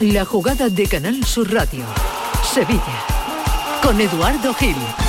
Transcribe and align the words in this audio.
La 0.00 0.24
jugada 0.24 0.68
de 0.68 0.86
Canal 0.88 1.24
Sur 1.24 1.52
Radio. 1.54 1.84
Sevilla. 2.52 2.80
Con 3.80 4.00
Eduardo 4.00 4.52
Gil. 4.54 5.03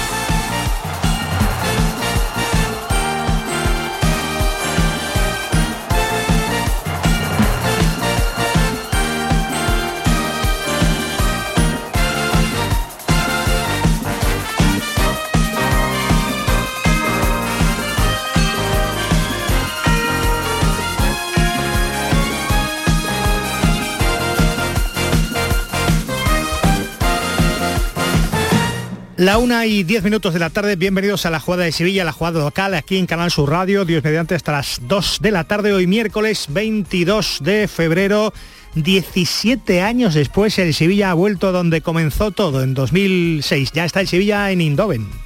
La 29.18 29.38
una 29.38 29.66
y 29.66 29.84
diez 29.84 30.04
minutos 30.04 30.34
de 30.34 30.40
la 30.40 30.50
tarde, 30.50 30.76
bienvenidos 30.76 31.26
a 31.26 31.30
la 31.30 31.40
jugada 31.40 31.64
de 31.64 31.72
Sevilla, 31.72 32.04
la 32.04 32.12
jugada 32.12 32.42
local 32.42 32.74
aquí 32.74 32.98
en 32.98 33.06
Canal 33.06 33.32
Sur 33.32 33.50
Radio, 33.50 33.86
Dios 33.86 34.04
mediante 34.04 34.36
hasta 34.36 34.52
las 34.52 34.82
2 34.90 35.20
de 35.22 35.32
la 35.32 35.46
tarde, 35.46 35.72
hoy 35.72 35.88
miércoles 35.88 36.48
22 36.50 37.40
de 37.42 37.70
febrero, 37.70 38.34
17 38.74 39.82
años 39.82 40.16
después 40.16 40.60
el 40.60 40.74
Sevilla 40.74 41.12
ha 41.12 41.14
vuelto 41.14 41.54
donde 41.54 41.80
comenzó 41.80 42.32
todo, 42.32 42.62
en 42.62 42.74
2006, 42.74 43.72
ya 43.72 43.86
está 43.86 44.02
el 44.02 44.10
Sevilla 44.10 44.52
en 44.52 44.60
Indoven. 44.60 45.25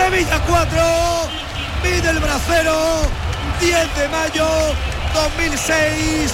Sevilla 0.00 0.40
4, 0.48 0.80
pide 1.82 2.10
el 2.10 2.18
bracero, 2.20 3.02
10 3.60 3.72
de 3.96 4.08
mayo 4.08 4.46
2006, 5.12 6.32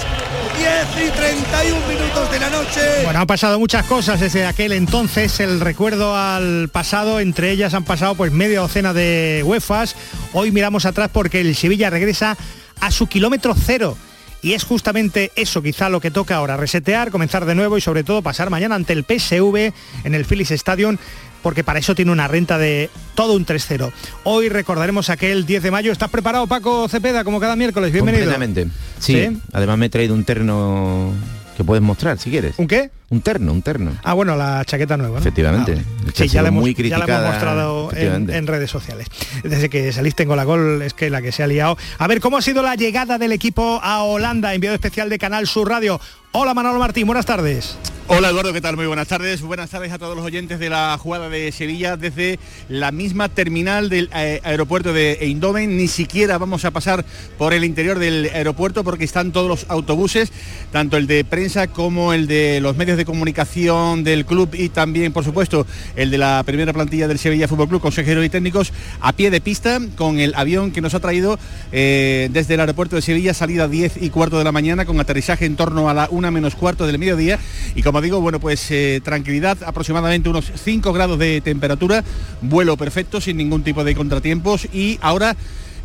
10 0.95 1.07
y 1.07 1.11
31 1.11 1.87
minutos 1.87 2.31
de 2.31 2.39
la 2.39 2.49
noche. 2.49 2.81
Bueno, 3.03 3.19
han 3.19 3.27
pasado 3.27 3.59
muchas 3.59 3.85
cosas 3.85 4.21
desde 4.21 4.45
aquel 4.45 4.71
entonces, 4.71 5.41
el 5.41 5.59
recuerdo 5.59 6.15
al 6.15 6.69
pasado, 6.69 7.19
entre 7.19 7.51
ellas 7.51 7.73
han 7.73 7.83
pasado 7.83 8.15
pues 8.15 8.31
media 8.31 8.61
docena 8.61 8.93
de 8.93 9.43
UEFAs. 9.45 9.95
Hoy 10.31 10.51
miramos 10.51 10.85
atrás 10.85 11.09
porque 11.11 11.41
el 11.41 11.53
Sevilla 11.53 11.89
regresa 11.89 12.37
a 12.79 12.89
su 12.89 13.07
kilómetro 13.07 13.53
cero. 13.53 13.97
Y 14.41 14.53
es 14.53 14.63
justamente 14.63 15.31
eso 15.35 15.63
quizá 15.63 15.89
lo 15.89 15.99
que 15.99 16.11
toca 16.11 16.35
ahora, 16.35 16.57
resetear, 16.57 17.11
comenzar 17.11 17.45
de 17.45 17.55
nuevo 17.55 17.77
y 17.77 17.81
sobre 17.81 18.03
todo 18.03 18.21
pasar 18.21 18.49
mañana 18.49 18.75
ante 18.75 18.93
el 18.93 19.03
PSV 19.03 19.73
en 20.03 20.13
el 20.13 20.25
Phillies 20.25 20.51
Stadium 20.51 20.97
porque 21.41 21.63
para 21.63 21.79
eso 21.79 21.95
tiene 21.95 22.11
una 22.11 22.27
renta 22.27 22.57
de 22.57 22.89
todo 23.15 23.33
un 23.33 23.45
3-0. 23.45 23.91
Hoy 24.23 24.49
recordaremos 24.49 25.09
aquel 25.09 25.45
10 25.45 25.63
de 25.63 25.71
mayo. 25.71 25.91
¿Estás 25.91 26.09
preparado, 26.09 26.47
Paco 26.47 26.87
Cepeda, 26.87 27.23
como 27.23 27.39
cada 27.39 27.55
miércoles? 27.55 27.91
Bienvenido. 27.91 28.25
Completamente. 28.25 28.67
Sí, 28.99 29.39
además 29.53 29.77
me 29.77 29.87
he 29.87 29.89
traído 29.89 30.13
un 30.13 30.23
terno 30.23 31.11
que 31.55 31.63
puedes 31.63 31.81
mostrar 31.81 32.19
si 32.19 32.29
quieres. 32.29 32.55
¿Un 32.57 32.67
qué? 32.67 32.91
Un 33.09 33.21
terno, 33.21 33.53
un 33.53 33.61
terno. 33.61 33.95
Ah, 34.03 34.13
bueno, 34.13 34.35
la 34.35 34.65
chaqueta 34.65 34.97
nueva, 34.97 35.13
¿no? 35.13 35.19
Efectivamente. 35.19 35.77
Ah, 35.79 36.11
sí, 36.13 36.27
ya 36.27 36.41
la, 36.41 36.49
hemos, 36.49 36.69
ya 36.75 36.97
la 36.97 37.05
hemos 37.05 37.31
mostrado 37.31 37.89
en, 37.95 38.29
en, 38.29 38.47
redes 38.47 38.69
sociales. 38.69 39.07
Desde 39.43 39.69
que 39.69 39.93
saliste 39.93 40.23
en 40.23 40.29
Golagol 40.29 40.81
es 40.81 40.93
que 40.93 41.09
la 41.09 41.21
que 41.21 41.31
se 41.31 41.41
ha 41.41 41.47
liado. 41.47 41.77
A 41.99 42.07
ver, 42.07 42.19
¿cómo 42.19 42.35
ha 42.35 42.41
sido 42.41 42.61
la 42.61 42.75
llegada 42.75 43.17
del 43.17 43.31
equipo 43.31 43.79
a 43.81 44.03
Holanda? 44.03 44.53
Enviado 44.53 44.75
especial 44.75 45.09
de 45.09 45.17
Canal 45.19 45.47
Sur 45.47 45.69
Radio. 45.69 46.01
Hola 46.33 46.53
Manolo 46.53 46.79
Martín, 46.79 47.07
buenas 47.07 47.25
tardes. 47.25 47.77
Hola 48.09 48.29
Eduardo, 48.29 48.53
¿qué 48.53 48.61
tal? 48.61 48.77
Muy 48.77 48.85
buenas 48.85 49.07
tardes. 49.07 49.41
Buenas 49.41 49.69
tardes 49.69 49.91
a 49.91 49.97
todos 49.97 50.15
los 50.15 50.25
oyentes 50.25 50.59
de 50.59 50.69
la 50.69 50.97
jugada 50.97 51.29
de 51.29 51.51
Sevilla 51.51 51.97
desde 51.97 52.39
la 52.69 52.91
misma 52.91 53.27
terminal 53.27 53.89
del 53.89 54.09
eh, 54.15 54.39
aeropuerto 54.43 54.93
de 54.93 55.13
Eindhoven. 55.21 55.75
Ni 55.75 55.87
siquiera 55.87 56.37
vamos 56.37 56.63
a 56.63 56.71
pasar 56.71 57.03
por 57.37 57.53
el 57.53 57.65
interior 57.65 57.99
del 57.99 58.29
aeropuerto 58.33 58.85
porque 58.85 59.03
están 59.03 59.33
todos 59.33 59.49
los 59.49 59.65
autobuses, 59.69 60.31
tanto 60.71 60.95
el 60.95 61.05
de 61.05 61.25
prensa 61.25 61.67
como 61.67 62.13
el 62.13 62.27
de 62.27 62.61
los 62.61 62.77
medios 62.77 62.96
de 62.97 63.05
comunicación 63.05 64.03
del 64.03 64.25
club 64.25 64.49
y 64.53 64.69
también, 64.69 65.13
por 65.13 65.23
supuesto, 65.23 65.65
el 65.95 66.11
de 66.11 66.17
la 66.17 66.43
primera 66.45 66.73
plantilla 66.73 67.07
del 67.07 67.19
Sevilla 67.19 67.47
Fútbol 67.47 67.69
Club, 67.69 67.81
consejeros 67.81 68.25
y 68.25 68.29
técnicos, 68.29 68.73
a 68.99 69.13
pie 69.13 69.31
de 69.31 69.39
pista 69.39 69.79
con 69.95 70.19
el 70.19 70.33
avión 70.35 70.71
que 70.71 70.81
nos 70.81 70.93
ha 70.93 70.99
traído 70.99 71.39
eh, 71.71 72.29
desde 72.31 72.55
el 72.55 72.59
aeropuerto 72.59 72.95
de 72.95 73.01
Sevilla, 73.01 73.33
salida 73.33 73.67
10 73.67 74.01
y 74.01 74.09
cuarto 74.09 74.37
de 74.37 74.43
la 74.43 74.51
mañana, 74.51 74.85
con 74.85 74.99
aterrizaje 74.99 75.45
en 75.45 75.55
torno 75.55 75.89
a 75.89 75.93
la 75.93 76.07
una 76.11 76.31
menos 76.31 76.55
cuarto 76.55 76.87
del 76.87 76.99
mediodía. 76.99 77.39
Y 77.75 77.83
como 77.83 78.01
digo, 78.01 78.19
bueno, 78.19 78.39
pues 78.39 78.69
eh, 78.71 79.01
tranquilidad, 79.03 79.57
aproximadamente 79.65 80.29
unos 80.29 80.51
5 80.55 80.93
grados 80.93 81.19
de 81.19 81.41
temperatura, 81.41 82.03
vuelo 82.41 82.77
perfecto, 82.77 83.21
sin 83.21 83.37
ningún 83.37 83.63
tipo 83.63 83.83
de 83.83 83.95
contratiempos. 83.95 84.67
Y 84.73 84.97
ahora 85.01 85.35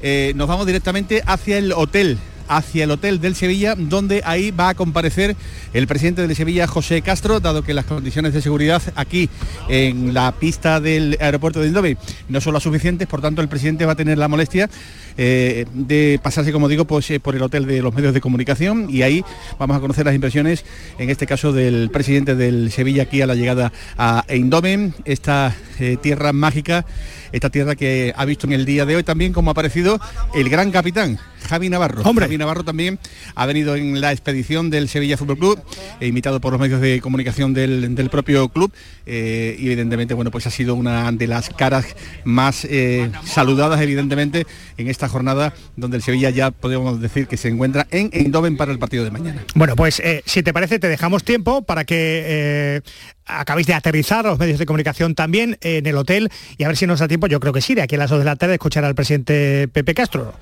eh, 0.02 0.32
nos 0.34 0.48
vamos 0.48 0.66
directamente 0.66 1.22
hacia 1.26 1.58
el 1.58 1.72
hotel 1.72 2.18
hacia 2.56 2.84
el 2.84 2.90
hotel 2.90 3.20
del 3.20 3.34
Sevilla, 3.34 3.74
donde 3.76 4.22
ahí 4.24 4.50
va 4.50 4.70
a 4.70 4.74
comparecer 4.74 5.36
el 5.72 5.86
presidente 5.86 6.26
del 6.26 6.36
Sevilla, 6.36 6.66
José 6.66 7.02
Castro, 7.02 7.40
dado 7.40 7.62
que 7.62 7.74
las 7.74 7.86
condiciones 7.86 8.32
de 8.34 8.42
seguridad 8.42 8.82
aquí 8.94 9.28
en 9.68 10.14
la 10.14 10.32
pista 10.32 10.80
del 10.80 11.16
aeropuerto 11.20 11.60
de 11.60 11.68
Indove 11.68 11.96
no 12.28 12.40
son 12.40 12.54
las 12.54 12.62
suficientes, 12.62 13.08
por 13.08 13.20
tanto 13.20 13.42
el 13.42 13.48
presidente 13.48 13.86
va 13.86 13.92
a 13.92 13.96
tener 13.96 14.18
la 14.18 14.28
molestia 14.28 14.68
eh, 15.16 15.66
de 15.72 16.20
pasarse, 16.22 16.52
como 16.52 16.68
digo, 16.68 16.84
pues, 16.84 17.10
eh, 17.10 17.20
por 17.20 17.34
el 17.34 17.42
hotel 17.42 17.66
de 17.66 17.82
los 17.82 17.94
medios 17.94 18.14
de 18.14 18.20
comunicación 18.20 18.88
y 18.88 19.02
ahí 19.02 19.24
vamos 19.58 19.76
a 19.76 19.80
conocer 19.80 20.04
las 20.04 20.14
impresiones, 20.14 20.64
en 20.98 21.10
este 21.10 21.26
caso 21.26 21.52
del 21.52 21.90
presidente 21.90 22.34
del 22.34 22.70
Sevilla 22.70 23.04
aquí 23.04 23.20
a 23.22 23.26
la 23.26 23.34
llegada 23.34 23.72
a 23.96 24.24
Eindhoven, 24.28 24.94
esta 25.04 25.54
eh, 25.78 25.96
tierra 26.00 26.32
mágica, 26.32 26.84
esta 27.32 27.50
tierra 27.50 27.74
que 27.74 28.12
ha 28.16 28.24
visto 28.24 28.46
en 28.46 28.52
el 28.52 28.64
día 28.64 28.84
de 28.84 28.96
hoy 28.96 29.02
también 29.02 29.32
como 29.32 29.50
ha 29.50 29.52
aparecido 29.52 29.98
el 30.34 30.48
gran 30.48 30.70
capitán, 30.70 31.18
Javi 31.48 31.68
Navarro. 31.68 32.02
Hombre. 32.02 32.26
Javi 32.26 32.38
Navarro 32.42 32.64
también 32.64 32.98
ha 33.34 33.46
venido 33.46 33.76
en 33.76 34.00
la 34.00 34.12
expedición 34.12 34.70
del 34.70 34.88
Sevilla 34.88 35.16
Fútbol 35.16 35.38
Club, 35.38 35.62
e 36.00 36.06
invitado 36.06 36.40
por 36.40 36.52
los 36.52 36.60
medios 36.60 36.80
de 36.80 37.00
comunicación 37.00 37.54
del, 37.54 38.08
propio 38.10 38.48
club 38.48 38.72
eh, 39.06 39.56
y 39.58 39.66
evidentemente 39.66 40.12
bueno 40.12 40.30
pues 40.30 40.46
ha 40.46 40.50
sido 40.50 40.74
una 40.74 41.10
de 41.12 41.26
las 41.26 41.48
caras 41.50 41.86
más 42.24 42.64
eh, 42.64 43.10
saludadas 43.24 43.80
evidentemente 43.80 44.46
en 44.76 44.88
esta 44.88 45.08
jornada 45.08 45.54
donde 45.76 45.96
el 45.96 46.02
Sevilla 46.02 46.30
ya 46.30 46.50
podemos 46.50 47.00
decir 47.00 47.26
que 47.26 47.36
se 47.36 47.48
encuentra 47.48 47.86
en 47.90 48.10
Eindhoven 48.12 48.56
para 48.56 48.72
el 48.72 48.78
partido 48.78 49.04
de 49.04 49.10
mañana. 49.10 49.44
Bueno 49.54 49.76
pues 49.76 50.00
eh, 50.00 50.22
si 50.26 50.42
te 50.42 50.52
parece 50.52 50.78
te 50.78 50.88
dejamos 50.88 51.24
tiempo 51.24 51.62
para 51.62 51.84
que 51.84 52.82
acabéis 53.26 53.66
de 53.66 53.74
aterrizar 53.74 54.24
los 54.24 54.38
medios 54.38 54.58
de 54.58 54.66
comunicación 54.66 55.14
también 55.14 55.58
en 55.60 55.86
el 55.86 55.96
hotel 55.96 56.30
y 56.58 56.64
a 56.64 56.68
ver 56.68 56.76
si 56.76 56.86
nos 56.86 57.00
da 57.00 57.08
tiempo, 57.08 57.26
yo 57.26 57.40
creo 57.40 57.52
que 57.52 57.60
sí, 57.60 57.74
de 57.74 57.82
aquí 57.82 57.94
a 57.94 57.98
las 57.98 58.10
2 58.10 58.20
de 58.20 58.24
la 58.24 58.36
tarde 58.36 58.54
escuchar 58.54 58.84
al 58.84 58.94
presidente 58.94 59.68
Pepe 59.72 59.94
Castro. 59.94 60.34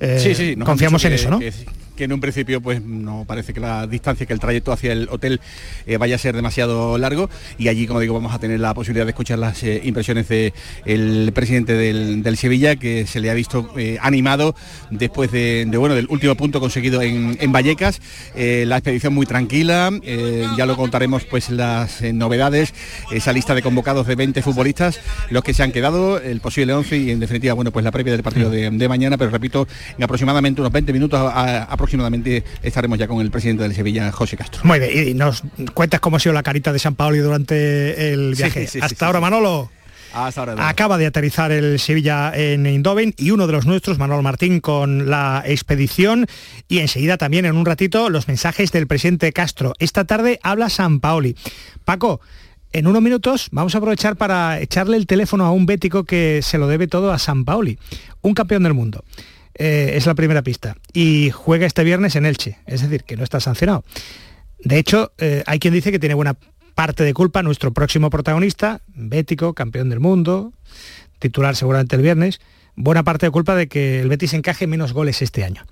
Eh, 0.00 0.18
sí, 0.20 0.34
sí, 0.34 0.54
han 0.56 0.64
confiamos 0.66 1.04
en 1.04 1.12
eso, 1.14 1.30
¿no? 1.30 1.38
que- 1.38 1.52
que 1.96 2.04
en 2.04 2.12
un 2.12 2.20
principio 2.20 2.60
pues 2.60 2.82
no 2.82 3.24
parece 3.26 3.52
que 3.52 3.60
la 3.60 3.86
distancia, 3.86 4.26
que 4.26 4.32
el 4.32 4.38
trayecto 4.40 4.72
hacia 4.72 4.92
el 4.92 5.08
hotel 5.10 5.40
eh, 5.86 5.96
vaya 5.96 6.14
a 6.16 6.18
ser 6.18 6.36
demasiado 6.36 6.98
largo. 6.98 7.28
Y 7.58 7.68
allí, 7.68 7.86
como 7.86 8.00
digo, 8.00 8.14
vamos 8.14 8.34
a 8.34 8.38
tener 8.38 8.60
la 8.60 8.74
posibilidad 8.74 9.06
de 9.06 9.10
escuchar 9.10 9.38
las 9.38 9.62
eh, 9.62 9.80
impresiones 9.84 10.28
del 10.28 11.32
presidente 11.34 11.72
del, 11.74 12.22
del 12.22 12.36
Sevilla, 12.36 12.76
que 12.76 13.06
se 13.06 13.20
le 13.20 13.30
ha 13.30 13.34
visto 13.34 13.70
eh, 13.76 13.98
animado 14.00 14.54
después 14.90 15.32
de, 15.32 15.64
de, 15.66 15.76
bueno 15.78 15.94
del 15.94 16.06
último 16.10 16.34
punto 16.36 16.60
conseguido 16.60 17.02
en, 17.02 17.36
en 17.40 17.52
Vallecas, 17.52 18.00
la 18.36 18.76
expedición 18.76 19.14
muy 19.14 19.26
tranquila, 19.26 19.90
ya 20.56 20.66
lo 20.66 20.76
contaremos 20.76 21.24
pues 21.24 21.50
las 21.50 22.02
novedades, 22.02 22.74
esa 23.10 23.32
lista 23.32 23.54
de 23.54 23.62
convocados 23.62 24.06
de 24.06 24.14
20 24.14 24.42
futbolistas, 24.42 25.00
los 25.30 25.42
que 25.42 25.54
se 25.54 25.62
han 25.62 25.72
quedado, 25.72 26.18
el 26.20 26.40
posible 26.40 26.74
11 26.74 26.96
y 26.98 27.10
en 27.10 27.20
definitiva, 27.20 27.54
bueno, 27.54 27.70
pues 27.72 27.84
la 27.84 27.90
previa 27.90 28.12
del 28.12 28.22
partido 28.22 28.50
de, 28.50 28.70
de 28.70 28.88
mañana, 28.88 29.16
pero 29.16 29.30
repito, 29.30 29.66
en 29.96 30.04
aproximadamente 30.04 30.60
unos 30.60 30.72
20 30.72 30.92
minutos 30.92 31.18
a- 31.20 31.62
a- 31.62 31.62
aproximadamente 31.86 32.42
estaremos 32.64 32.98
ya 32.98 33.06
con 33.06 33.20
el 33.20 33.30
presidente 33.30 33.62
del 33.62 33.72
Sevilla, 33.72 34.10
José 34.10 34.36
Castro. 34.36 34.62
Muy 34.64 34.80
bien, 34.80 35.08
y 35.08 35.14
nos 35.14 35.44
cuentas 35.72 36.00
cómo 36.00 36.16
ha 36.16 36.20
sido 36.20 36.32
la 36.32 36.42
carita 36.42 36.72
de 36.72 36.80
San 36.80 36.96
Paoli 36.96 37.18
durante 37.18 38.12
el 38.12 38.34
viaje. 38.34 38.66
sí, 38.66 38.72
sí, 38.72 38.78
Hasta 38.82 39.12
sí. 39.12 39.20
Manolo. 39.20 39.70
Hasta 40.12 40.40
ahora. 40.40 40.52
Eduardo. 40.54 40.68
Acaba 40.68 40.98
de 40.98 41.06
aterrizar 41.06 41.52
el 41.52 41.78
Sevilla 41.78 42.32
en 42.34 42.66
Eindhoven 42.66 43.14
y 43.16 43.30
uno 43.30 43.46
de 43.46 43.52
los 43.52 43.66
nuestros, 43.66 43.98
Manolo 43.98 44.22
Martín, 44.22 44.60
con 44.60 45.08
la 45.08 45.44
expedición 45.46 46.26
y 46.66 46.78
enseguida 46.78 47.18
también 47.18 47.44
en 47.44 47.56
un 47.56 47.64
ratito 47.64 48.10
los 48.10 48.26
mensajes 48.26 48.72
del 48.72 48.88
presidente 48.88 49.32
Castro. 49.32 49.74
Esta 49.78 50.04
tarde 50.04 50.40
habla 50.42 50.70
San 50.70 50.98
Paoli. 50.98 51.36
Paco, 51.84 52.20
en 52.72 52.88
unos 52.88 53.02
minutos 53.02 53.46
vamos 53.52 53.76
a 53.76 53.78
aprovechar 53.78 54.16
para 54.16 54.58
echarle 54.58 54.96
el 54.96 55.06
teléfono 55.06 55.44
a 55.44 55.52
un 55.52 55.66
bético 55.66 56.02
que 56.02 56.40
se 56.42 56.58
lo 56.58 56.66
debe 56.66 56.88
todo 56.88 57.12
a 57.12 57.20
San 57.20 57.44
Paoli, 57.44 57.78
un 58.22 58.34
campeón 58.34 58.64
del 58.64 58.74
mundo. 58.74 59.04
Eh, 59.58 59.92
es 59.94 60.06
la 60.06 60.14
primera 60.14 60.42
pista. 60.42 60.76
Y 60.92 61.30
juega 61.30 61.66
este 61.66 61.84
viernes 61.84 62.14
en 62.16 62.26
Elche, 62.26 62.58
es 62.66 62.82
decir, 62.82 63.04
que 63.04 63.16
no 63.16 63.24
está 63.24 63.40
sancionado. 63.40 63.84
De 64.58 64.78
hecho, 64.78 65.12
eh, 65.18 65.42
hay 65.46 65.58
quien 65.58 65.74
dice 65.74 65.90
que 65.90 65.98
tiene 65.98 66.14
buena 66.14 66.36
parte 66.74 67.04
de 67.04 67.14
culpa 67.14 67.42
nuestro 67.42 67.72
próximo 67.72 68.10
protagonista, 68.10 68.82
Bético, 68.88 69.54
campeón 69.54 69.88
del 69.88 70.00
mundo, 70.00 70.52
titular 71.18 71.56
seguramente 71.56 71.96
el 71.96 72.02
viernes, 72.02 72.40
buena 72.74 73.02
parte 73.02 73.26
de 73.26 73.30
culpa 73.30 73.54
de 73.54 73.66
que 73.66 74.00
el 74.00 74.08
Betis 74.08 74.34
encaje 74.34 74.66
menos 74.66 74.92
goles 74.92 75.22
este 75.22 75.42
año. 75.42 75.64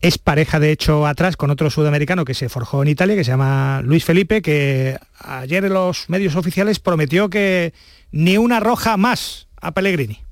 Es 0.00 0.18
pareja, 0.18 0.60
de 0.60 0.70
hecho, 0.70 1.06
atrás 1.06 1.36
con 1.36 1.50
otro 1.50 1.70
sudamericano 1.70 2.24
que 2.24 2.34
se 2.34 2.48
forjó 2.48 2.82
en 2.82 2.88
Italia, 2.88 3.16
que 3.16 3.24
se 3.24 3.32
llama 3.32 3.82
Luis 3.84 4.04
Felipe, 4.04 4.42
que 4.42 4.96
ayer 5.18 5.64
en 5.64 5.74
los 5.74 6.08
medios 6.08 6.36
oficiales 6.36 6.78
prometió 6.78 7.28
que 7.28 7.74
ni 8.12 8.38
una 8.38 8.60
roja 8.60 8.96
más 8.96 9.48
a 9.60 9.72
Pellegrini. 9.72 10.23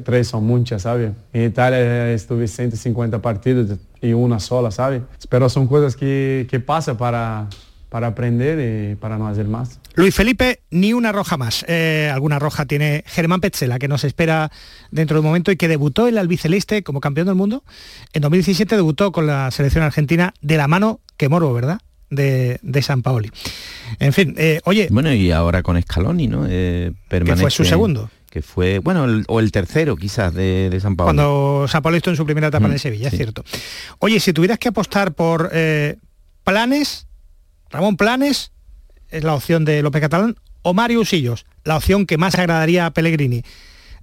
Tres 0.00 0.28
son 0.28 0.44
muchas, 0.44 0.82
¿sabes? 0.82 1.12
En 1.32 1.44
Italia 1.44 2.12
estuve 2.12 2.48
150 2.48 3.20
partidos 3.20 3.78
y 4.00 4.12
una 4.12 4.40
sola, 4.40 4.70
¿sabes? 4.70 5.02
Pero 5.28 5.48
son 5.48 5.66
cosas 5.66 5.96
que, 5.96 6.46
que 6.50 6.60
pasan 6.60 6.96
para, 6.96 7.48
para 7.92 8.06
aprender 8.06 8.92
y 8.92 8.96
para 8.96 9.18
no 9.18 9.28
hacer 9.28 9.46
más. 9.46 9.78
Luis 9.94 10.14
Felipe, 10.14 10.60
ni 10.70 10.94
una 10.94 11.12
roja 11.12 11.36
más. 11.36 11.64
Eh, 11.68 12.10
alguna 12.12 12.38
roja 12.38 12.64
tiene 12.64 13.04
Germán 13.06 13.42
Petzela, 13.42 13.78
que 13.78 13.86
nos 13.86 14.04
espera 14.04 14.50
dentro 14.90 15.16
de 15.16 15.20
un 15.20 15.26
momento 15.26 15.52
y 15.52 15.56
que 15.56 15.68
debutó 15.68 16.08
en 16.08 16.14
el 16.14 16.18
albiceleste 16.18 16.82
como 16.82 17.00
campeón 17.00 17.26
del 17.26 17.36
mundo. 17.36 17.64
En 18.14 18.22
2017 18.22 18.76
debutó 18.76 19.12
con 19.12 19.26
la 19.26 19.50
selección 19.50 19.84
argentina 19.84 20.32
de 20.40 20.56
la 20.56 20.68
mano 20.68 21.00
que 21.18 21.28
morbo, 21.28 21.52
¿verdad? 21.52 21.80
De, 22.08 22.58
de, 22.62 22.82
San 22.82 23.02
Paoli. 23.02 23.30
En 23.98 24.12
fin, 24.12 24.34
eh, 24.36 24.60
oye... 24.64 24.88
Bueno, 24.90 25.12
y 25.12 25.30
ahora 25.30 25.62
con 25.62 25.80
Scaloni, 25.80 26.28
¿no? 26.28 26.46
Eh, 26.48 26.92
que 27.08 27.36
fue 27.36 27.50
su 27.50 27.64
segundo 27.64 28.10
que 28.32 28.40
fue, 28.40 28.78
bueno, 28.78 29.06
o 29.28 29.40
el 29.40 29.52
tercero 29.52 29.94
quizás 29.94 30.32
de, 30.32 30.70
de 30.70 30.80
San 30.80 30.96
Pablo. 30.96 31.08
Cuando 31.08 31.68
San 31.68 31.82
Pablo 31.82 31.98
estuvo 31.98 32.12
en 32.12 32.16
su 32.16 32.24
primera 32.24 32.46
etapa 32.46 32.66
en 32.66 32.78
Sevilla, 32.78 33.08
es 33.08 33.14
cierto. 33.14 33.44
Oye, 33.98 34.20
si 34.20 34.32
tuvieras 34.32 34.58
que 34.58 34.68
apostar 34.68 35.12
por 35.12 35.50
eh, 35.52 35.98
planes, 36.42 37.06
Ramón 37.68 37.98
Planes 37.98 38.50
es 39.10 39.22
la 39.22 39.34
opción 39.34 39.66
de 39.66 39.82
López 39.82 40.00
Catalán, 40.00 40.36
o 40.62 40.72
Mario 40.72 41.00
Usillos, 41.00 41.44
la 41.64 41.76
opción 41.76 42.06
que 42.06 42.16
más 42.16 42.38
agradaría 42.38 42.86
a 42.86 42.92
Pellegrini. 42.92 43.42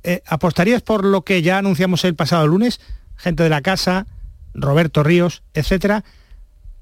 Eh, 0.03 0.21
¿Apostarías 0.27 0.83
por 0.83 1.05
lo 1.05 1.23
que 1.23 1.41
ya 1.41 1.57
anunciamos 1.57 2.05
el 2.05 2.13
pasado 2.13 2.45
lunes? 2.45 2.79
Gente 3.15 3.41
de 3.41 3.49
la 3.49 3.61
casa, 3.61 4.05
Roberto 4.53 5.01
Ríos, 5.01 5.41
etcétera. 5.55 6.03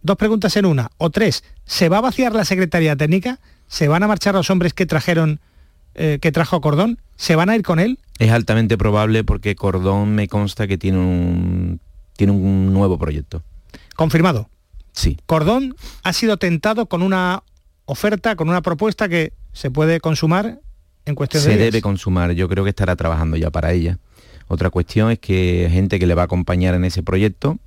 Dos 0.02 0.18
preguntas 0.18 0.58
en 0.58 0.66
una, 0.66 0.90
o 0.98 1.12
tres. 1.12 1.46
¿Se 1.64 1.88
va 1.88 2.00
a 2.00 2.02
vaciar 2.02 2.36
la 2.36 2.44
Secretaría 2.44 2.98
Técnica? 2.98 3.40
¿Se 3.68 3.88
van 3.88 4.04
a 4.04 4.08
marchar 4.10 4.34
los 4.34 4.50
hombres 4.50 4.74
que 4.74 4.86
trajeron 4.86 5.40
eh, 5.98 6.20
que 6.22 6.32
trajo 6.32 6.62
Cordón, 6.62 7.00
¿se 7.16 7.36
van 7.36 7.50
a 7.50 7.56
ir 7.56 7.64
con 7.64 7.80
él? 7.80 8.00
Es 8.20 8.32
altamente 8.32 8.78
probable 8.78 9.24
porque 9.24 9.56
Cordón 9.56 10.16
me 10.16 10.28
consta 10.28 10.68
que 10.68 10.78
tiene 10.78 11.00
un, 11.00 11.80
tiene 12.16 12.34
un 12.34 12.72
nuevo 12.74 12.98
proyecto. 12.98 13.44
Confirmado. 13.96 14.50
Sí. 14.92 15.18
Cordón 15.26 15.76
ha 16.04 16.14
sido 16.14 16.38
tentado 16.38 16.86
con 16.86 17.02
una 17.02 17.44
oferta, 17.86 18.36
con 18.36 18.48
una 18.50 18.62
propuesta 18.62 19.10
que 19.10 19.34
se 19.54 19.72
puede 19.72 20.00
consumar 20.00 20.60
en 21.06 21.16
cuestión 21.16 21.44
de 21.44 21.52
Se 21.52 21.58
debe 21.58 21.82
consumar, 21.82 22.32
yo 22.32 22.48
creo 22.48 22.64
que 22.64 22.70
estará 22.70 22.96
trabajando 22.96 23.38
ya 23.38 23.50
para 23.50 23.72
ella. 23.72 23.98
Otra 24.48 24.70
cuestión 24.70 25.12
es 25.12 25.20
que 25.20 25.68
gente 25.72 26.00
que 26.00 26.08
le 26.08 26.16
va 26.16 26.24
a 26.24 26.26
acompañar 26.26 26.74
en 26.76 26.86
ese 26.86 27.04
proyecto 27.04 27.58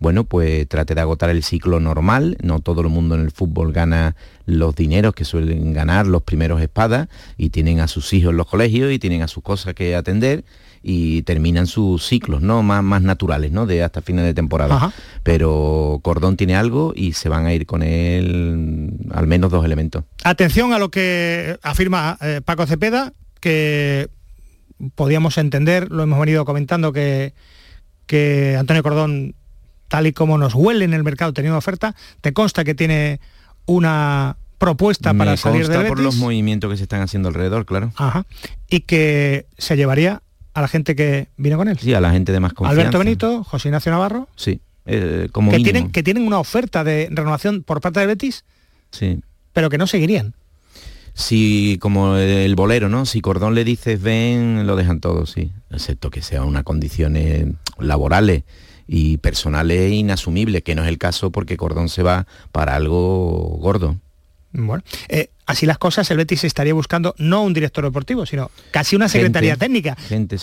bueno, 0.00 0.24
pues 0.24 0.68
trate 0.68 0.94
de 0.94 1.00
agotar 1.00 1.30
el 1.30 1.42
ciclo 1.42 1.80
normal. 1.80 2.36
No 2.42 2.60
todo 2.60 2.82
el 2.82 2.88
mundo 2.88 3.14
en 3.14 3.22
el 3.22 3.30
fútbol 3.30 3.72
gana 3.72 4.16
los 4.46 4.74
dineros 4.74 5.14
que 5.14 5.24
suelen 5.24 5.72
ganar 5.72 6.06
los 6.06 6.22
primeros 6.22 6.60
espadas 6.62 7.08
y 7.36 7.50
tienen 7.50 7.80
a 7.80 7.88
sus 7.88 8.12
hijos 8.12 8.30
en 8.30 8.36
los 8.36 8.46
colegios 8.46 8.92
y 8.92 8.98
tienen 8.98 9.22
a 9.22 9.28
sus 9.28 9.42
cosas 9.42 9.74
que 9.74 9.96
atender 9.96 10.44
y 10.82 11.22
terminan 11.22 11.66
sus 11.66 12.06
ciclos, 12.06 12.40
¿no? 12.40 12.62
Más, 12.62 12.82
más 12.82 13.02
naturales, 13.02 13.50
¿no? 13.50 13.66
De 13.66 13.82
hasta 13.82 14.00
fines 14.00 14.24
de 14.24 14.34
temporada. 14.34 14.92
Pero 15.22 16.00
Cordón 16.02 16.36
tiene 16.36 16.54
algo 16.54 16.92
y 16.94 17.12
se 17.12 17.28
van 17.28 17.46
a 17.46 17.52
ir 17.52 17.66
con 17.66 17.82
él 17.82 18.92
al 19.12 19.26
menos 19.26 19.50
dos 19.50 19.64
elementos. 19.64 20.04
Atención 20.24 20.72
a 20.72 20.78
lo 20.78 20.90
que 20.90 21.58
afirma 21.62 22.16
eh, 22.20 22.40
Paco 22.44 22.66
Cepeda, 22.66 23.12
que 23.40 24.08
podíamos 24.94 25.38
entender, 25.38 25.90
lo 25.90 26.04
hemos 26.04 26.20
venido 26.20 26.44
comentando, 26.44 26.92
que, 26.92 27.34
que 28.06 28.56
Antonio 28.56 28.82
Cordón 28.82 29.34
tal 29.88 30.06
y 30.06 30.12
como 30.12 30.38
nos 30.38 30.54
huele 30.54 30.84
en 30.84 30.94
el 30.94 31.02
mercado 31.02 31.32
teniendo 31.32 31.58
oferta, 31.58 31.94
¿te 32.20 32.32
consta 32.32 32.64
que 32.64 32.74
tiene 32.74 33.20
una 33.66 34.36
propuesta 34.58 35.14
para 35.14 35.36
salir 35.36 35.68
de 35.68 35.76
Betis? 35.76 35.88
por 35.88 36.00
los 36.00 36.16
movimientos 36.16 36.70
que 36.70 36.76
se 36.76 36.84
están 36.84 37.00
haciendo 37.00 37.28
alrededor, 37.28 37.64
claro. 37.66 37.92
Ajá. 37.96 38.26
Y 38.68 38.80
que 38.80 39.46
se 39.56 39.76
llevaría 39.76 40.22
a 40.54 40.60
la 40.60 40.68
gente 40.68 40.94
que 40.94 41.28
vino 41.36 41.56
con 41.56 41.68
él. 41.68 41.78
Sí, 41.78 41.94
a 41.94 42.00
la 42.00 42.10
gente 42.10 42.32
de 42.32 42.40
más 42.40 42.52
confianza. 42.52 42.80
Alberto 42.80 42.98
Benito, 42.98 43.44
José 43.44 43.68
Ignacio 43.68 43.92
Navarro. 43.92 44.28
Sí, 44.36 44.60
eh, 44.86 45.28
como 45.32 45.50
que 45.50 45.60
tienen 45.60 45.90
que 45.90 46.02
tienen 46.02 46.26
una 46.26 46.38
oferta 46.38 46.84
de 46.84 47.08
renovación 47.10 47.62
por 47.62 47.80
parte 47.80 48.00
de 48.00 48.06
Betis. 48.06 48.44
Sí. 48.90 49.20
Pero 49.52 49.70
que 49.70 49.78
no 49.78 49.86
seguirían. 49.86 50.34
Si, 51.14 51.78
como 51.80 52.16
el 52.16 52.54
bolero, 52.54 52.88
¿no? 52.88 53.04
Si 53.04 53.20
Cordón 53.20 53.56
le 53.56 53.64
dices 53.64 54.00
ven, 54.00 54.68
lo 54.68 54.76
dejan 54.76 55.00
todo, 55.00 55.26
sí. 55.26 55.50
Excepto 55.68 56.10
que 56.10 56.22
sea 56.22 56.44
una 56.44 56.62
condiciones 56.62 57.46
laborales 57.78 58.44
y 58.88 59.18
personales 59.18 59.92
inasumibles, 59.92 60.62
que 60.62 60.74
no 60.74 60.82
es 60.82 60.88
el 60.88 60.98
caso 60.98 61.30
porque 61.30 61.56
Cordón 61.56 61.90
se 61.90 62.02
va 62.02 62.26
para 62.50 62.74
algo 62.74 63.58
gordo. 63.60 63.96
Bueno, 64.50 64.82
eh, 65.08 65.28
así 65.44 65.66
las 65.66 65.76
cosas, 65.76 66.10
el 66.10 66.16
Betis 66.16 66.42
estaría 66.42 66.72
buscando 66.72 67.14
no 67.18 67.42
un 67.42 67.52
director 67.52 67.84
deportivo, 67.84 68.24
sino 68.24 68.50
casi 68.70 68.96
una 68.96 69.08
secretaría 69.08 69.56
técnica. 69.56 69.94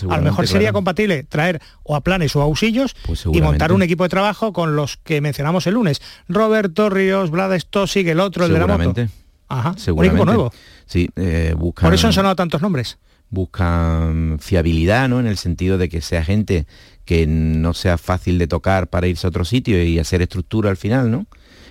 a 0.08 0.16
lo 0.16 0.22
mejor 0.22 0.46
sería 0.46 0.72
compatible 0.72 1.24
traer 1.24 1.60
o 1.82 1.96
a 1.96 2.00
planes 2.02 2.34
o 2.36 2.40
a 2.40 2.46
usillos 2.46 2.94
pues 3.04 3.26
y 3.26 3.40
montar 3.42 3.72
un 3.72 3.82
equipo 3.82 4.04
de 4.04 4.08
trabajo 4.08 4.52
con 4.52 4.76
los 4.76 4.96
que 4.96 5.20
mencionamos 5.20 5.66
el 5.66 5.74
lunes. 5.74 6.00
Roberto 6.28 6.88
Ríos, 6.88 7.30
Vlad 7.30 7.58
Stosig, 7.58 8.08
el 8.08 8.20
otro, 8.20 8.46
el 8.46 8.52
de 8.52 8.58
la 8.60 8.78
moto. 8.78 9.08
Ajá, 9.48 9.74
un 9.92 10.04
equipo 10.04 10.24
nuevo. 10.24 10.52
Sí, 10.86 11.08
eh, 11.16 11.54
Por 11.56 11.94
eso 11.94 12.06
han 12.06 12.12
sonado 12.12 12.36
tantos 12.36 12.62
nombres. 12.62 12.98
Buscan 13.30 14.38
fiabilidad, 14.40 15.08
¿no? 15.08 15.20
En 15.20 15.26
el 15.26 15.36
sentido 15.36 15.78
de 15.78 15.88
que 15.88 16.00
sea 16.00 16.24
gente 16.24 16.66
que 17.04 17.26
no 17.26 17.74
sea 17.74 17.98
fácil 17.98 18.38
de 18.38 18.46
tocar 18.46 18.88
para 18.88 19.06
irse 19.06 19.26
a 19.26 19.30
otro 19.30 19.44
sitio 19.44 19.82
y 19.82 19.98
hacer 19.98 20.22
estructura 20.22 20.70
al 20.70 20.76
final, 20.76 21.10
¿no? 21.10 21.26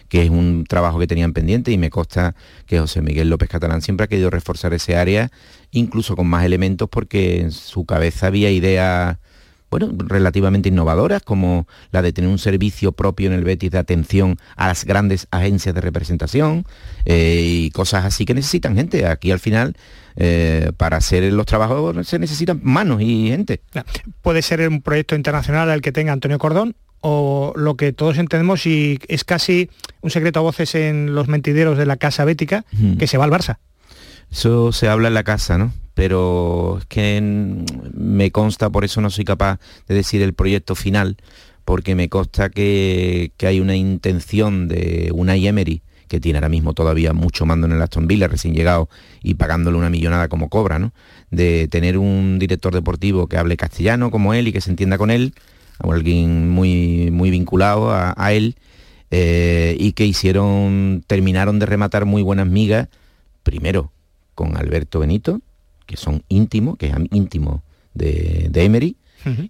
que 0.09 0.23
es 0.23 0.29
un 0.29 0.65
trabajo 0.65 0.99
que 0.99 1.07
tenían 1.07 1.33
pendiente 1.33 1.71
y 1.71 1.77
me 1.77 1.89
consta 1.89 2.35
que 2.65 2.79
José 2.79 3.01
Miguel 3.01 3.29
López 3.29 3.49
Catalán 3.49 3.81
siempre 3.81 4.05
ha 4.05 4.07
querido 4.07 4.29
reforzar 4.29 4.73
ese 4.73 4.95
área, 4.95 5.31
incluso 5.71 6.15
con 6.15 6.27
más 6.27 6.45
elementos, 6.45 6.89
porque 6.89 7.41
en 7.41 7.51
su 7.51 7.85
cabeza 7.85 8.27
había 8.27 8.51
ideas 8.51 9.17
bueno, 9.77 9.93
relativamente 10.07 10.69
innovadoras, 10.69 11.21
como 11.21 11.67
la 11.91 12.01
de 12.01 12.13
tener 12.13 12.29
un 12.29 12.37
servicio 12.37 12.93
propio 12.93 13.27
en 13.27 13.33
el 13.33 13.43
Betis 13.43 13.71
de 13.71 13.77
atención 13.77 14.37
a 14.55 14.67
las 14.67 14.85
grandes 14.85 15.27
agencias 15.31 15.75
de 15.75 15.81
representación 15.81 16.65
eh, 17.03 17.41
y 17.43 17.71
cosas 17.71 18.05
así 18.05 18.23
que 18.23 18.33
necesitan 18.33 18.75
gente. 18.77 19.05
Aquí 19.05 19.31
al 19.31 19.39
final 19.39 19.75
eh, 20.15 20.71
para 20.77 20.97
hacer 20.97 21.23
los 21.33 21.45
trabajos 21.45 22.07
se 22.07 22.19
necesitan 22.19 22.61
manos 22.63 23.01
y 23.01 23.27
gente. 23.27 23.59
Puede 24.21 24.41
ser 24.41 24.65
un 24.67 24.81
proyecto 24.81 25.15
internacional 25.15 25.69
al 25.69 25.81
que 25.81 25.91
tenga 25.91 26.13
Antonio 26.13 26.39
Cordón 26.39 26.77
o 27.01 27.51
lo 27.57 27.75
que 27.75 27.91
todos 27.91 28.17
entendemos 28.17 28.65
y 28.65 28.99
es 29.09 29.25
casi 29.25 29.69
un 29.99 30.09
secreto 30.09 30.39
a 30.39 30.43
voces 30.43 30.73
en 30.75 31.13
los 31.13 31.27
mentideros 31.27 31.77
de 31.77 31.85
la 31.85 31.97
casa 31.97 32.23
bética, 32.23 32.63
que 32.97 33.07
se 33.07 33.17
va 33.17 33.25
al 33.25 33.31
Barça. 33.31 33.57
Eso 34.31 34.71
se 34.71 34.87
habla 34.87 35.09
en 35.09 35.15
la 35.15 35.23
casa, 35.23 35.57
¿no? 35.57 35.73
Pero 35.95 36.77
es 36.79 36.85
que 36.85 37.19
me 37.21 38.31
consta, 38.31 38.69
por 38.69 38.85
eso 38.85 39.01
no 39.01 39.09
soy 39.09 39.25
capaz 39.25 39.59
de 39.87 39.95
decir 39.95 40.21
el 40.21 40.33
proyecto 40.33 40.75
final, 40.75 41.17
porque 41.63 41.95
me 41.95 42.09
consta 42.09 42.49
que, 42.49 43.31
que 43.37 43.47
hay 43.47 43.59
una 43.59 43.75
intención 43.75 44.67
de 44.67 45.09
una 45.13 45.35
Emery 45.35 45.81
que 46.07 46.19
tiene 46.19 46.37
ahora 46.37 46.49
mismo 46.49 46.73
todavía 46.73 47.13
mucho 47.13 47.45
mando 47.45 47.67
en 47.67 47.73
el 47.73 47.81
Aston 47.81 48.07
Villa, 48.07 48.27
recién 48.27 48.53
llegado 48.53 48.89
y 49.23 49.35
pagándole 49.35 49.77
una 49.77 49.89
millonada 49.89 50.27
como 50.27 50.49
cobra, 50.49 50.79
¿no? 50.79 50.93
De 51.31 51.67
tener 51.67 51.97
un 51.97 52.39
director 52.39 52.73
deportivo 52.73 53.27
que 53.27 53.37
hable 53.37 53.57
castellano 53.57 54.11
como 54.11 54.33
él 54.33 54.47
y 54.47 54.53
que 54.53 54.61
se 54.61 54.69
entienda 54.69 54.97
con 54.97 55.11
él, 55.11 55.33
o 55.81 55.91
alguien 55.91 56.49
muy, 56.49 57.09
muy 57.11 57.31
vinculado 57.31 57.91
a, 57.91 58.33
él, 58.33 58.55
eh, 59.11 59.75
y 59.79 59.93
que 59.93 60.05
hicieron, 60.05 61.03
terminaron 61.07 61.59
de 61.59 61.65
rematar 61.65 62.05
muy 62.05 62.21
buenas 62.21 62.47
migas, 62.47 62.87
primero 63.43 63.91
con 64.35 64.57
Alberto 64.57 64.99
Benito, 64.99 65.41
que 65.85 65.97
son 65.97 66.23
íntimos, 66.29 66.77
que 66.77 66.87
es 66.87 66.95
íntimo 67.11 67.63
de, 67.93 68.49
Emery, 68.53 68.97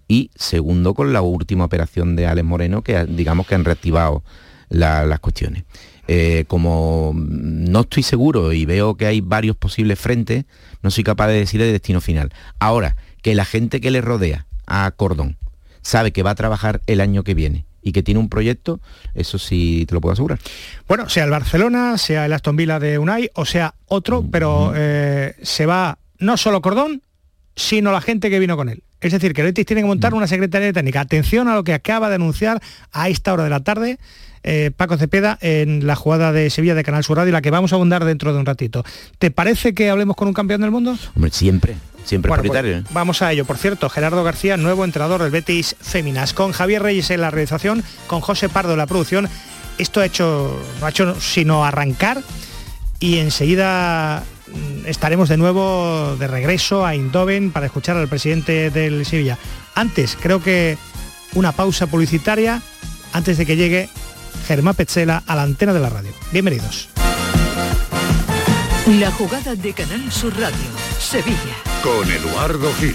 y 0.08 0.30
segundo 0.34 0.94
con 0.94 1.12
la 1.12 1.20
última 1.20 1.64
operación 1.64 2.16
de 2.16 2.26
Alex 2.26 2.46
Moreno, 2.46 2.82
que 2.82 3.04
digamos 3.04 3.46
que 3.46 3.54
han 3.54 3.64
reactivado 3.64 4.22
las 4.70 5.20
cuestiones. 5.20 5.64
Eh, 6.08 6.44
como 6.46 7.12
no 7.16 7.80
estoy 7.80 8.04
seguro 8.04 8.52
y 8.52 8.64
veo 8.64 8.96
que 8.96 9.06
hay 9.06 9.20
varios 9.20 9.56
posibles 9.56 9.98
frentes, 9.98 10.44
no 10.82 10.90
soy 10.90 11.02
capaz 11.02 11.26
de 11.28 11.34
decir 11.34 11.60
el 11.60 11.72
destino 11.72 12.00
final. 12.00 12.32
Ahora, 12.60 12.96
que 13.22 13.34
la 13.34 13.44
gente 13.44 13.80
que 13.80 13.90
le 13.90 14.00
rodea 14.00 14.46
a 14.66 14.90
Cordón 14.92 15.36
sabe 15.82 16.12
que 16.12 16.22
va 16.22 16.30
a 16.30 16.34
trabajar 16.36 16.80
el 16.86 17.00
año 17.00 17.24
que 17.24 17.34
viene 17.34 17.66
y 17.82 17.92
que 17.92 18.02
tiene 18.02 18.20
un 18.20 18.28
proyecto, 18.28 18.80
eso 19.14 19.38
sí 19.38 19.84
te 19.88 19.94
lo 19.94 20.00
puedo 20.00 20.12
asegurar. 20.12 20.38
Bueno, 20.88 21.08
sea 21.08 21.24
el 21.24 21.30
Barcelona, 21.30 21.98
sea 21.98 22.26
el 22.26 22.32
Aston 22.32 22.56
Villa 22.56 22.78
de 22.78 22.98
Unai, 22.98 23.30
o 23.34 23.44
sea 23.44 23.74
otro, 23.86 24.24
pero 24.30 24.72
eh, 24.76 25.34
se 25.42 25.66
va 25.66 25.98
no 26.18 26.36
solo 26.36 26.60
Cordón, 26.62 27.02
sino 27.54 27.92
la 27.92 28.00
gente 28.00 28.30
que 28.30 28.38
vino 28.38 28.56
con 28.56 28.68
él. 28.68 28.82
Es 29.00 29.12
decir, 29.12 29.34
que 29.34 29.42
el 29.42 29.48
Betis 29.48 29.66
tiene 29.66 29.82
que 29.82 29.86
montar 29.86 30.14
una 30.14 30.26
secretaría 30.26 30.72
técnica. 30.72 31.00
Atención 31.00 31.48
a 31.48 31.54
lo 31.54 31.64
que 31.64 31.74
acaba 31.74 32.08
de 32.08 32.16
anunciar 32.16 32.62
a 32.92 33.08
esta 33.08 33.32
hora 33.32 33.44
de 33.44 33.50
la 33.50 33.60
tarde 33.60 33.98
eh, 34.42 34.70
Paco 34.76 34.96
Cepeda 34.96 35.38
en 35.40 35.86
la 35.86 35.96
jugada 35.96 36.32
de 36.32 36.50
Sevilla 36.50 36.74
de 36.74 36.84
Canal 36.84 37.02
Sur 37.02 37.16
Radio, 37.16 37.32
la 37.32 37.42
que 37.42 37.50
vamos 37.50 37.72
a 37.72 37.76
abundar 37.76 38.04
dentro 38.04 38.32
de 38.32 38.38
un 38.38 38.46
ratito. 38.46 38.84
¿Te 39.18 39.30
parece 39.30 39.74
que 39.74 39.90
hablemos 39.90 40.16
con 40.16 40.28
un 40.28 40.34
campeón 40.34 40.60
del 40.60 40.70
mundo? 40.70 40.96
Hombre, 41.16 41.32
siempre. 41.32 41.76
Siempre 42.04 42.28
Bueno, 42.28 42.42
prioritario. 42.42 42.82
pues 42.82 42.94
vamos 42.94 43.22
a 43.22 43.32
ello. 43.32 43.44
Por 43.44 43.58
cierto, 43.58 43.88
Gerardo 43.88 44.22
García, 44.22 44.56
nuevo 44.56 44.84
entrenador 44.84 45.20
del 45.20 45.32
Betis 45.32 45.74
Féminas, 45.80 46.32
con 46.32 46.52
Javier 46.52 46.80
Reyes 46.82 47.10
en 47.10 47.20
la 47.20 47.32
realización, 47.32 47.82
con 48.06 48.20
José 48.20 48.48
Pardo 48.48 48.72
en 48.72 48.78
la 48.78 48.86
producción. 48.86 49.28
Esto 49.78 50.00
ha 50.00 50.06
hecho, 50.06 50.62
no 50.78 50.86
ha 50.86 50.90
hecho 50.90 51.20
sino 51.20 51.64
arrancar 51.64 52.22
y 53.00 53.18
enseguida 53.18 54.22
mm, 54.22 54.35
estaremos 54.84 55.28
de 55.28 55.36
nuevo 55.36 56.16
de 56.18 56.26
regreso 56.26 56.86
a 56.86 56.94
Eindhoven 56.94 57.50
para 57.50 57.66
escuchar 57.66 57.96
al 57.96 58.08
presidente 58.08 58.70
del 58.70 59.04
Sevilla. 59.06 59.38
Antes, 59.74 60.16
creo 60.20 60.42
que 60.42 60.78
una 61.34 61.52
pausa 61.52 61.86
publicitaria 61.86 62.62
antes 63.12 63.38
de 63.38 63.46
que 63.46 63.56
llegue 63.56 63.88
Germán 64.46 64.74
Petzela 64.74 65.22
a 65.26 65.34
la 65.34 65.42
antena 65.42 65.72
de 65.72 65.80
la 65.80 65.90
radio. 65.90 66.12
Bienvenidos. 66.32 66.88
La 69.00 69.10
jugada 69.10 69.56
de 69.56 69.72
Canal 69.72 70.12
Sur 70.12 70.32
Radio, 70.38 70.56
Sevilla. 70.98 71.56
Con 71.82 72.08
Eduardo 72.10 72.72
Gil. 72.74 72.94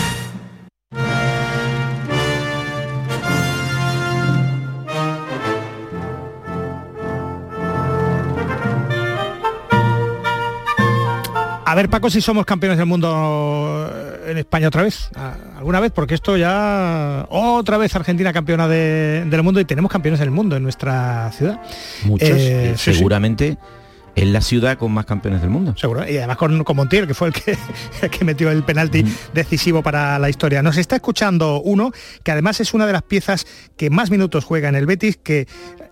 A 11.71 11.75
ver, 11.75 11.89
Paco, 11.89 12.09
si 12.09 12.19
somos 12.19 12.45
campeones 12.45 12.77
del 12.77 12.85
mundo 12.85 13.89
en 14.27 14.37
España 14.37 14.67
otra 14.67 14.83
vez, 14.83 15.09
alguna 15.57 15.79
vez, 15.79 15.93
porque 15.95 16.15
esto 16.15 16.35
ya 16.35 17.25
otra 17.29 17.77
vez 17.77 17.95
Argentina 17.95 18.33
campeona 18.33 18.67
de- 18.67 19.23
del 19.25 19.41
mundo 19.41 19.61
y 19.61 19.63
tenemos 19.65 19.89
campeones 19.89 20.19
del 20.19 20.31
mundo 20.31 20.57
en 20.57 20.63
nuestra 20.63 21.31
ciudad. 21.31 21.61
Muchos. 22.03 22.27
Eh, 22.29 22.71
eh, 22.71 22.73
sí, 22.75 22.91
sí. 22.93 22.99
Es 24.15 24.27
la 24.27 24.41
ciudad 24.41 24.77
con 24.77 24.91
más 24.91 25.05
campeones 25.05 25.41
del 25.41 25.49
mundo. 25.49 25.75
Seguro, 25.77 26.07
y 26.07 26.17
además 26.17 26.37
con, 26.37 26.63
con 26.63 26.75
Montiel, 26.75 27.07
que 27.07 27.13
fue 27.13 27.29
el 27.29 27.33
que, 27.33 27.57
el 28.01 28.09
que 28.09 28.25
metió 28.25 28.51
el 28.51 28.63
penalti 28.63 29.05
decisivo 29.33 29.81
para 29.81 30.19
la 30.19 30.29
historia. 30.29 30.61
Nos 30.61 30.77
está 30.77 30.95
escuchando 30.95 31.61
uno, 31.61 31.91
que 32.23 32.31
además 32.31 32.59
es 32.59 32.73
una 32.73 32.85
de 32.85 32.93
las 32.93 33.03
piezas 33.03 33.45
que 33.77 33.89
más 33.89 34.11
minutos 34.11 34.43
juega 34.45 34.69
en 34.69 34.75
el 34.75 34.85
Betis, 34.85 35.17
que 35.17 35.47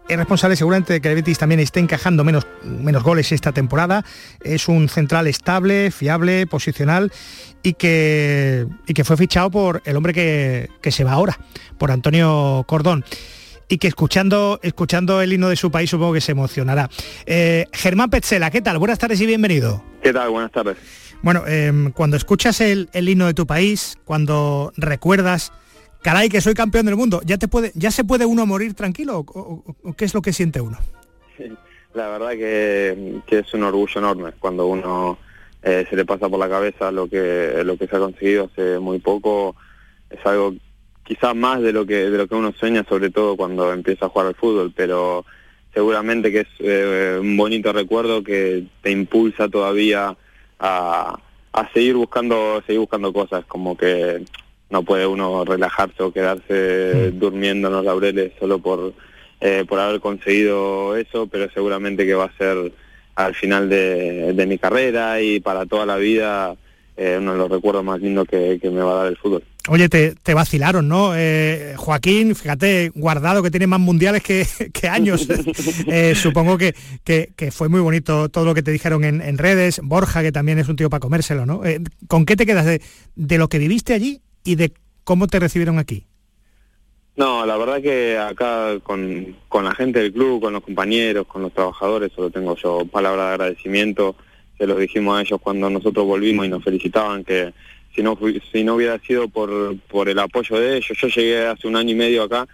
es 0.07 0.17
responsable 0.17 0.55
seguramente 0.55 0.93
de 0.93 1.01
que 1.01 1.09
el 1.09 1.15
Betis 1.15 1.37
también 1.37 1.59
esté 1.59 1.79
encajando 1.79 2.23
menos, 2.23 2.47
menos 2.63 3.03
goles 3.03 3.31
esta 3.31 3.51
temporada. 3.51 4.03
Es 4.41 4.67
un 4.67 4.89
central 4.89 5.27
estable, 5.27 5.91
fiable, 5.91 6.47
posicional 6.47 7.11
y 7.61 7.73
que, 7.73 8.67
y 8.87 8.93
que 8.93 9.03
fue 9.03 9.17
fichado 9.17 9.51
por 9.51 9.81
el 9.85 9.95
hombre 9.95 10.13
que, 10.13 10.69
que 10.81 10.91
se 10.91 11.03
va 11.03 11.13
ahora, 11.13 11.39
por 11.77 11.91
Antonio 11.91 12.63
Cordón 12.67 13.05
y 13.69 13.77
que 13.77 13.87
escuchando, 13.87 14.59
escuchando 14.63 15.21
el 15.21 15.31
himno 15.31 15.47
de 15.49 15.55
su 15.55 15.69
país 15.71 15.89
supongo 15.91 16.13
que 16.13 16.21
se 16.21 16.31
emocionará. 16.33 16.89
Eh, 17.25 17.65
Germán 17.71 18.09
Petzela, 18.09 18.49
¿qué 18.51 18.61
tal? 18.61 18.79
Buenas 18.79 18.97
tardes 18.99 19.21
y 19.21 19.25
bienvenido. 19.27 19.83
¿Qué 20.01 20.11
tal? 20.11 20.29
Buenas 20.31 20.51
tardes. 20.51 20.75
Bueno, 21.21 21.43
eh, 21.47 21.71
cuando 21.93 22.17
escuchas 22.17 22.59
el, 22.61 22.89
el 22.93 23.07
himno 23.07 23.27
de 23.27 23.33
tu 23.33 23.45
país, 23.45 23.97
cuando 24.05 24.71
recuerdas, 24.75 25.51
caray, 26.01 26.29
que 26.29 26.41
soy 26.41 26.55
campeón 26.55 26.87
del 26.87 26.95
mundo, 26.95 27.21
¿ya, 27.25 27.37
te 27.37 27.47
puede, 27.47 27.71
ya 27.75 27.91
se 27.91 28.03
puede 28.03 28.25
uno 28.25 28.45
morir 28.45 28.73
tranquilo? 28.73 29.19
¿O, 29.19 29.39
o- 29.39 29.75
o 29.83 29.93
qué 29.93 30.05
es 30.05 30.13
lo 30.13 30.21
que 30.21 30.33
siente 30.33 30.59
uno? 30.61 30.77
La 31.93 32.07
verdad 32.09 32.31
que, 32.31 33.21
que 33.27 33.39
es 33.39 33.53
un 33.53 33.63
orgullo 33.63 33.99
enorme 33.99 34.31
cuando 34.39 34.67
uno 34.67 35.17
eh, 35.61 35.85
se 35.89 35.95
le 35.95 36.05
pasa 36.05 36.29
por 36.29 36.39
la 36.39 36.47
cabeza 36.47 36.91
lo 36.91 37.09
que 37.09 37.61
lo 37.65 37.77
que 37.77 37.87
se 37.87 37.95
ha 37.95 37.99
conseguido 37.99 38.45
hace 38.51 38.79
muy 38.79 38.99
poco. 38.99 39.55
Es 40.09 40.19
algo 40.25 40.53
quizás 41.09 41.35
más 41.35 41.59
de 41.61 41.73
lo 41.73 41.87
que 41.87 42.07
de 42.07 42.17
lo 42.19 42.27
que 42.27 42.35
uno 42.35 42.53
sueña, 42.53 42.85
sobre 42.87 43.09
todo 43.09 43.35
cuando 43.35 43.73
empieza 43.73 44.05
a 44.05 44.09
jugar 44.09 44.27
al 44.27 44.35
fútbol, 44.35 44.71
pero 44.75 45.25
seguramente 45.73 46.31
que 46.31 46.41
es 46.41 46.47
eh, 46.59 47.17
un 47.19 47.35
bonito 47.35 47.73
recuerdo 47.73 48.23
que 48.23 48.65
te 48.83 48.91
impulsa 48.91 49.49
todavía 49.49 50.15
a, 50.59 51.19
a 51.51 51.73
seguir 51.73 51.95
buscando 51.95 52.61
seguir 52.67 52.81
buscando 52.81 53.11
cosas, 53.11 53.43
como 53.45 53.75
que 53.75 54.23
no 54.69 54.83
puede 54.83 55.07
uno 55.07 55.43
relajarse 55.45 56.03
o 56.03 56.13
quedarse 56.13 57.09
durmiendo 57.13 57.69
en 57.69 57.73
los 57.73 57.85
laureles 57.85 58.33
solo 58.39 58.59
por 58.59 58.93
eh, 59.41 59.65
por 59.67 59.79
haber 59.79 59.99
conseguido 60.01 60.95
eso, 60.95 61.25
pero 61.25 61.49
seguramente 61.51 62.05
que 62.05 62.13
va 62.13 62.25
a 62.25 62.37
ser 62.37 62.71
al 63.15 63.33
final 63.33 63.67
de, 63.67 64.33
de 64.33 64.45
mi 64.45 64.59
carrera 64.59 65.19
y 65.21 65.39
para 65.39 65.65
toda 65.65 65.87
la 65.87 65.97
vida 65.97 66.55
eh, 66.95 67.17
uno 67.19 67.31
de 67.31 67.39
los 67.39 67.49
recuerdos 67.49 67.83
más 67.83 67.99
lindos 67.99 68.27
que, 68.27 68.59
que 68.61 68.69
me 68.69 68.81
va 68.81 68.91
a 68.91 69.03
dar 69.03 69.07
el 69.07 69.17
fútbol. 69.17 69.43
Oye, 69.69 69.87
te, 69.87 70.15
te 70.15 70.33
vacilaron, 70.33 70.87
¿no? 70.87 71.11
Eh, 71.15 71.75
Joaquín, 71.77 72.35
fíjate, 72.35 72.91
guardado 72.95 73.43
que 73.43 73.51
tiene 73.51 73.67
más 73.67 73.79
mundiales 73.79 74.23
que, 74.23 74.45
que 74.73 74.87
años. 74.87 75.27
Eh, 75.91 76.13
supongo 76.15 76.57
que, 76.57 76.75
que, 77.03 77.31
que 77.35 77.51
fue 77.51 77.69
muy 77.69 77.79
bonito 77.79 78.29
todo 78.29 78.45
lo 78.45 78.53
que 78.53 78.61
te 78.61 78.71
dijeron 78.71 79.03
en, 79.03 79.21
en 79.21 79.37
redes. 79.37 79.79
Borja, 79.83 80.21
que 80.21 80.31
también 80.31 80.59
es 80.59 80.67
un 80.67 80.75
tío 80.75 80.89
para 80.89 80.99
comérselo, 80.99 81.45
¿no? 81.45 81.65
Eh, 81.65 81.79
¿Con 82.07 82.25
qué 82.25 82.35
te 82.35 82.45
quedas 82.45 82.65
de, 82.65 82.81
de 83.15 83.37
lo 83.37 83.47
que 83.47 83.57
viviste 83.59 83.93
allí 83.93 84.21
y 84.43 84.55
de 84.55 84.73
cómo 85.03 85.27
te 85.27 85.39
recibieron 85.39 85.79
aquí? 85.79 86.05
No, 87.15 87.45
la 87.45 87.57
verdad 87.57 87.81
que 87.81 88.17
acá 88.17 88.79
con, 88.81 89.35
con 89.47 89.65
la 89.65 89.75
gente 89.75 89.99
del 89.99 90.13
club, 90.13 90.41
con 90.41 90.53
los 90.53 90.63
compañeros, 90.63 91.27
con 91.27 91.41
los 91.41 91.53
trabajadores, 91.53 92.11
solo 92.15 92.29
tengo 92.29 92.55
yo 92.55 92.85
palabras 92.85 93.27
de 93.27 93.33
agradecimiento. 93.33 94.15
Se 94.57 94.67
los 94.67 94.79
dijimos 94.79 95.17
a 95.17 95.21
ellos 95.21 95.39
cuando 95.41 95.69
nosotros 95.69 96.05
volvimos 96.05 96.45
y 96.45 96.49
nos 96.49 96.63
felicitaban 96.63 97.23
que 97.23 97.53
si 97.95 98.03
no 98.03 98.17
si 98.51 98.63
no 98.63 98.75
hubiera 98.75 98.99
sido 98.99 99.27
por, 99.27 99.77
por 99.87 100.09
el 100.09 100.19
apoyo 100.19 100.59
de 100.59 100.77
ellos, 100.77 100.97
yo 100.99 101.07
llegué 101.07 101.47
hace 101.47 101.67
un 101.67 101.75
año 101.75 101.91
y 101.91 101.95
medio 101.95 102.23
acá 102.23 102.47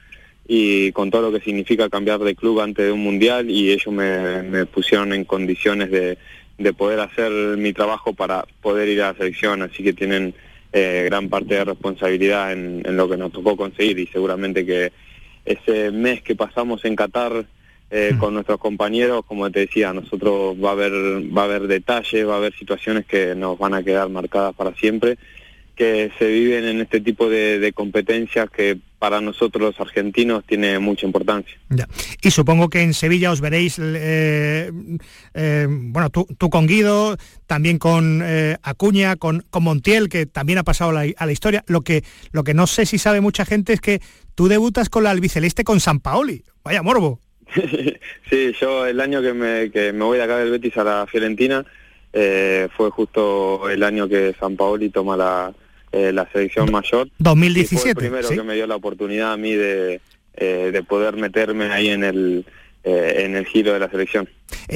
y 0.48 0.92
con 0.92 1.10
todo 1.10 1.24
lo 1.24 1.32
que 1.32 1.44
significa 1.44 1.90
cambiar 1.90 2.20
de 2.20 2.36
club 2.36 2.62
antes 2.62 2.86
de 2.86 2.92
un 2.92 3.02
mundial 3.02 3.50
y 3.50 3.72
ellos 3.72 3.94
me, 3.94 4.44
me 4.44 4.66
pusieron 4.66 5.12
en 5.14 5.26
condiciones 5.26 5.90
de, 5.90 6.18
de 6.58 6.74
poder 6.74 7.00
hacer 7.00 7.32
mi 7.58 7.74
trabajo 7.74 8.14
para 8.14 8.46
poder 8.62 8.88
ir 8.90 9.02
a 9.02 9.12
la 9.12 9.18
selección, 9.18 9.62
así 9.62 9.84
que 9.84 9.94
tienen 9.94 10.34
eh, 10.72 11.04
gran 11.06 11.30
parte 11.30 11.56
de 11.56 11.66
responsabilidad 11.66 12.52
en, 12.54 12.84
en 12.86 12.98
lo 12.98 13.10
que 13.10 13.18
nos 13.18 13.32
tocó 13.32 13.58
conseguir 13.58 13.98
y 14.00 14.08
seguramente 14.08 14.66
que 14.66 14.92
ese 15.46 15.92
mes 15.92 16.22
que 16.22 16.36
pasamos 16.36 16.84
en 16.86 16.96
Qatar 16.96 17.46
eh, 17.90 18.16
con 18.20 18.34
nuestros 18.34 18.60
compañeros, 18.60 19.24
como 19.26 19.50
te 19.52 19.62
decía, 19.62 19.94
nosotros 19.94 20.56
va 20.64 20.70
a 20.70 20.74
haber 20.74 20.92
va 21.36 21.44
a 21.44 21.46
haber 21.46 21.68
detalles, 21.68 22.28
va 22.28 22.34
a 22.34 22.38
haber 22.38 22.54
situaciones 22.54 23.06
que 23.06 23.36
nos 23.36 23.58
van 23.58 23.74
a 23.74 23.84
quedar 23.84 24.10
marcadas 24.10 24.56
para 24.56 24.76
siempre, 24.76 25.18
que 25.76 26.12
se 26.18 26.28
viven 26.28 26.66
en 26.66 26.82
este 26.82 27.02
tipo 27.02 27.30
de, 27.30 27.60
de 27.60 27.74
competencias 27.74 28.50
que 28.50 28.80
para 28.98 29.22
nosotros 29.22 29.62
los 29.62 29.80
argentinos 29.80 30.44
tiene 30.48 30.80
mucha 30.80 31.06
importancia. 31.06 31.56
Ya. 31.70 31.88
Y 32.24 32.32
supongo 32.32 32.70
que 32.70 32.82
en 32.82 32.96
Sevilla 32.96 33.32
os 33.32 33.40
veréis, 33.40 33.78
eh, 33.80 34.72
eh, 35.36 35.68
bueno, 35.70 36.10
tú, 36.10 36.26
tú 36.40 36.50
con 36.50 36.66
Guido, 36.66 37.16
también 37.46 37.78
con 37.78 38.22
eh, 38.24 38.58
Acuña, 38.64 39.16
con, 39.16 39.46
con 39.52 39.64
Montiel, 39.64 40.10
que 40.10 40.26
también 40.26 40.58
ha 40.58 40.64
pasado 40.64 40.90
a 40.90 41.06
la, 41.06 41.14
a 41.18 41.26
la 41.28 41.32
historia. 41.32 41.64
Lo 41.68 41.82
que, 41.82 42.04
lo 42.32 42.44
que 42.44 42.56
no 42.56 42.66
sé 42.66 42.88
si 42.88 42.98
sabe 42.98 43.22
mucha 43.22 43.46
gente 43.46 43.74
es 43.74 43.82
que 43.82 44.02
tú 44.34 44.48
debutas 44.48 44.90
con 44.90 45.04
la 45.04 45.12
albiceleste 45.12 45.64
con 45.64 45.80
San 45.80 46.00
Paoli. 46.00 46.44
Vaya 46.64 46.82
morbo. 46.82 47.20
sí, 48.30 48.54
yo 48.60 48.86
el 48.86 49.00
año 49.00 49.22
que 49.22 49.34
me, 49.34 49.72
que 49.72 49.94
me 49.94 50.04
voy 50.04 50.18
de 50.18 50.24
acá 50.24 50.38
del 50.38 50.52
Betis 50.52 50.78
a 50.78 50.84
la 50.84 51.08
Fiorentina 51.08 51.66
eh, 52.14 52.70
fue 52.76 52.90
justo 52.92 53.70
el 53.70 53.84
año 53.84 54.08
que 54.08 54.34
San 54.40 54.56
Paoli 54.56 54.90
toma 54.90 55.18
la, 55.18 55.54
eh, 55.92 56.12
la 56.14 56.30
selección 56.32 56.72
mayor. 56.72 57.10
2017. 57.20 57.82
fue 57.82 57.90
el 57.92 57.96
primero 57.98 58.30
que 58.30 58.44
me 58.44 58.56
dio 58.56 58.68
la 58.68 58.76
oportunidad 58.76 59.34
a 59.34 59.38
mí 59.38 59.54
de, 59.54 60.00
eh, 60.36 60.70
de 60.72 60.84
poder 60.84 61.16
meterme 61.18 61.66
ahí 61.66 61.90
en 61.90 62.04
el 62.04 62.46
en 62.86 63.36
el 63.36 63.46
giro 63.46 63.74
de 63.74 63.80
la 63.80 63.90
selección. 63.90 64.30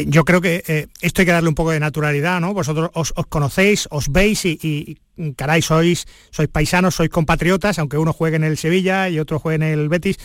yo 0.07 0.25
creo 0.25 0.41
que 0.41 0.87
esto 1.01 1.21
hay 1.21 1.25
que 1.25 1.31
darle 1.31 1.49
un 1.49 1.55
poco 1.55 1.71
de 1.71 1.79
naturalidad, 1.79 2.41
¿no? 2.41 2.53
Vosotros 2.53 2.89
os, 2.93 3.13
conocéis, 3.29 3.87
os 3.91 4.11
veis 4.11 4.45
y, 4.45 4.57
y, 4.61 5.33
caray, 5.33 5.61
sois, 5.61 6.05
sois 6.31 6.49
paisanos, 6.49 6.95
sois 6.95 7.09
compatriotas, 7.09 7.77
aunque 7.77 7.97
uno 7.97 8.11
juegue 8.11 8.37
en 8.37 8.43
el 8.43 8.57
Sevilla 8.57 9.09
y 9.09 9.19
otro 9.19 9.39
juegue 9.39 9.57
en 9.57 9.63
el 9.63 9.89
Betis. 9.89 10.17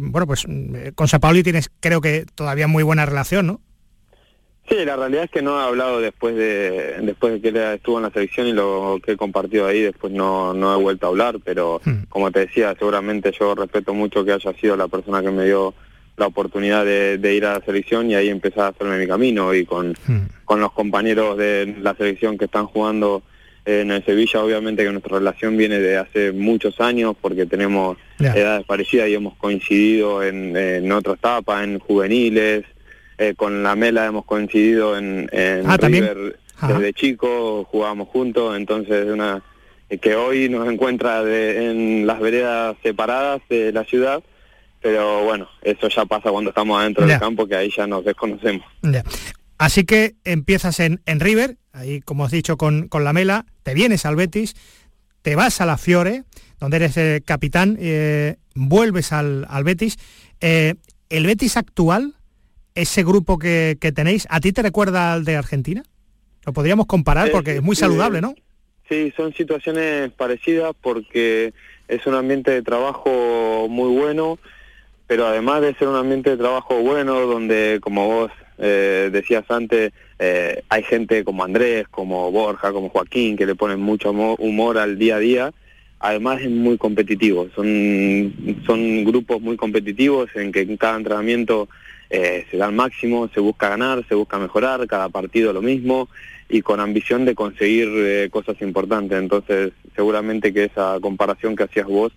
bueno, 0.00 0.26
pues 0.26 0.46
con 0.94 1.08
San 1.08 1.20
Paoli 1.20 1.42
tienes, 1.42 1.70
creo 1.80 2.00
que 2.00 2.26
todavía 2.34 2.68
muy 2.68 2.84
buena 2.84 3.06
relación, 3.06 3.46
¿no? 3.46 3.60
Sí, 4.68 4.84
la 4.84 4.96
realidad 4.96 5.24
es 5.24 5.30
que 5.30 5.42
no 5.42 5.60
he 5.60 5.64
hablado 5.64 6.00
después 6.00 6.34
de 6.34 6.96
después 7.02 7.34
de 7.34 7.40
que 7.40 7.74
estuvo 7.74 7.98
en 7.98 8.02
la 8.02 8.10
selección 8.10 8.48
y 8.48 8.52
lo 8.52 8.98
que 9.02 9.12
he 9.12 9.16
compartido 9.16 9.66
ahí, 9.66 9.82
después 9.82 10.12
no, 10.12 10.54
no 10.54 10.74
he 10.74 10.82
vuelto 10.82 11.06
a 11.06 11.10
hablar, 11.10 11.36
pero 11.44 11.80
hmm. 11.84 12.06
como 12.08 12.32
te 12.32 12.40
decía, 12.40 12.74
seguramente 12.76 13.32
yo 13.38 13.54
respeto 13.54 13.94
mucho 13.94 14.24
que 14.24 14.32
haya 14.32 14.52
sido 14.54 14.76
la 14.76 14.88
persona 14.88 15.22
que 15.22 15.30
me 15.30 15.44
dio 15.44 15.72
la 16.16 16.26
oportunidad 16.26 16.84
de, 16.84 17.34
ir 17.34 17.44
a 17.44 17.58
la 17.58 17.64
selección 17.64 18.10
y 18.10 18.14
ahí 18.14 18.28
empezar 18.28 18.64
a 18.64 18.68
hacerme 18.68 18.98
mi 18.98 19.06
camino. 19.06 19.54
Y 19.54 19.64
con, 19.64 19.90
hmm. 20.06 20.28
con 20.44 20.60
los 20.60 20.72
compañeros 20.72 21.36
de 21.36 21.76
la 21.80 21.94
selección 21.94 22.38
que 22.38 22.46
están 22.46 22.66
jugando 22.66 23.22
en 23.64 23.90
el 23.90 24.04
Sevilla, 24.04 24.42
obviamente 24.42 24.84
que 24.84 24.92
nuestra 24.92 25.18
relación 25.18 25.56
viene 25.56 25.80
de 25.80 25.98
hace 25.98 26.30
muchos 26.30 26.80
años 26.80 27.16
porque 27.20 27.46
tenemos 27.46 27.98
edades 28.20 28.64
parecidas 28.64 29.08
y 29.08 29.14
hemos 29.14 29.34
coincidido 29.34 30.22
en, 30.22 30.56
en 30.56 30.90
otra 30.92 31.14
etapa, 31.14 31.64
en 31.64 31.80
juveniles, 31.80 32.64
eh, 33.18 33.34
con 33.34 33.62
la 33.62 33.74
Mela 33.74 34.06
hemos 34.06 34.24
coincidido 34.24 34.96
en, 34.96 35.28
en 35.32 35.62
ah, 35.68 35.76
River 35.78 36.38
desde 36.68 36.92
chico, 36.92 37.64
jugábamos 37.64 38.08
juntos, 38.08 38.56
entonces 38.56 39.06
una 39.06 39.42
eh, 39.88 39.98
que 39.98 40.16
hoy 40.16 40.48
nos 40.48 40.68
encuentra 40.68 41.22
en 41.22 42.06
las 42.06 42.20
veredas 42.20 42.76
separadas 42.82 43.40
de 43.48 43.72
la 43.72 43.84
ciudad, 43.84 44.22
pero 44.86 45.24
bueno, 45.24 45.48
eso 45.62 45.88
ya 45.88 46.04
pasa 46.04 46.30
cuando 46.30 46.50
estamos 46.50 46.80
adentro 46.80 47.04
del 47.04 47.18
campo, 47.18 47.44
que 47.48 47.56
ahí 47.56 47.72
ya 47.76 47.88
nos 47.88 48.04
desconocemos. 48.04 48.64
Así 49.58 49.84
que 49.84 50.14
empiezas 50.22 50.78
en, 50.78 51.00
en 51.06 51.18
River, 51.18 51.56
ahí 51.72 52.00
como 52.02 52.24
has 52.24 52.30
dicho 52.30 52.56
con, 52.56 52.86
con 52.86 53.02
la 53.02 53.12
Mela, 53.12 53.46
te 53.64 53.74
vienes 53.74 54.06
al 54.06 54.14
Betis, 54.14 54.54
te 55.22 55.34
vas 55.34 55.60
a 55.60 55.66
la 55.66 55.76
Fiore, 55.76 56.22
donde 56.60 56.76
eres 56.76 56.96
eh, 56.98 57.20
capitán, 57.24 57.76
vuelves 58.54 59.12
al, 59.12 59.44
al 59.50 59.64
Betis. 59.64 59.98
el 60.40 61.26
Betis 61.26 61.56
actual 61.56 62.14
ese 62.76 63.02
grupo 63.02 63.40
que, 63.40 63.76
tenéis, 63.92 64.28
¿a 64.30 64.38
ti 64.38 64.52
te 64.52 64.62
recuerda 64.62 65.14
al 65.14 65.24
de 65.24 65.34
Argentina? 65.34 65.82
Lo 66.44 66.52
podríamos 66.52 66.86
comparar 66.86 67.32
porque 67.32 67.56
es 67.56 67.62
muy 67.62 67.74
saludable, 67.74 68.20
¿no? 68.20 68.36
Sí, 68.88 69.12
son 69.16 69.34
situaciones 69.34 70.12
parecidas 70.12 70.76
porque 70.80 71.52
es 71.88 72.06
un 72.06 72.14
ambiente 72.14 72.50
de 72.52 72.62
trabajo 72.62 73.66
muy 73.68 73.96
bueno, 73.98 74.38
pero 75.06 75.26
además 75.26 75.62
de 75.62 75.74
ser 75.74 75.88
un 75.88 75.96
ambiente 75.96 76.30
de 76.30 76.36
trabajo 76.36 76.80
bueno, 76.80 77.20
donde, 77.20 77.78
como 77.80 78.06
vos 78.06 78.32
eh, 78.58 79.10
decías 79.12 79.44
antes, 79.48 79.92
eh, 80.18 80.62
hay 80.68 80.82
gente 80.82 81.24
como 81.24 81.44
Andrés, 81.44 81.86
como 81.88 82.30
Borja, 82.32 82.72
como 82.72 82.88
Joaquín, 82.88 83.36
que 83.36 83.46
le 83.46 83.54
ponen 83.54 83.80
mucho 83.80 84.10
humor 84.10 84.78
al 84.78 84.98
día 84.98 85.16
a 85.16 85.20
día, 85.20 85.52
además 86.00 86.40
es 86.40 86.50
muy 86.50 86.78
competitivo. 86.78 87.48
Son, 87.54 88.34
son 88.66 89.04
grupos 89.04 89.40
muy 89.40 89.56
competitivos 89.56 90.28
en 90.34 90.52
que 90.52 90.62
en 90.62 90.76
cada 90.76 90.96
entrenamiento 90.96 91.68
eh, 92.10 92.46
se 92.50 92.56
da 92.56 92.66
al 92.66 92.72
máximo, 92.72 93.28
se 93.32 93.40
busca 93.40 93.68
ganar, 93.68 94.04
se 94.08 94.14
busca 94.14 94.38
mejorar, 94.38 94.86
cada 94.86 95.08
partido 95.08 95.52
lo 95.52 95.62
mismo 95.62 96.08
y 96.48 96.62
con 96.62 96.80
ambición 96.80 97.24
de 97.24 97.34
conseguir 97.34 97.88
eh, 97.92 98.28
cosas 98.30 98.60
importantes. 98.60 99.18
Entonces, 99.18 99.72
seguramente 99.94 100.52
que 100.52 100.64
esa 100.64 100.98
comparación 101.00 101.56
que 101.56 101.64
hacías 101.64 101.86
vos 101.86 102.12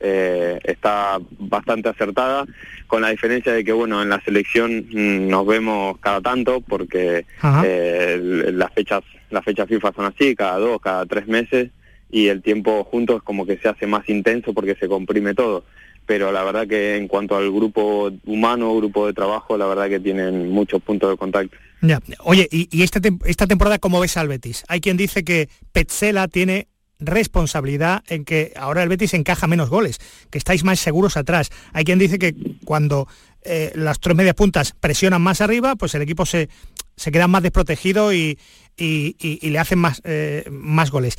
eh, 0.00 0.58
está 0.64 1.18
bastante 1.38 1.88
acertada, 1.88 2.46
con 2.86 3.02
la 3.02 3.10
diferencia 3.10 3.52
de 3.52 3.64
que, 3.64 3.72
bueno, 3.72 4.02
en 4.02 4.08
la 4.08 4.20
selección 4.22 4.86
mm, 4.90 5.28
nos 5.28 5.46
vemos 5.46 5.98
cada 5.98 6.20
tanto 6.20 6.60
porque 6.60 7.26
las 7.42 8.72
fechas 8.72 9.02
las 9.30 9.44
fechas 9.44 9.68
FIFA 9.68 9.92
son 9.92 10.06
así, 10.06 10.34
cada 10.34 10.58
dos, 10.58 10.80
cada 10.80 11.06
tres 11.06 11.28
meses 11.28 11.70
y 12.10 12.26
el 12.26 12.42
tiempo 12.42 12.82
juntos 12.82 13.22
como 13.22 13.46
que 13.46 13.58
se 13.58 13.68
hace 13.68 13.86
más 13.86 14.08
intenso 14.08 14.52
porque 14.52 14.74
se 14.74 14.88
comprime 14.88 15.34
todo 15.34 15.64
pero 16.10 16.32
la 16.32 16.42
verdad 16.42 16.66
que 16.66 16.96
en 16.96 17.06
cuanto 17.06 17.36
al 17.36 17.52
grupo 17.52 18.10
humano, 18.26 18.74
grupo 18.74 19.06
de 19.06 19.12
trabajo, 19.12 19.56
la 19.56 19.66
verdad 19.66 19.88
que 19.88 20.00
tienen 20.00 20.50
muchos 20.50 20.82
puntos 20.82 21.08
de 21.08 21.16
contacto. 21.16 21.56
Ya. 21.82 22.00
Oye, 22.24 22.48
¿y, 22.50 22.82
esta, 22.82 22.98
esta 23.26 23.46
temporada 23.46 23.78
cómo 23.78 24.00
ves 24.00 24.16
al 24.16 24.26
Betis? 24.26 24.64
Hay 24.66 24.80
quien 24.80 24.96
dice 24.96 25.22
que 25.22 25.48
Petzela 25.70 26.26
tiene 26.26 26.66
responsabilidad 27.00 28.04
en 28.08 28.24
que 28.24 28.52
ahora 28.56 28.82
el 28.82 28.88
Betis 28.88 29.14
encaja 29.14 29.46
menos 29.46 29.68
goles, 29.68 29.98
que 30.30 30.38
estáis 30.38 30.64
más 30.64 30.78
seguros 30.80 31.16
atrás. 31.16 31.50
Hay 31.72 31.84
quien 31.84 31.98
dice 31.98 32.18
que 32.18 32.34
cuando 32.64 33.08
eh, 33.42 33.72
las 33.74 34.00
tres 34.00 34.16
medias 34.16 34.34
puntas 34.34 34.74
presionan 34.78 35.22
más 35.22 35.40
arriba, 35.40 35.76
pues 35.76 35.94
el 35.94 36.02
equipo 36.02 36.26
se, 36.26 36.48
se 36.96 37.10
queda 37.10 37.28
más 37.28 37.42
desprotegido 37.42 38.12
y, 38.12 38.38
le 38.78 39.58
hacen 39.58 39.78
más, 39.78 40.00
eh, 40.04 40.44
más 40.50 40.90
goles. 40.90 41.16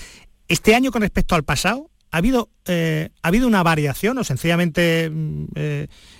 Este 0.47 0.75
año 0.75 0.91
con 0.91 1.01
respecto 1.01 1.35
al 1.35 1.43
pasado, 1.43 1.89
¿Ha 2.13 2.17
habido, 2.17 2.49
eh, 2.65 3.07
¿Ha 3.21 3.29
habido 3.29 3.47
una 3.47 3.63
variación 3.63 4.17
o 4.17 4.25
sencillamente 4.25 5.09
mm, 5.09 5.45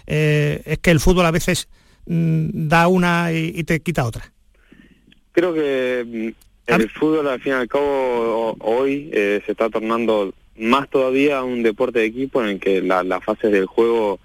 es 0.05 0.79
que 0.79 0.91
el 0.91 1.01
fútbol 1.01 1.25
a 1.25 1.31
veces 1.31 1.67
mm, 2.05 2.69
da 2.69 2.87
una 2.87 3.33
y, 3.33 3.61
te 3.65 3.81
quita 3.81 4.05
otra? 4.05 4.31
Creo 5.33 5.53
que 5.53 6.33
mm, 6.33 6.50
el 6.67 6.89
fútbol 6.89 7.27
al 7.27 7.41
fin 7.41 7.53
y 7.53 7.55
al 7.55 7.67
cabo 7.67 8.55
hoy 8.59 9.09
se 9.11 9.43
está 9.47 9.69
tornando 9.69 10.33
más 10.57 10.89
todavía 10.89 11.43
un 11.43 11.63
deporte 11.63 11.99
de 11.99 12.05
equipo 12.05 12.41
en 12.41 12.49
el 12.49 12.59
que 12.59 12.81
las 12.81 13.23
fases 13.23 13.51
del 13.51 13.65
juego 13.65 14.19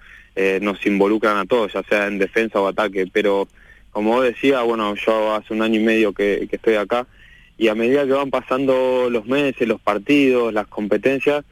nos 0.61 0.85
involucran 0.85 1.37
a 1.37 1.45
todos, 1.45 1.73
ya 1.73 1.83
sea 1.83 2.07
en 2.07 2.19
defensa 2.19 2.61
o 2.61 2.67
ataque, 2.67 3.07
pero 3.11 3.47
como 3.91 4.21
decía, 4.21 4.61
bueno, 4.61 4.93
yo 4.95 5.33
hace 5.33 5.53
un 5.53 5.61
año 5.63 5.79
y 5.79 5.83
medio 5.83 6.13
que 6.13 6.47
estoy 6.51 6.75
acá, 6.75 7.07
y 7.57 7.67
a 7.69 7.75
medida 7.75 8.05
que 8.05 8.13
van 8.13 8.29
pasando 8.29 9.09
los 9.09 9.25
meses, 9.25 9.67
los 9.67 9.81
partidos, 9.81 10.53
las 10.53 10.67
competencias, 10.67 11.43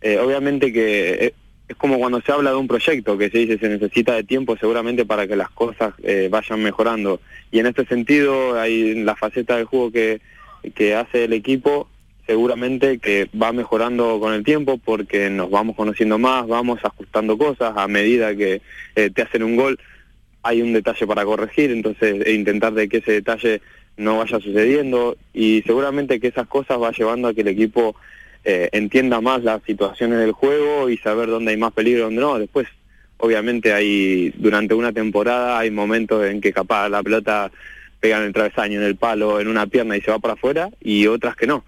eh, 0.00 0.18
obviamente 0.18 0.72
que 0.72 1.10
eh, 1.26 1.34
es 1.68 1.76
como 1.76 1.98
cuando 1.98 2.20
se 2.22 2.32
habla 2.32 2.50
de 2.50 2.56
un 2.56 2.66
proyecto, 2.66 3.18
que 3.18 3.30
se 3.30 3.38
dice 3.38 3.58
se 3.58 3.68
necesita 3.68 4.14
de 4.14 4.24
tiempo 4.24 4.56
seguramente 4.56 5.04
para 5.04 5.26
que 5.26 5.36
las 5.36 5.50
cosas 5.50 5.92
eh, 6.02 6.28
vayan 6.30 6.62
mejorando. 6.62 7.20
Y 7.50 7.58
en 7.58 7.66
este 7.66 7.84
sentido 7.84 8.58
hay 8.58 8.94
la 9.04 9.14
faceta 9.16 9.56
del 9.56 9.66
juego 9.66 9.92
que, 9.92 10.20
que 10.74 10.94
hace 10.94 11.24
el 11.24 11.34
equipo, 11.34 11.88
seguramente 12.26 12.98
que 12.98 13.28
va 13.40 13.52
mejorando 13.52 14.18
con 14.18 14.32
el 14.32 14.44
tiempo 14.44 14.78
porque 14.82 15.28
nos 15.28 15.50
vamos 15.50 15.76
conociendo 15.76 16.18
más, 16.18 16.46
vamos 16.46 16.80
ajustando 16.82 17.36
cosas 17.36 17.74
a 17.76 17.86
medida 17.86 18.34
que 18.34 18.62
te 18.94 19.22
hacen 19.22 19.42
un 19.42 19.56
gol. 19.56 19.78
Hay 20.42 20.62
un 20.62 20.72
detalle 20.72 21.06
para 21.06 21.24
corregir, 21.24 21.70
entonces 21.70 22.24
e 22.24 22.32
intentar 22.32 22.72
de 22.72 22.88
que 22.88 22.98
ese 22.98 23.12
detalle 23.12 23.60
no 23.98 24.18
vaya 24.18 24.38
sucediendo 24.40 25.16
y 25.34 25.62
seguramente 25.66 26.20
que 26.20 26.28
esas 26.28 26.46
cosas 26.46 26.80
va 26.80 26.92
llevando 26.92 27.28
a 27.28 27.34
que 27.34 27.42
el 27.42 27.48
equipo 27.48 27.96
eh, 28.44 28.68
entienda 28.72 29.20
más 29.20 29.42
las 29.42 29.62
situaciones 29.64 30.18
del 30.18 30.32
juego 30.32 30.88
y 30.88 30.96
saber 30.98 31.28
dónde 31.28 31.52
hay 31.52 31.56
más 31.56 31.72
peligro 31.72 32.04
dónde 32.04 32.20
no. 32.20 32.38
Después, 32.38 32.66
obviamente, 33.18 33.72
hay 33.72 34.30
durante 34.36 34.74
una 34.74 34.92
temporada 34.92 35.58
hay 35.58 35.70
momentos 35.70 36.24
en 36.26 36.40
que 36.40 36.52
capaz 36.52 36.88
la 36.88 37.02
pelota 37.02 37.50
pega 38.00 38.18
en 38.18 38.24
el 38.24 38.32
travesaño, 38.32 38.80
en 38.80 38.86
el 38.86 38.96
palo, 38.96 39.40
en 39.40 39.48
una 39.48 39.66
pierna 39.66 39.96
y 39.96 40.00
se 40.00 40.10
va 40.10 40.18
para 40.18 40.34
afuera 40.34 40.70
y 40.80 41.06
otras 41.06 41.36
que 41.36 41.46
no. 41.46 41.64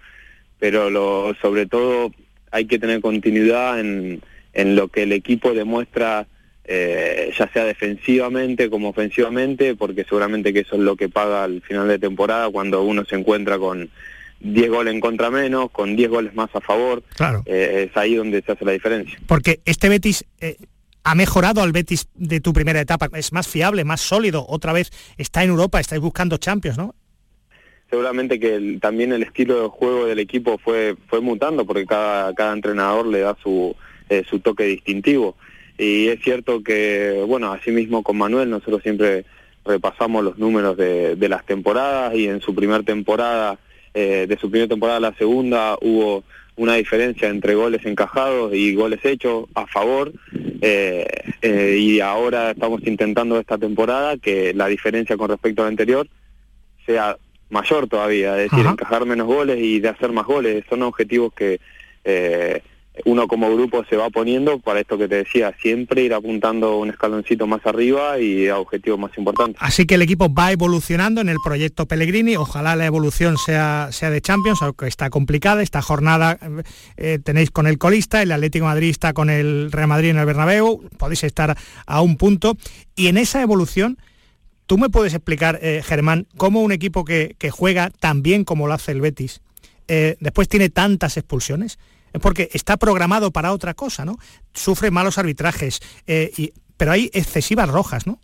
Pero 0.59 0.89
lo, 0.89 1.35
sobre 1.41 1.65
todo 1.65 2.11
hay 2.51 2.65
que 2.65 2.79
tener 2.79 3.01
continuidad 3.01 3.79
en, 3.79 4.21
en 4.53 4.75
lo 4.75 4.87
que 4.87 5.03
el 5.03 5.11
equipo 5.11 5.53
demuestra 5.53 6.27
eh, 6.63 7.33
ya 7.37 7.51
sea 7.51 7.65
defensivamente 7.65 8.69
como 8.69 8.89
ofensivamente, 8.89 9.75
porque 9.75 10.03
seguramente 10.03 10.53
que 10.53 10.59
eso 10.59 10.75
es 10.75 10.81
lo 10.81 10.95
que 10.95 11.09
paga 11.09 11.43
al 11.43 11.61
final 11.61 11.87
de 11.87 11.99
temporada 11.99 12.49
cuando 12.49 12.83
uno 12.83 13.03
se 13.03 13.15
encuentra 13.15 13.57
con 13.57 13.89
10 14.41 14.69
goles 14.69 14.93
en 14.93 14.99
contra 14.99 15.29
menos, 15.29 15.71
con 15.71 15.95
10 15.95 16.09
goles 16.09 16.35
más 16.35 16.49
a 16.53 16.61
favor. 16.61 17.03
Claro. 17.15 17.43
Eh, 17.45 17.87
es 17.89 17.97
ahí 17.97 18.15
donde 18.15 18.41
se 18.41 18.51
hace 18.51 18.65
la 18.65 18.71
diferencia. 18.71 19.19
Porque 19.27 19.61
este 19.65 19.89
Betis 19.89 20.25
eh, 20.39 20.57
ha 21.03 21.15
mejorado 21.15 21.61
al 21.61 21.71
Betis 21.71 22.07
de 22.15 22.41
tu 22.41 22.53
primera 22.53 22.81
etapa, 22.81 23.09
es 23.13 23.31
más 23.33 23.47
fiable, 23.47 23.83
más 23.83 24.01
sólido, 24.01 24.45
otra 24.47 24.73
vez 24.73 24.91
está 25.17 25.43
en 25.43 25.49
Europa, 25.49 25.79
estáis 25.79 26.01
buscando 26.01 26.37
Champions, 26.37 26.77
¿no? 26.77 26.95
Seguramente 27.89 28.39
que 28.39 28.77
también 28.81 29.11
el 29.11 29.23
estilo 29.23 29.63
de 29.63 29.67
juego 29.67 30.05
del 30.05 30.19
equipo 30.19 30.57
fue, 30.57 30.95
fue 31.07 31.19
mutando 31.19 31.65
porque 31.65 31.85
cada, 31.85 32.33
cada 32.33 32.53
entrenador 32.53 33.05
le 33.05 33.19
da 33.19 33.35
su, 33.43 33.75
su 34.29 34.39
toque 34.39 34.63
distintivo. 34.63 35.35
Y 35.77 36.07
es 36.07 36.21
cierto 36.21 36.63
que, 36.63 37.21
bueno, 37.27 37.51
así 37.51 37.71
mismo 37.71 38.01
con 38.01 38.17
Manuel 38.17 38.49
nosotros 38.49 38.81
siempre 38.81 39.25
repasamos 39.65 40.23
los 40.23 40.37
números 40.37 40.77
de, 40.77 41.17
las 41.29 41.45
temporadas 41.45 42.15
y 42.15 42.27
en 42.27 42.41
su 42.41 42.53
primera 42.55 42.83
temporada, 42.83 43.59
eh, 43.93 44.25
de 44.27 44.37
su 44.37 44.49
primera 44.49 44.69
temporada 44.69 44.97
a 44.97 45.11
la 45.11 45.13
segunda, 45.15 45.77
hubo 45.81 46.23
una 46.55 46.75
diferencia 46.75 47.29
entre 47.29 47.55
goles 47.55 47.85
encajados 47.85 48.53
y 48.53 48.75
goles 48.75 49.03
hechos 49.03 49.45
a 49.55 49.65
favor 49.67 50.11
y 51.41 51.99
ahora 52.01 52.51
estamos 52.51 52.85
intentando 52.85 53.39
esta 53.39 53.57
temporada 53.57 54.17
que 54.17 54.53
la 54.53 54.67
diferencia 54.67 55.17
con 55.17 55.29
respecto 55.29 55.63
al 55.63 55.69
anterior 55.69 56.07
sea 56.85 57.17
mayor 57.49 57.87
todavía, 57.87 58.39
es 58.39 58.51
decir, 58.51 58.67
encajar 58.67 59.05
menos 59.05 59.25
goles 59.25 59.57
y 59.59 59.79
de 59.79 59.89
hacer 59.89 60.11
más 60.11 60.27
goles. 60.27 60.63
Son 60.69 60.83
objetivos 60.83 61.33
que 61.33 61.59
uno 63.05 63.27
como 63.27 63.53
grupo 63.53 63.83
se 63.89 63.95
va 63.95 64.09
poniendo 64.09 64.59
para 64.59 64.79
esto 64.79 64.97
que 64.97 65.07
te 65.07 65.15
decía, 65.15 65.55
siempre 65.61 66.03
ir 66.03 66.13
apuntando 66.13 66.77
un 66.77 66.89
escaloncito 66.89 67.47
más 67.47 67.65
arriba 67.65 68.19
y 68.19 68.47
a 68.47 68.57
objetivos 68.57 68.99
más 68.99 69.17
importantes. 69.17 69.57
Así 69.59 69.85
que 69.85 69.95
el 69.95 70.01
equipo 70.01 70.33
va 70.33 70.51
evolucionando 70.51 71.21
en 71.21 71.29
el 71.29 71.37
proyecto 71.43 71.85
Pellegrini, 71.85 72.35
ojalá 72.35 72.75
la 72.75 72.85
evolución 72.85 73.37
sea, 73.37 73.89
sea 73.91 74.09
de 74.09 74.21
Champions, 74.21 74.61
aunque 74.61 74.87
está 74.87 75.09
complicada, 75.09 75.61
esta 75.61 75.81
jornada 75.81 76.39
eh, 76.97 77.19
tenéis 77.23 77.51
con 77.51 77.67
el 77.67 77.77
colista, 77.77 78.21
el 78.21 78.31
Atlético 78.31 78.65
Madrid 78.65 78.89
está 78.89 79.13
con 79.13 79.29
el 79.29 79.71
Real 79.71 79.87
Madrid 79.87 80.09
en 80.09 80.17
el 80.17 80.25
Bernabéu, 80.25 80.89
podéis 80.97 81.23
estar 81.23 81.57
a 81.85 82.01
un 82.01 82.17
punto, 82.17 82.57
y 82.95 83.07
en 83.07 83.17
esa 83.17 83.41
evolución... 83.41 83.97
¿Tú 84.67 84.77
me 84.77 84.89
puedes 84.89 85.13
explicar, 85.13 85.59
eh, 85.61 85.81
Germán, 85.83 86.27
cómo 86.37 86.61
un 86.61 86.71
equipo 86.71 87.03
que, 87.03 87.35
juega 87.51 87.89
tan 87.89 88.21
bien 88.21 88.45
como 88.45 88.67
lo 88.67 88.73
hace 88.73 88.93
el 88.93 89.01
Betis, 89.01 89.41
eh, 89.89 90.15
después 90.21 90.47
tiene 90.47 90.69
tantas 90.69 91.17
expulsiones? 91.17 91.77
Es 92.13 92.21
porque 92.21 92.49
está 92.53 92.77
programado 92.77 93.31
para 93.31 93.51
otra 93.53 93.73
cosa, 93.73 94.05
¿no? 94.05 94.17
Sufre 94.53 94.91
malos 94.91 95.17
arbitrajes, 95.17 95.79
eh, 96.07 96.31
y, 96.37 96.53
pero 96.77 96.91
hay 96.91 97.09
excesivas 97.13 97.69
rojas, 97.69 98.07
¿no? 98.07 98.19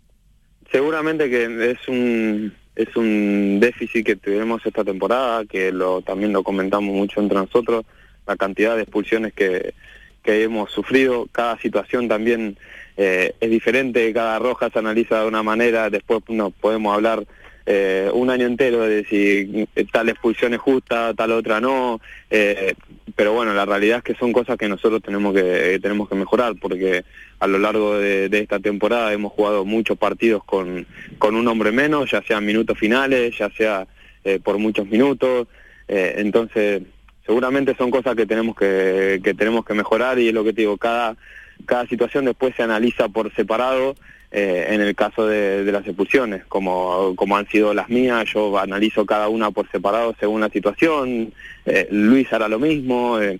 Seguramente 0.70 1.30
que 1.30 1.70
es 1.70 1.88
un 1.88 2.52
es 2.74 2.94
un 2.94 3.58
déficit 3.58 4.06
que 4.06 4.16
tuvimos 4.16 4.64
esta 4.64 4.84
temporada, 4.84 5.44
que 5.44 5.72
lo 5.72 6.00
también 6.00 6.32
lo 6.32 6.44
comentamos 6.44 6.94
mucho 6.94 7.20
entre 7.20 7.38
nosotros, 7.38 7.84
la 8.24 8.36
cantidad 8.36 8.76
de 8.76 8.82
expulsiones 8.82 9.32
que, 9.32 9.74
que 10.22 10.44
hemos 10.44 10.70
sufrido, 10.70 11.26
cada 11.32 11.58
situación 11.58 12.06
también 12.06 12.56
eh, 12.96 13.34
es 13.40 13.50
diferente, 13.50 14.12
cada 14.12 14.38
roja 14.38 14.70
se 14.70 14.78
analiza 14.78 15.22
de 15.22 15.26
una 15.26 15.42
manera, 15.42 15.90
después 15.90 16.22
nos 16.28 16.52
podemos 16.52 16.94
hablar 16.94 17.24
eh, 17.70 18.08
un 18.14 18.30
año 18.30 18.46
entero 18.46 18.80
de 18.80 19.04
si 19.04 19.68
tal 19.92 20.08
expulsión 20.08 20.54
es 20.54 20.58
justa, 20.58 21.12
tal 21.12 21.32
otra 21.32 21.60
no, 21.60 22.00
eh, 22.30 22.72
pero 23.14 23.34
bueno, 23.34 23.52
la 23.52 23.66
realidad 23.66 23.98
es 23.98 24.04
que 24.04 24.14
son 24.14 24.32
cosas 24.32 24.56
que 24.56 24.70
nosotros 24.70 25.02
tenemos 25.02 25.34
que 25.34 25.78
tenemos 25.82 26.08
que 26.08 26.14
mejorar 26.14 26.54
porque 26.58 27.04
a 27.38 27.46
lo 27.46 27.58
largo 27.58 27.98
de, 27.98 28.30
esta 28.32 28.58
temporada 28.58 29.12
hemos 29.12 29.32
jugado 29.32 29.66
muchos 29.66 29.98
partidos 29.98 30.42
con, 30.44 30.86
con 31.18 31.34
un 31.34 31.46
hombre 31.46 31.70
menos, 31.70 32.10
ya 32.10 32.22
sean 32.22 32.46
minutos 32.46 32.78
finales, 32.78 33.36
ya 33.36 33.50
sea 33.50 33.86
eh, 34.24 34.40
por 34.42 34.56
muchos 34.56 34.86
minutos, 34.86 35.46
entonces 35.88 36.84
seguramente 37.26 37.74
son 37.76 37.90
cosas 37.90 38.16
que 38.16 38.24
tenemos 38.24 38.56
que, 38.56 39.20
que 39.22 39.34
tenemos 39.34 39.66
que 39.66 39.74
mejorar 39.74 40.18
y 40.18 40.28
es 40.28 40.32
lo 40.32 40.42
que 40.42 40.54
te 40.54 40.62
digo, 40.62 40.78
cada, 40.78 41.18
cada 41.66 41.86
situación 41.86 42.24
después 42.24 42.54
se 42.56 42.62
analiza 42.62 43.10
por 43.10 43.30
separado 43.34 43.94
eh, 44.30 44.66
en 44.70 44.82
el 44.82 44.94
caso 44.94 45.26
de, 45.26 45.64
las 45.72 45.86
expulsiones, 45.86 46.44
como, 46.44 47.14
como 47.16 47.36
han 47.36 47.48
sido 47.48 47.72
las 47.72 47.88
mías, 47.88 48.26
yo 48.32 48.58
analizo 48.58 49.06
cada 49.06 49.28
una 49.28 49.50
por 49.50 49.70
separado 49.70 50.14
según 50.20 50.42
la 50.42 50.50
situación, 50.50 51.32
eh, 51.64 51.88
Luis 51.90 52.30
hará 52.30 52.46
lo 52.46 52.58
mismo, 52.58 53.18
eh, 53.20 53.38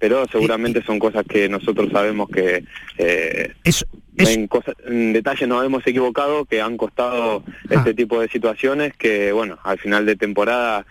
pero 0.00 0.26
seguramente 0.26 0.82
son 0.82 0.98
cosas 0.98 1.24
que 1.24 1.48
nosotros 1.48 1.88
sabemos 1.92 2.28
que 2.28 2.64
En, 4.16 4.46
cosas, 4.48 4.74
en 4.86 5.12
detalle 5.12 5.46
nos 5.46 5.64
hemos 5.64 5.86
equivocado, 5.86 6.44
que 6.44 6.60
han 6.60 6.76
costado 6.76 7.44
ah. 7.46 7.52
este 7.70 7.94
tipo 7.94 8.20
de 8.20 8.28
situaciones, 8.28 8.92
que 8.96 9.30
bueno, 9.30 9.58
al 9.62 9.78
final 9.78 10.04
de 10.04 10.16
temporada 10.16 10.84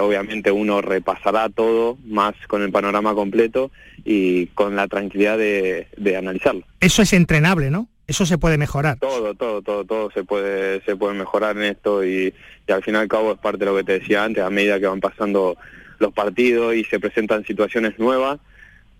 obviamente 0.00 0.50
uno 0.50 0.82
repasará 0.82 1.48
todo 1.48 1.96
más 2.04 2.34
con 2.48 2.60
el 2.62 2.70
panorama 2.70 3.14
completo 3.14 3.70
y 4.04 4.48
con 4.48 4.76
la 4.76 4.88
tranquilidad 4.88 5.38
de, 5.38 5.86
de 5.96 6.16
analizarlo. 6.16 6.64
Eso 6.80 7.00
es 7.00 7.12
entrenable, 7.14 7.70
¿no? 7.70 7.88
Eso 8.06 8.26
se 8.26 8.38
puede 8.38 8.58
mejorar. 8.58 8.98
Todo, 8.98 9.34
todo, 9.34 9.62
todo, 9.62 9.84
todo 9.84 10.10
se 10.10 10.24
puede, 10.24 10.82
se 10.84 10.96
puede 10.96 11.14
mejorar 11.14 11.56
en 11.56 11.64
esto 11.64 12.04
y, 12.04 12.34
al 12.68 12.82
fin 12.82 12.94
y 12.94 12.98
al 12.98 13.08
cabo 13.08 13.32
es 13.32 13.38
parte 13.38 13.60
de 13.60 13.66
lo 13.66 13.76
que 13.76 13.84
te 13.84 14.00
decía 14.00 14.24
antes, 14.24 14.42
a 14.42 14.50
medida 14.50 14.80
que 14.80 14.86
van 14.86 15.00
pasando 15.00 15.56
los 15.98 16.12
partidos 16.12 16.74
y 16.74 16.84
se 16.84 16.98
presentan 16.98 17.44
situaciones 17.44 17.98
nuevas, 17.98 18.40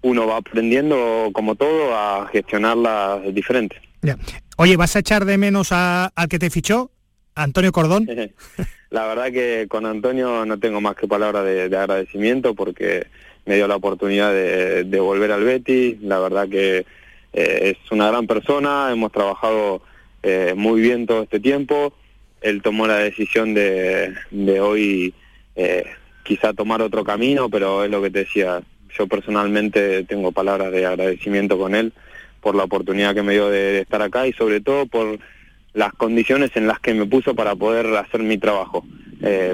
uno 0.02 0.26
va 0.26 0.36
aprendiendo 0.36 1.30
como 1.32 1.56
todo 1.56 1.96
a 1.96 2.28
gestionarlas 2.28 3.34
diferente. 3.34 3.76
Oye, 4.56 4.76
¿vas 4.76 4.94
a 4.96 5.00
echar 5.00 5.24
de 5.24 5.38
menos 5.38 5.72
a, 5.72 6.06
al 6.06 6.28
que 6.28 6.38
te 6.38 6.50
fichó? 6.50 6.90
Antonio 7.34 7.72
Cordón. 7.72 8.06
la 8.90 9.06
verdad 9.06 9.32
que 9.32 9.66
con 9.68 9.86
Antonio 9.86 10.44
no 10.46 10.58
tengo 10.58 10.80
más 10.80 10.96
que 10.96 11.08
palabras 11.08 11.44
de, 11.44 11.64
agradecimiento 11.76 12.54
porque 12.54 13.06
me 13.46 13.56
dio 13.56 13.66
la 13.66 13.76
oportunidad 13.76 14.32
de, 14.32 14.84
de 14.84 15.00
volver 15.00 15.32
al 15.32 15.44
Betty. 15.44 15.98
La 16.02 16.18
verdad 16.18 16.48
que 16.48 16.84
eh, 17.32 17.76
es 17.76 17.92
una 17.92 18.08
gran 18.08 18.26
persona, 18.26 18.90
hemos 18.92 19.12
trabajado 19.12 19.82
eh, 20.22 20.54
muy 20.56 20.80
bien 20.80 21.06
todo 21.06 21.22
este 21.22 21.40
tiempo. 21.40 21.94
Él 22.40 22.62
tomó 22.62 22.86
la 22.86 22.98
decisión 22.98 23.54
de, 23.54 24.14
de 24.30 24.60
hoy 24.60 25.14
eh, 25.56 25.84
quizá 26.24 26.52
tomar 26.52 26.82
otro 26.82 27.04
camino, 27.04 27.48
pero 27.48 27.84
es 27.84 27.90
lo 27.90 28.02
que 28.02 28.10
te 28.10 28.20
decía, 28.20 28.62
yo 28.98 29.06
personalmente 29.06 30.04
tengo 30.04 30.32
palabras 30.32 30.72
de 30.72 30.86
agradecimiento 30.86 31.56
con 31.58 31.74
él 31.74 31.92
por 32.40 32.54
la 32.54 32.64
oportunidad 32.64 33.14
que 33.14 33.22
me 33.22 33.34
dio 33.34 33.48
de, 33.48 33.80
estar 33.80 34.02
acá 34.02 34.26
y 34.26 34.32
sobre 34.32 34.60
todo 34.60 34.86
por 34.86 35.18
las 35.72 35.92
condiciones 35.94 36.50
en 36.56 36.66
las 36.66 36.80
que 36.80 36.92
me 36.92 37.06
puso 37.06 37.34
para 37.34 37.54
poder 37.54 37.86
hacer 37.96 38.22
mi 38.22 38.36
trabajo, 38.36 38.84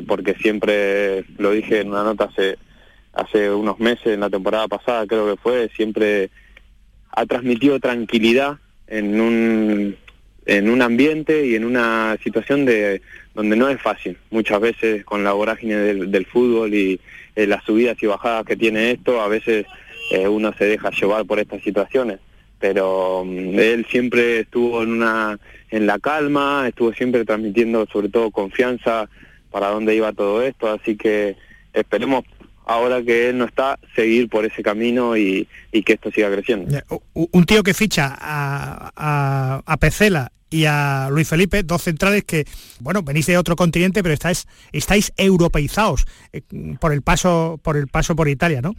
porque 0.09 0.35
siempre 0.35 1.25
lo 1.37 1.53
dije 1.53 1.81
en 1.81 1.91
una 1.91 2.03
nota 2.03 2.25
hace 2.25 2.57
hace 3.13 3.51
unos 3.51 3.79
meses, 3.81 4.07
en 4.07 4.21
la 4.21 4.31
temporada 4.31 4.69
pasada 4.69 5.07
creo 5.07 5.27
que 5.29 5.41
fue, 5.41 5.71
siempre 5.75 6.31
ha 7.11 7.27
transmitido 7.27 7.81
tranquilidad 7.81 8.59
en 8.87 9.21
un, 9.21 9.97
en 10.47 10.71
un 10.71 10.83
ambiente 10.83 11.47
y 11.47 11.55
en 11.55 11.65
una 11.65 12.17
situación 12.23 12.65
de 12.65 13.03
donde 13.35 13.57
no 13.57 13.69
es 13.69 13.81
fácil. 13.81 14.17
Muchas 14.31 14.61
veces 14.61 15.05
con 15.05 15.25
la 15.25 15.33
vorágine 15.33 15.77
del, 15.77 16.27
fútbol 16.27 16.75
y 16.75 17.01
eh, 17.37 17.47
las 17.47 17.65
subidas 17.65 17.97
y 18.03 18.07
bajadas 18.07 18.45
que 18.45 18.57
tiene 18.57 18.91
esto, 18.91 19.21
a 19.21 19.29
veces 19.29 19.67
eh, 20.11 20.27
uno 20.27 20.53
se 20.59 20.65
deja 20.65 20.91
llevar 20.91 21.25
por 21.25 21.39
estas 21.39 21.63
situaciones. 21.63 22.19
Pero 22.59 23.25
mm, 23.25 23.59
él 23.59 23.87
siempre 23.89 24.41
estuvo 24.41 24.83
en 24.83 24.93
una 24.93 25.39
en 25.71 25.87
la 25.87 25.99
calma, 25.99 26.67
estuvo 26.67 26.93
siempre 26.93 27.25
transmitiendo 27.25 27.87
sobre 27.93 28.09
todo 28.09 28.31
confianza 28.31 29.09
para 29.51 29.69
dónde 29.69 29.95
iba 29.95 30.13
todo 30.13 30.43
esto, 30.43 30.71
así 30.71 30.97
que 30.97 31.37
esperemos 31.73 32.25
ahora 32.69 33.03
que 33.03 33.31
él 33.31 33.39
no 33.39 33.47
está, 33.47 33.79
seguir 33.97 34.29
por 34.29 34.45
ese 34.45 34.63
camino 34.63 35.17
y, 35.17 35.49
que 35.73 35.95
esto 35.95 36.11
siga 36.13 36.31
creciendo. 36.31 36.79
Un 37.15 37.45
tío 37.45 37.63
que 37.63 37.75
ficha 37.75 38.15
a, 38.17 39.63
a, 39.67 39.77
Pecela 39.79 40.31
y 40.51 40.67
a 40.67 41.09
Luis 41.11 41.29
Felipe, 41.29 41.63
dos 41.63 41.83
centrales 41.83 42.25
que, 42.25 42.45
bueno, 42.81 43.03
venís 43.03 43.27
de 43.27 43.39
otro 43.39 43.57
continente, 43.57 44.03
pero 44.03 44.13
estáis, 44.13 44.47
estáis 44.73 45.13
europeizados 45.17 46.05
eh, 46.33 46.43
por 46.79 46.93
el 46.93 47.01
paso, 47.01 47.59
por 47.63 47.77
el 47.77 47.89
paso 47.89 48.15
por 48.15 48.29
Italia, 48.29 48.61
¿no? 48.61 48.75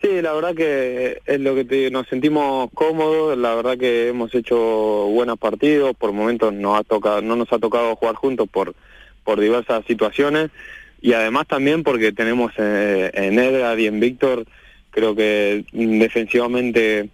Sí, 0.00 0.22
la 0.22 0.32
verdad 0.32 0.54
que 0.54 1.20
es 1.26 1.40
lo 1.40 1.56
que 1.56 1.90
nos 1.90 2.06
sentimos 2.06 2.70
cómodos, 2.72 3.36
la 3.36 3.56
verdad 3.56 3.76
que 3.76 4.08
hemos 4.08 4.32
hecho 4.32 4.56
buenos 4.56 5.38
partidos, 5.38 5.96
por 5.96 6.12
momentos 6.12 6.54
nos 6.54 6.78
ha 6.78 6.84
tocado, 6.84 7.20
no 7.20 7.34
nos 7.34 7.52
ha 7.52 7.58
tocado 7.58 7.96
jugar 7.96 8.14
juntos 8.14 8.48
por, 8.48 8.74
por 9.24 9.40
diversas 9.40 9.84
situaciones, 9.86 10.50
y 11.00 11.12
además 11.12 11.46
también 11.46 11.82
porque 11.82 12.12
tenemos 12.12 12.52
eh, 12.58 13.10
en 13.14 13.38
Edgar 13.38 13.78
y 13.78 13.86
en 13.86 14.00
Víctor, 14.00 14.46
creo 14.90 15.14
que 15.14 15.64
defensivamente 15.72 17.08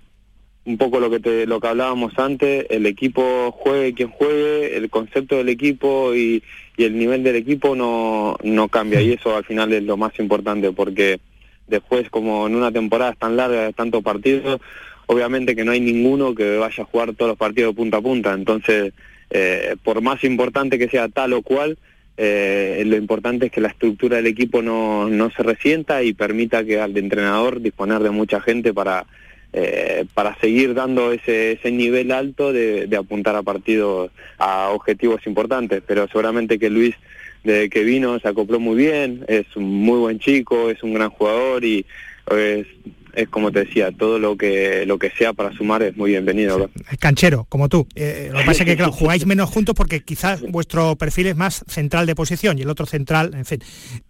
un 0.67 0.79
poco 0.79 0.99
lo 0.99 1.11
que 1.11 1.21
te, 1.21 1.47
lo 1.47 1.61
que 1.61 1.69
hablábamos 1.69 2.19
antes, 2.19 2.67
el 2.71 2.87
equipo 2.87 3.53
juegue 3.53 3.93
quien 3.93 4.09
juegue, 4.09 4.77
el 4.77 4.89
concepto 4.89 5.37
del 5.37 5.51
equipo 5.51 6.15
y, 6.15 6.43
y 6.77 6.85
el 6.85 6.99
nivel 6.99 7.23
del 7.23 7.37
equipo 7.37 7.77
no, 7.77 8.37
no 8.43 8.69
cambia. 8.69 9.03
Y 9.03 9.13
eso 9.13 9.37
al 9.37 9.45
final 9.45 9.73
es 9.75 9.83
lo 9.83 9.97
más 9.97 10.19
importante 10.19 10.73
porque 10.73 11.21
después 11.67 12.09
como 12.09 12.47
en 12.47 12.55
una 12.55 12.73
temporada 12.73 13.13
tan 13.13 13.37
larga 13.37 13.65
de 13.65 13.73
tantos 13.75 14.03
partidos, 14.03 14.61
obviamente 15.07 15.55
que 15.55 15.65
no 15.65 15.73
hay 15.73 15.81
ninguno 15.81 16.35
que 16.35 16.57
vaya 16.57 16.83
a 16.83 16.87
jugar 16.87 17.15
todos 17.15 17.31
los 17.31 17.39
partidos 17.39 17.75
punta 17.75 17.99
a 17.99 18.03
punta, 18.03 18.33
entonces 18.33 18.93
eh, 19.31 19.77
por 19.83 20.01
más 20.01 20.25
importante 20.25 20.79
que 20.79 20.89
sea 20.89 21.09
tal 21.09 21.35
o 21.35 21.43
cual, 21.43 21.79
eh, 22.17 22.83
lo 22.87 22.97
importante 22.97 23.47
es 23.47 23.53
que 23.53 23.61
la 23.61 23.69
estructura 23.69 24.17
del 24.17 24.27
equipo 24.27 24.63
no, 24.63 25.09
no 25.09 25.31
se 25.31 25.43
resienta 25.43 26.03
y 26.03 26.13
permita 26.13 26.65
que 26.65 26.81
al 26.81 26.97
entrenador 26.97 27.61
disponer 27.61 28.01
de 28.01 28.11
mucha 28.11 28.41
gente 28.41 28.73
para, 28.73 29.07
eh, 29.53 30.05
para 30.15 30.37
seguir 30.39 30.75
dando 30.75 31.13
ese, 31.13 31.53
ese 31.53 31.73
nivel 31.73 32.13
alto 32.13 32.53
de, 32.53 32.87
de, 32.87 32.97
apuntar 32.97 33.35
a 33.35 33.43
partidos, 33.43 34.13
a 34.39 34.71
objetivos 34.71 35.27
importantes. 35.27 35.83
Pero 35.87 36.07
seguramente 36.07 36.59
que 36.59 36.71
Luis, 36.71 36.95
desde 37.43 37.69
que 37.69 37.83
vino, 37.83 38.19
se 38.21 38.29
acopló 38.29 38.61
muy 38.61 38.77
bien, 38.77 39.25
es 39.27 39.47
un 39.57 39.65
muy 39.65 39.99
buen 39.99 40.21
chico, 40.21 40.71
es 40.71 40.83
un 40.83 40.95
gran 40.95 41.11
jugador 41.11 41.65
y 41.65 41.85
es 42.31 42.67
es 43.15 43.29
como 43.29 43.53
te 43.53 43.65
decía, 43.65 43.91
todo 43.93 44.19
lo 44.19 44.37
que 44.37 44.85
lo 44.87 44.99
que 44.99 45.11
sea 45.11 45.33
para 45.33 45.53
sumar 45.53 45.83
es 45.83 45.97
muy 45.97 46.11
bienvenido. 46.11 46.71
Es 46.91 46.99
canchero, 46.99 47.47
como 47.49 47.69
tú. 47.69 47.87
Eh, 47.95 48.29
lo 48.33 48.41
que 48.41 48.45
pasa 48.45 48.63
es 48.63 48.69
que 48.69 48.77
claro, 48.77 48.93
jugáis 48.93 49.27
menos 49.27 49.51
juntos 49.51 49.75
porque 49.75 50.05
quizás 50.05 50.43
vuestro 50.43 50.97
perfil 50.97 51.29
es 51.29 51.37
más 51.37 51.65
central 51.69 52.07
de 52.07 52.15
posición 52.15 52.59
y 52.59 52.63
el 52.63 52.71
otro 52.71 52.87
central, 52.87 53.33
en 53.35 53.45
fin. 53.45 53.61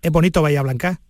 ¿Es 0.02 0.10
bonito 0.10 0.42
Bahía 0.42 0.62
Blanca? 0.62 1.00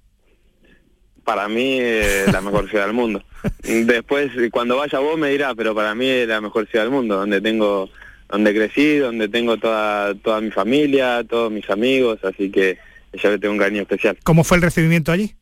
para 1.25 1.49
mí 1.49 1.79
es 1.81 2.31
la 2.31 2.41
mejor 2.41 2.69
ciudad 2.69 2.87
del 2.87 2.95
mundo. 2.95 3.25
Después, 3.63 4.31
cuando 4.53 4.77
vaya 4.77 4.99
vos 4.99 5.19
me 5.19 5.31
dirás, 5.31 5.55
pero 5.57 5.75
para 5.75 5.95
mí 5.95 6.07
es 6.07 6.29
la 6.29 6.41
mejor 6.41 6.69
ciudad 6.69 6.85
del 6.85 6.93
mundo, 6.93 7.17
donde 7.17 7.41
tengo, 7.41 7.89
donde 8.29 8.55
crecí, 8.55 8.99
donde 8.99 9.29
tengo 9.29 9.57
toda, 9.57 10.15
toda 10.15 10.41
mi 10.41 10.51
familia, 10.51 11.25
todos 11.25 11.51
mis 11.51 11.69
amigos, 11.71 12.19
así 12.23 12.51
que 12.51 12.79
ya 13.13 13.31
le 13.31 13.39
tengo 13.39 13.55
un 13.55 13.59
cariño 13.59 13.83
especial. 13.83 14.19
¿Cómo 14.23 14.45
fue 14.45 14.59
el 14.59 14.63
recibimiento 14.63 15.13
allí? 15.13 15.35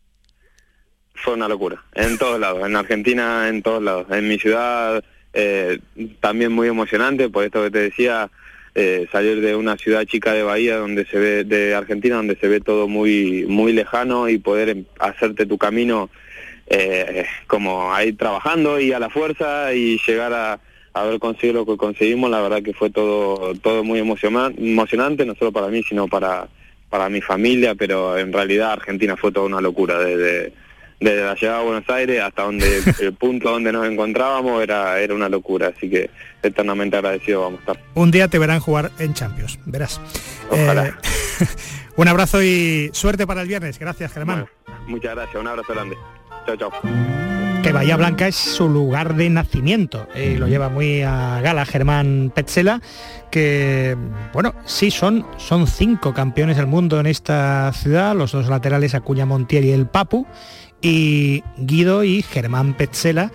Fue 1.23 1.35
una 1.35 1.49
locura, 1.49 1.83
en 1.95 2.19
todos 2.19 2.41
lados, 2.41 2.67
en 2.67 2.75
Argentina, 2.75 3.49
en 3.49 3.63
todos 3.63 3.83
lados. 3.83 4.07
En 4.11 4.29
mi 4.29 4.39
ciudad 4.39 5.03
eh, 5.33 5.79
también 6.21 6.53
muy 6.53 6.69
emocionante, 6.69 7.29
por 7.29 7.45
esto 7.45 7.63
que 7.63 7.71
te 7.71 7.79
decía, 7.79 8.29
eh, 8.75 9.07
salir 9.13 9.43
de 9.43 9.55
una 9.55 9.77
ciudad 9.77 10.05
chica 10.05 10.33
de 10.33 10.43
Bahía 10.43 10.79
donde 10.79 11.05
se 11.05 11.19
ve 11.19 11.45
de 11.45 11.75
Argentina 11.75 12.17
donde 12.17 12.37
se 12.37 12.49
ve 12.49 12.59
todo 12.59 12.89
muy 12.89 13.45
muy 13.47 13.75
lejano 13.75 14.31
y 14.31 14.39
poder 14.39 14.71
em, 14.71 14.85
hacerte 14.99 15.45
tu 15.45 15.59
camino 15.59 16.09
eh, 16.69 17.27
como 17.47 17.93
ahí 17.93 18.15
trabajando 18.15 18.81
y 18.81 18.93
a 18.93 18.99
la 18.99 19.11
fuerza 19.11 19.75
y 19.75 20.01
llegar 20.07 20.33
a, 20.33 20.59
haber 20.95 21.19
conseguido 21.19 21.61
lo 21.61 21.67
que 21.67 21.77
conseguimos 21.77 22.31
la 22.31 22.41
verdad 22.41 22.63
que 22.63 22.73
fue 22.73 22.89
todo 22.89 23.55
todo 23.57 23.85
muy 23.85 23.99
emocionante 23.99 25.27
no 25.27 25.35
solo 25.35 25.53
para 25.53 25.69
mí 25.69 25.83
sino 25.83 26.09
para 26.09 26.49
para 26.89 27.11
mi 27.11 27.21
familia 27.21 27.75
pero 27.75 28.17
en 28.17 28.33
realidad 28.33 28.73
Argentina 28.73 29.19
fue 29.19 29.33
toda 29.33 29.45
una 29.45 29.61
locura 29.61 29.99
desde 29.99 30.55
desde 31.03 31.25
la 31.25 31.35
llegada 31.35 31.59
a 31.59 31.63
Buenos 31.63 31.89
Aires 31.89 32.23
hasta 32.23 32.43
donde 32.43 32.83
el 33.01 33.13
punto 33.15 33.51
donde 33.51 33.73
nos 33.73 33.87
encontrábamos 33.87 34.63
era, 34.63 34.99
era 35.01 35.15
una 35.15 35.29
locura, 35.29 35.73
así 35.77 35.91
que 35.91 36.11
eternamente 36.43 36.97
agradecido 36.97 37.43
vamos 37.43 37.59
a 37.67 37.73
estar. 37.73 37.85
Un 37.95 38.11
día 38.11 38.29
te 38.29 38.39
verán 38.39 38.61
jugar 38.61 38.91
en 38.99 39.13
Champions, 39.15 39.59
verás. 39.67 40.01
Ojalá. 40.51 40.89
Eh, 40.89 40.95
un 41.97 42.09
abrazo 42.09 42.43
y 42.43 42.91
suerte 42.93 43.27
para 43.27 43.43
el 43.43 43.49
viernes. 43.49 43.79
Gracias, 43.79 44.13
Germán. 44.13 44.47
muchas 44.87 45.15
gracias, 45.15 45.41
un 45.41 45.49
abrazo 45.49 45.73
grande. 45.73 45.97
Chao, 46.47 46.57
chao. 46.57 46.71
Que 47.63 47.71
Bahía 47.71 47.97
Blanca 47.97 48.27
es 48.27 48.35
su 48.35 48.69
lugar 48.69 49.15
de 49.15 49.31
nacimiento. 49.31 50.09
y 50.17 50.37
lo 50.37 50.49
lleva 50.49 50.69
muy 50.69 51.03
a 51.03 51.41
gala 51.41 51.65
Germán 51.65 52.33
Petzela, 52.35 52.81
que, 53.31 53.97
bueno, 54.33 54.53
sí, 54.65 54.91
son, 54.91 55.25
son 55.37 55.69
cinco 55.69 56.13
campeones 56.13 56.57
del 56.57 56.67
mundo 56.67 56.99
en 56.99 57.07
esta 57.07 57.73
ciudad, 57.73 58.17
los 58.17 58.33
dos 58.33 58.49
laterales 58.49 58.97
Acuña 58.97 59.27
Montiel 59.27 59.65
y 59.65 59.71
el 59.71 59.87
Papu, 59.87 60.27
y 60.83 61.43
Guido 61.57 62.05
y 62.05 62.23
Germán 62.23 62.75
Petzela 62.75 63.33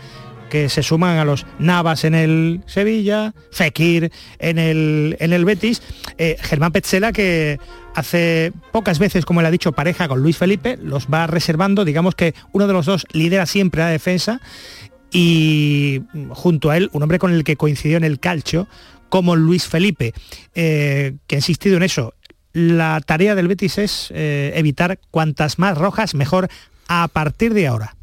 que 0.50 0.70
se 0.70 0.84
suman 0.84 1.18
a 1.18 1.26
los 1.26 1.46
Navas 1.60 2.04
en 2.04 2.16
el 2.16 2.62
Sevilla, 2.66 3.34
Fekir 3.52 4.12
en 4.40 4.58
el, 4.58 5.18
en 5.20 5.34
el 5.34 5.46
Betis, 5.46 5.82
eh, 6.18 6.38
Germán 6.40 6.72
Petzela 6.72 7.12
que 7.12 7.60
hace 7.96 8.54
pocas 8.72 9.00
veces, 9.00 9.26
como 9.26 9.40
él 9.40 9.46
ha 9.46 9.52
dicho, 9.52 9.72
pareja 9.72 10.08
con 10.08 10.22
Luis 10.22 10.38
Felipe, 10.38 10.78
los 10.82 11.08
va 11.08 11.28
reservando, 11.28 11.86
digamos 11.86 12.16
que 12.16 12.34
uno 12.54 12.68
de 12.68 12.74
los 12.74 12.86
dos 12.86 13.06
lidera 13.12 13.46
siempre 13.46 13.82
la 13.82 13.90
defensa 13.90 14.42
y 15.12 16.02
junto 16.30 16.70
a 16.70 16.78
él 16.78 16.90
un 16.94 17.04
hombre 17.04 17.20
con 17.20 17.32
el 17.32 17.44
que 17.44 17.56
coincidió 17.56 17.98
en 17.98 18.04
el 18.04 18.20
calcio, 18.20 18.68
como 19.10 19.36
Luis 19.36 19.66
Felipe, 19.68 20.14
eh, 20.54 21.16
que 21.28 21.36
ha 21.36 21.40
insistido 21.40 21.78
en 21.78 21.84
eso. 21.84 22.14
La 22.54 23.02
tarea 23.06 23.36
del 23.36 23.48
Betis 23.48 23.78
es 23.78 24.12
eh, 24.14 24.52
evitar 24.56 25.00
cuantas 25.12 25.60
más 25.60 25.78
rojas 25.78 26.16
mejor 26.16 26.50
a 26.88 27.08
partir 27.08 27.54
de 27.54 27.68
ahora. 27.68 27.98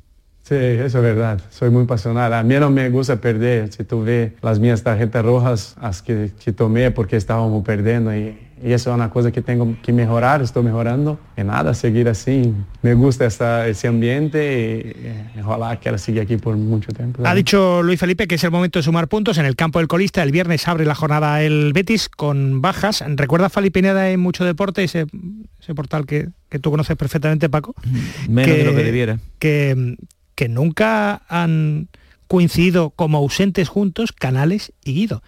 Sí, 0.45 0.57
eso 0.57 0.99
es 0.99 1.03
verdad. 1.03 1.41
Soy 1.49 1.71
muy 1.71 1.87
pasional. 1.87 2.35
A 2.35 2.43
mí 2.43 2.55
no 2.57 2.69
me 2.69 2.91
gusta 2.91 3.17
perder. 3.17 3.73
Si 3.73 3.83
tú 3.83 4.05
ves 4.05 4.33
las 4.43 4.59
mías 4.59 4.83
tarjetas 4.83 5.25
rojas, 5.25 5.75
las 5.81 6.03
que, 6.03 6.33
que 6.45 6.53
tomé 6.53 6.91
porque 6.91 7.17
estábamos 7.17 7.65
perdiendo 7.65 8.15
y, 8.15 8.37
y, 8.63 8.73
eso 8.73 8.91
es 8.91 8.95
una 8.95 9.09
cosa 9.09 9.33
que 9.33 9.41
tengo 9.41 9.75
que 9.83 9.95
mejorar, 9.95 10.43
estoy 10.43 10.63
mejorando. 10.63 11.19
Y 11.35 11.45
nada, 11.45 11.73
seguir 11.73 12.11
así. 12.11 12.53
Me 12.83 12.93
gusta 12.93 13.25
esta, 13.25 13.67
ese 13.67 13.89
ambiente 13.89 14.95
y, 15.35 15.39
y 15.39 15.41
ojalá 15.41 15.77
quiera 15.77 15.97
seguir 15.97 16.21
aquí 16.21 16.37
por 16.37 16.55
mucho 16.59 16.93
tiempo. 16.93 17.23
Ha 17.25 17.35
dicho 17.35 17.83
Luis 17.83 17.99
Felipe 17.99 18.27
que 18.27 18.35
es 18.35 18.45
el 18.45 18.51
momento 18.51 18.79
de 18.79 18.83
sumar 18.83 19.09
puntos 19.09 19.39
en 19.39 19.47
el 19.47 19.57
campo 19.57 19.79
del 19.79 19.89
colista. 19.89 20.23
El 20.23 20.31
viernes 20.31 20.69
abre 20.69 20.85
la 20.85 20.95
jornada 20.95 21.43
el 21.43 21.73
Betis 21.73 22.11
con 22.11 22.61
bajas. 22.61 23.03
¿Recuerda 23.17 23.49
Fali 23.49 23.71
Pineda 23.71 24.11
en 24.11 24.21
mucho 24.21 24.45
deporte, 24.45 24.85
ese, 24.85 25.07
ese 25.59 25.75
portal 25.75 26.05
que, 26.05 26.29
que, 26.55 26.59
tú 26.61 26.71
conoces 26.71 26.97
perfectamente, 26.97 27.49
Paco? 27.49 27.75
Menos 28.29 28.53
que, 28.53 28.59
de 28.59 28.65
lo 28.65 28.77
que 28.77 28.85
debiera. 28.85 29.19
Que, 29.39 29.97
que 30.35 30.49
nunca 30.49 31.23
han 31.29 31.89
coincidido 32.29 32.91
como 32.91 33.19
ausentes 33.19 33.69
juntos 33.69 34.13
Canales 34.13 34.73
y 34.85 34.95
Guido. 34.95 35.23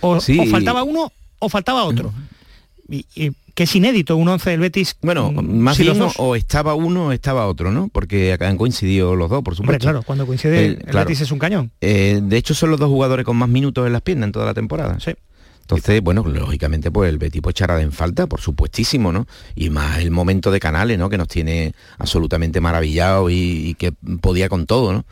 O, 0.00 0.20
sí. 0.20 0.38
o 0.38 0.46
faltaba 0.46 0.82
uno 0.82 1.12
o 1.38 1.48
faltaba 1.48 1.84
otro. 1.84 2.12
Y, 2.88 3.06
y, 3.14 3.32
que 3.54 3.64
es 3.64 3.74
inédito 3.74 4.16
un 4.16 4.28
11 4.28 4.50
del 4.50 4.60
Betis. 4.60 4.96
Bueno, 5.02 5.32
más 5.32 5.76
si 5.76 5.82
bien 5.82 5.98
o 6.16 6.36
estaba 6.36 6.74
uno 6.74 7.06
o 7.06 7.12
estaba 7.12 7.46
otro, 7.46 7.72
¿no? 7.72 7.88
Porque 7.88 8.32
acá 8.32 8.48
han 8.48 8.56
coincidido 8.56 9.16
los 9.16 9.28
dos, 9.28 9.42
por 9.42 9.56
supuesto. 9.56 9.72
Hombre, 9.72 9.78
claro, 9.80 10.02
cuando 10.02 10.26
coincide 10.26 10.64
el, 10.64 10.72
el 10.72 10.82
claro. 10.84 11.00
Betis 11.00 11.22
es 11.22 11.32
un 11.32 11.40
cañón. 11.40 11.72
Eh, 11.80 12.20
de 12.22 12.36
hecho, 12.36 12.54
son 12.54 12.70
los 12.70 12.78
dos 12.78 12.88
jugadores 12.88 13.24
con 13.24 13.36
más 13.36 13.48
minutos 13.48 13.84
en 13.84 13.92
las 13.92 14.02
piernas 14.02 14.28
en 14.28 14.32
toda 14.32 14.46
la 14.46 14.54
temporada. 14.54 14.98
Sí. 15.00 15.12
Entonces, 15.70 16.00
bueno, 16.00 16.24
lógicamente, 16.24 16.90
pues 16.90 17.10
el 17.10 17.18
Betis 17.18 17.42
pues 17.42 17.52
echará 17.52 17.78
en 17.82 17.92
falta, 17.92 18.26
por 18.26 18.40
supuestísimo, 18.40 19.12
¿no? 19.12 19.26
Y 19.54 19.68
más 19.68 19.98
el 19.98 20.10
momento 20.10 20.50
de 20.50 20.60
Canales, 20.60 20.98
¿no? 20.98 21.10
Que 21.10 21.18
nos 21.18 21.28
tiene 21.28 21.74
absolutamente 21.98 22.58
maravillados 22.62 23.30
y, 23.30 23.74
que 23.74 23.92
podía 23.92 24.48
con 24.48 24.64
todo, 24.64 24.94
¿no? 24.94 25.04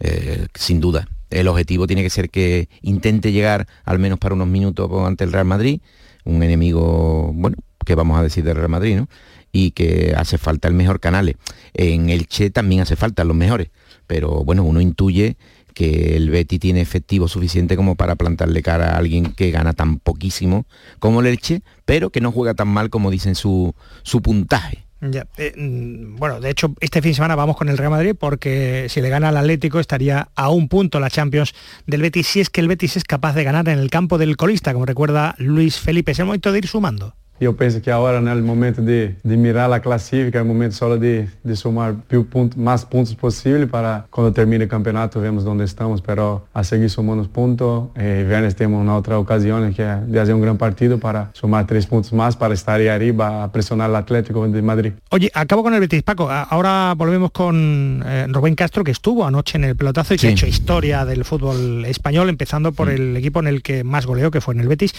Eh, 0.00 0.48
sin 0.56 0.80
duda. 0.80 1.06
El 1.30 1.46
objetivo 1.46 1.86
tiene 1.86 2.02
que 2.02 2.10
ser 2.10 2.28
que 2.28 2.68
intente 2.82 3.30
llegar 3.30 3.68
al 3.84 4.00
menos 4.00 4.18
para 4.18 4.34
unos 4.34 4.48
minutos 4.48 4.90
ante 5.06 5.22
el 5.22 5.32
Real 5.32 5.44
Madrid, 5.44 5.80
un 6.24 6.42
enemigo, 6.42 7.30
bueno, 7.32 7.56
que 7.86 7.94
vamos 7.94 8.18
a 8.18 8.24
decir 8.24 8.42
del 8.42 8.56
Real 8.56 8.68
Madrid, 8.68 8.96
¿no? 8.96 9.08
Y 9.52 9.70
que 9.70 10.14
hace 10.16 10.38
falta 10.38 10.66
el 10.66 10.74
mejor 10.74 10.98
Canales. 10.98 11.36
En 11.72 12.10
el 12.10 12.26
Che 12.26 12.50
también 12.50 12.80
hace 12.80 12.96
falta 12.96 13.22
los 13.22 13.36
mejores, 13.36 13.68
pero 14.08 14.42
bueno, 14.42 14.64
uno 14.64 14.80
intuye 14.80 15.36
que 15.80 16.14
el 16.14 16.28
Betty 16.28 16.58
tiene 16.58 16.82
efectivo 16.82 17.26
suficiente 17.26 17.74
como 17.74 17.94
para 17.94 18.14
plantarle 18.14 18.62
cara 18.62 18.90
a 18.90 18.98
alguien 18.98 19.32
que 19.32 19.50
gana 19.50 19.72
tan 19.72 19.98
poquísimo 19.98 20.66
como 20.98 21.20
el 21.20 21.26
Elche, 21.26 21.62
pero 21.86 22.10
que 22.10 22.20
no 22.20 22.32
juega 22.32 22.52
tan 22.52 22.68
mal 22.68 22.90
como 22.90 23.10
dicen 23.10 23.34
su, 23.34 23.74
su 24.02 24.20
puntaje. 24.20 24.84
Ya, 25.00 25.26
eh, 25.38 25.54
bueno, 25.56 26.38
de 26.38 26.50
hecho, 26.50 26.74
este 26.80 27.00
fin 27.00 27.12
de 27.12 27.14
semana 27.14 27.34
vamos 27.34 27.56
con 27.56 27.70
el 27.70 27.78
Real 27.78 27.92
Madrid 27.92 28.14
porque 28.14 28.88
si 28.90 29.00
le 29.00 29.08
gana 29.08 29.30
al 29.30 29.38
Atlético 29.38 29.80
estaría 29.80 30.28
a 30.34 30.50
un 30.50 30.68
punto 30.68 31.00
la 31.00 31.08
Champions 31.08 31.54
del 31.86 32.02
Betis, 32.02 32.26
si 32.26 32.40
es 32.40 32.50
que 32.50 32.60
el 32.60 32.68
Betis 32.68 32.98
es 32.98 33.04
capaz 33.04 33.32
de 33.32 33.44
ganar 33.44 33.66
en 33.70 33.78
el 33.78 33.88
campo 33.88 34.18
del 34.18 34.36
colista, 34.36 34.74
como 34.74 34.84
recuerda 34.84 35.34
Luis 35.38 35.78
Felipe. 35.78 36.12
Es 36.12 36.18
el 36.18 36.26
momento 36.26 36.52
de 36.52 36.58
ir 36.58 36.66
sumando. 36.66 37.14
Eu 37.40 37.54
penso 37.54 37.80
que 37.80 37.90
agora, 37.90 38.20
né, 38.20 38.34
no 38.34 38.42
momento 38.42 38.82
de, 38.82 39.14
de 39.24 39.36
mirar 39.36 39.72
a 39.72 39.80
classifica, 39.80 40.38
é 40.38 40.42
o 40.42 40.44
momento 40.44 40.74
só 40.74 40.94
de, 40.96 41.24
de 41.42 41.56
somar 41.56 41.96
ponto, 42.30 42.60
mais 42.60 42.84
pontos 42.84 43.14
possível 43.14 43.66
para 43.66 44.04
quando 44.10 44.30
termine 44.30 44.64
o 44.64 44.68
campeonato, 44.68 45.18
vemos 45.20 45.46
onde 45.46 45.64
estamos, 45.64 46.02
pero 46.02 46.42
a 46.52 46.62
seguir 46.62 46.90
somando 46.90 47.26
pontos. 47.30 47.88
Eh, 47.94 48.24
viernes 48.28 48.52
temos 48.52 48.82
uma 48.82 48.94
outra 48.94 49.18
ocasião 49.18 49.72
que 49.72 49.80
é 49.80 49.96
de 50.06 50.18
fazer 50.18 50.34
um 50.34 50.40
grande 50.40 50.58
partido 50.58 50.98
para 50.98 51.30
somar 51.32 51.64
três 51.64 51.86
pontos 51.86 52.10
mais 52.12 52.34
para 52.34 52.52
estar 52.52 52.74
aí 52.74 52.90
arriba 52.90 53.44
a 53.44 53.48
presionar 53.48 53.88
al 53.88 53.96
Atlético 53.96 54.46
de 54.46 54.60
Madrid. 54.60 54.92
Oye, 55.10 55.30
acabo 55.32 55.62
con 55.62 55.72
el 55.72 55.80
Betis, 55.80 56.02
Paco. 56.02 56.28
Ahora 56.30 56.92
volvemos 56.94 57.30
con 57.30 58.02
eh, 58.04 58.26
Rubén 58.28 58.54
Castro, 58.54 58.84
que 58.84 58.90
estuvo 58.90 59.24
anoche 59.24 59.56
en 59.56 59.64
el 59.64 59.76
pelotazo 59.76 60.12
y 60.12 60.18
sí. 60.18 60.26
que 60.26 60.28
ha 60.28 60.32
hecho 60.32 60.46
historia 60.46 61.06
del 61.06 61.24
fútbol 61.24 61.86
español, 61.86 62.28
empezando 62.28 62.72
por 62.72 62.88
mm. 62.88 62.90
el 62.90 63.16
equipo 63.16 63.40
en 63.40 63.46
el 63.46 63.62
que 63.62 63.82
más 63.82 64.04
goleó, 64.04 64.30
que 64.30 64.42
fue 64.42 64.52
en 64.52 64.60
el 64.60 64.68
Betis. 64.68 64.92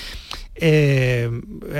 Eh, 0.55 1.29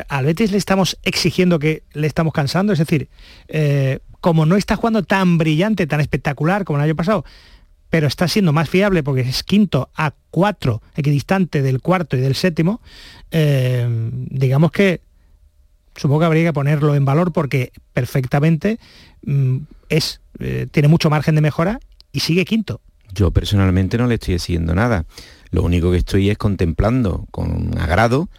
al 0.08 0.26
Betis 0.26 0.52
le 0.52 0.58
estamos 0.58 0.98
exigiendo 1.04 1.60
que 1.60 1.84
le 1.94 2.08
estamos 2.08 2.34
cansando, 2.34 2.74
es 2.74 2.80
decir, 2.80 3.10
eh, 3.48 4.00
como 4.22 4.46
no 4.46 4.56
está 4.56 4.76
jugando 4.76 5.04
tan 5.04 5.38
brillante, 5.38 5.88
tan 5.88 6.00
espectacular 6.00 6.64
como 6.64 6.80
el 6.80 6.86
año 6.86 6.96
pasado, 6.96 7.26
pero 7.90 8.08
está 8.08 8.28
siendo 8.28 8.54
más 8.54 8.70
fiable 8.70 9.04
porque 9.04 9.22
es 9.22 9.44
quinto 9.44 9.90
a 9.96 10.14
cuatro, 10.32 10.82
equidistante 10.96 11.62
del 11.62 11.82
cuarto 11.82 12.16
y 12.16 12.22
del 12.22 12.36
séptimo, 12.36 12.82
eh, 13.32 13.88
digamos 14.30 14.72
que 14.72 15.02
supongo 15.96 16.22
que 16.22 16.26
habría 16.26 16.46
que 16.46 16.54
ponerlo 16.54 16.96
en 16.96 17.04
valor 17.04 17.34
porque 17.34 17.72
perfectamente 17.94 18.80
mm, 19.26 19.58
es, 19.90 20.22
eh, 20.40 20.68
tiene 20.72 20.88
mucho 20.88 21.10
margen 21.10 21.36
de 21.36 21.42
mejora 21.42 21.80
y 22.12 22.22
sigue 22.22 22.46
quinto. 22.46 22.82
Yo 23.14 23.32
personalmente 23.32 23.98
no 23.98 24.08
le 24.08 24.16
estoy 24.16 24.36
haciendo 24.36 24.74
nada. 24.74 25.06
Lo 25.52 25.64
único 25.64 25.92
que 25.92 25.98
estoy 25.98 26.30
es 26.30 26.38
contemplando 26.38 27.26
con 27.32 27.78
agrado 27.78 28.30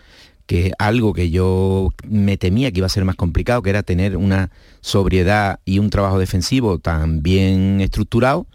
que 0.53 0.73
algo 0.79 1.15
que 1.15 1.31
yo 1.31 1.95
me 2.07 2.37
temía 2.37 2.71
que 2.71 2.81
iba 2.81 2.87
a 2.87 2.91
ser 2.91 3.07
más 3.07 3.17
complicado, 3.17 3.63
que 3.63 3.71
era 3.71 3.83
tener 3.83 4.19
una 4.19 4.51
sobriedad 4.83 5.61
y 5.65 5.79
un 5.79 5.89
trabajo 5.89 6.19
defensivo 6.19 6.79
tan 6.79 7.23
bien 7.23 7.81
estructurado, 7.81 8.47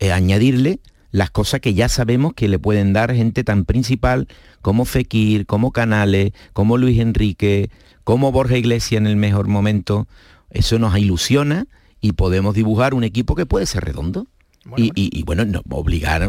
eh, 0.00 0.10
añadirle 0.10 0.80
las 1.12 1.30
cosas 1.30 1.60
que 1.60 1.72
ya 1.72 1.88
sabemos 1.88 2.32
que 2.34 2.48
le 2.48 2.58
pueden 2.58 2.92
dar 2.92 3.14
gente 3.14 3.44
tan 3.44 3.64
principal 3.64 4.26
como 4.60 4.84
Fekir, 4.84 5.46
como 5.46 5.70
Canales, 5.70 6.32
como 6.52 6.78
Luis 6.78 6.98
Enrique, 6.98 7.70
como 8.02 8.32
Borja 8.32 8.56
Iglesias 8.56 9.00
en 9.00 9.06
el 9.06 9.14
mejor 9.14 9.46
momento. 9.46 10.08
Eso 10.50 10.80
nos 10.80 10.98
ilusiona 10.98 11.68
y 12.00 12.14
podemos 12.14 12.56
dibujar 12.56 12.92
un 12.92 13.04
equipo 13.04 13.36
que 13.36 13.46
puede 13.46 13.66
ser 13.66 13.84
redondo. 13.84 14.26
Bueno, 14.64 14.84
y, 14.84 14.88
y, 15.00 15.16
y, 15.16 15.22
bueno, 15.22 15.44
no, 15.44 15.62
obligar, 15.70 16.28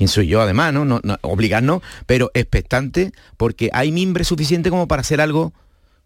quién 0.00 0.08
soy 0.08 0.28
yo 0.28 0.40
además, 0.40 0.72
¿no? 0.72 0.86
no, 0.86 0.98
no 1.02 1.18
obligarnos, 1.20 1.82
pero 2.06 2.30
expectante 2.32 3.12
porque 3.36 3.68
hay 3.74 3.92
mimbre 3.92 4.24
suficiente 4.24 4.70
como 4.70 4.88
para 4.88 5.00
hacer 5.00 5.20
algo 5.20 5.52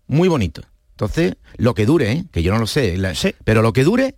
muy 0.08 0.26
bonito. 0.26 0.62
Entonces, 0.94 1.36
lo 1.58 1.74
que 1.74 1.86
dure, 1.86 2.10
¿eh? 2.10 2.24
que 2.32 2.42
yo 2.42 2.52
no 2.52 2.58
lo 2.58 2.66
sé, 2.66 2.96
la, 2.96 3.14
sí. 3.14 3.36
pero 3.44 3.62
lo 3.62 3.72
que 3.72 3.84
dure, 3.84 4.16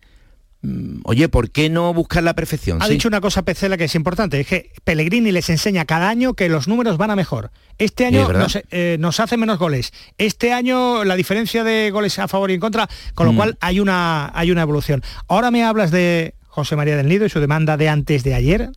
mm, 0.62 1.00
oye, 1.04 1.28
¿por 1.28 1.50
qué 1.50 1.68
no 1.68 1.92
buscar 1.92 2.22
la 2.22 2.32
perfección? 2.34 2.80
Ha 2.80 2.86
Sí. 2.86 2.92
dicho 2.92 3.08
una 3.08 3.20
cosa 3.20 3.42
Pecela 3.42 3.76
que 3.76 3.84
es 3.84 3.94
importante, 3.94 4.40
es 4.40 4.46
que 4.46 4.72
Pellegrini 4.82 5.30
les 5.30 5.50
enseña 5.50 5.84
cada 5.84 6.08
año 6.08 6.32
que 6.32 6.48
los 6.48 6.68
números 6.68 6.96
van 6.96 7.10
a 7.10 7.16
mejor. 7.16 7.50
Este 7.76 8.04
Es 8.04 8.14
año 8.14 8.32
nos, 8.32 8.58
eh, 8.70 8.96
nos 8.98 9.20
hace 9.20 9.36
menos 9.36 9.58
goles. 9.58 9.92
Este 10.16 10.54
año 10.54 11.04
la 11.04 11.16
diferencia 11.16 11.64
de 11.64 11.90
goles 11.90 12.18
a 12.18 12.28
favor 12.28 12.50
y 12.50 12.54
en 12.54 12.60
contra, 12.60 12.88
con 13.14 13.26
lo 13.26 13.34
Mm. 13.34 13.36
cual 13.36 13.58
hay 13.60 13.78
una, 13.80 14.32
hay 14.34 14.50
una 14.50 14.62
evolución. 14.62 15.02
Ahora 15.28 15.50
me 15.50 15.64
hablas 15.64 15.90
de 15.90 16.34
José 16.56 16.74
María 16.74 16.96
del 16.96 17.06
Nido 17.06 17.26
y 17.26 17.28
su 17.28 17.38
demanda 17.38 17.76
de 17.76 17.90
antes 17.90 18.24
de 18.24 18.34
ayer. 18.34 18.70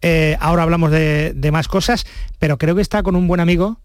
Eh, 0.00 0.38
ahora 0.40 0.62
hablamos 0.62 0.90
de, 0.90 1.50
más 1.52 1.68
cosas, 1.68 2.06
pero 2.38 2.56
creo 2.56 2.74
que 2.74 2.80
está 2.80 3.02
con 3.02 3.16
un 3.16 3.28
buen 3.28 3.38
amigo. 3.40 3.80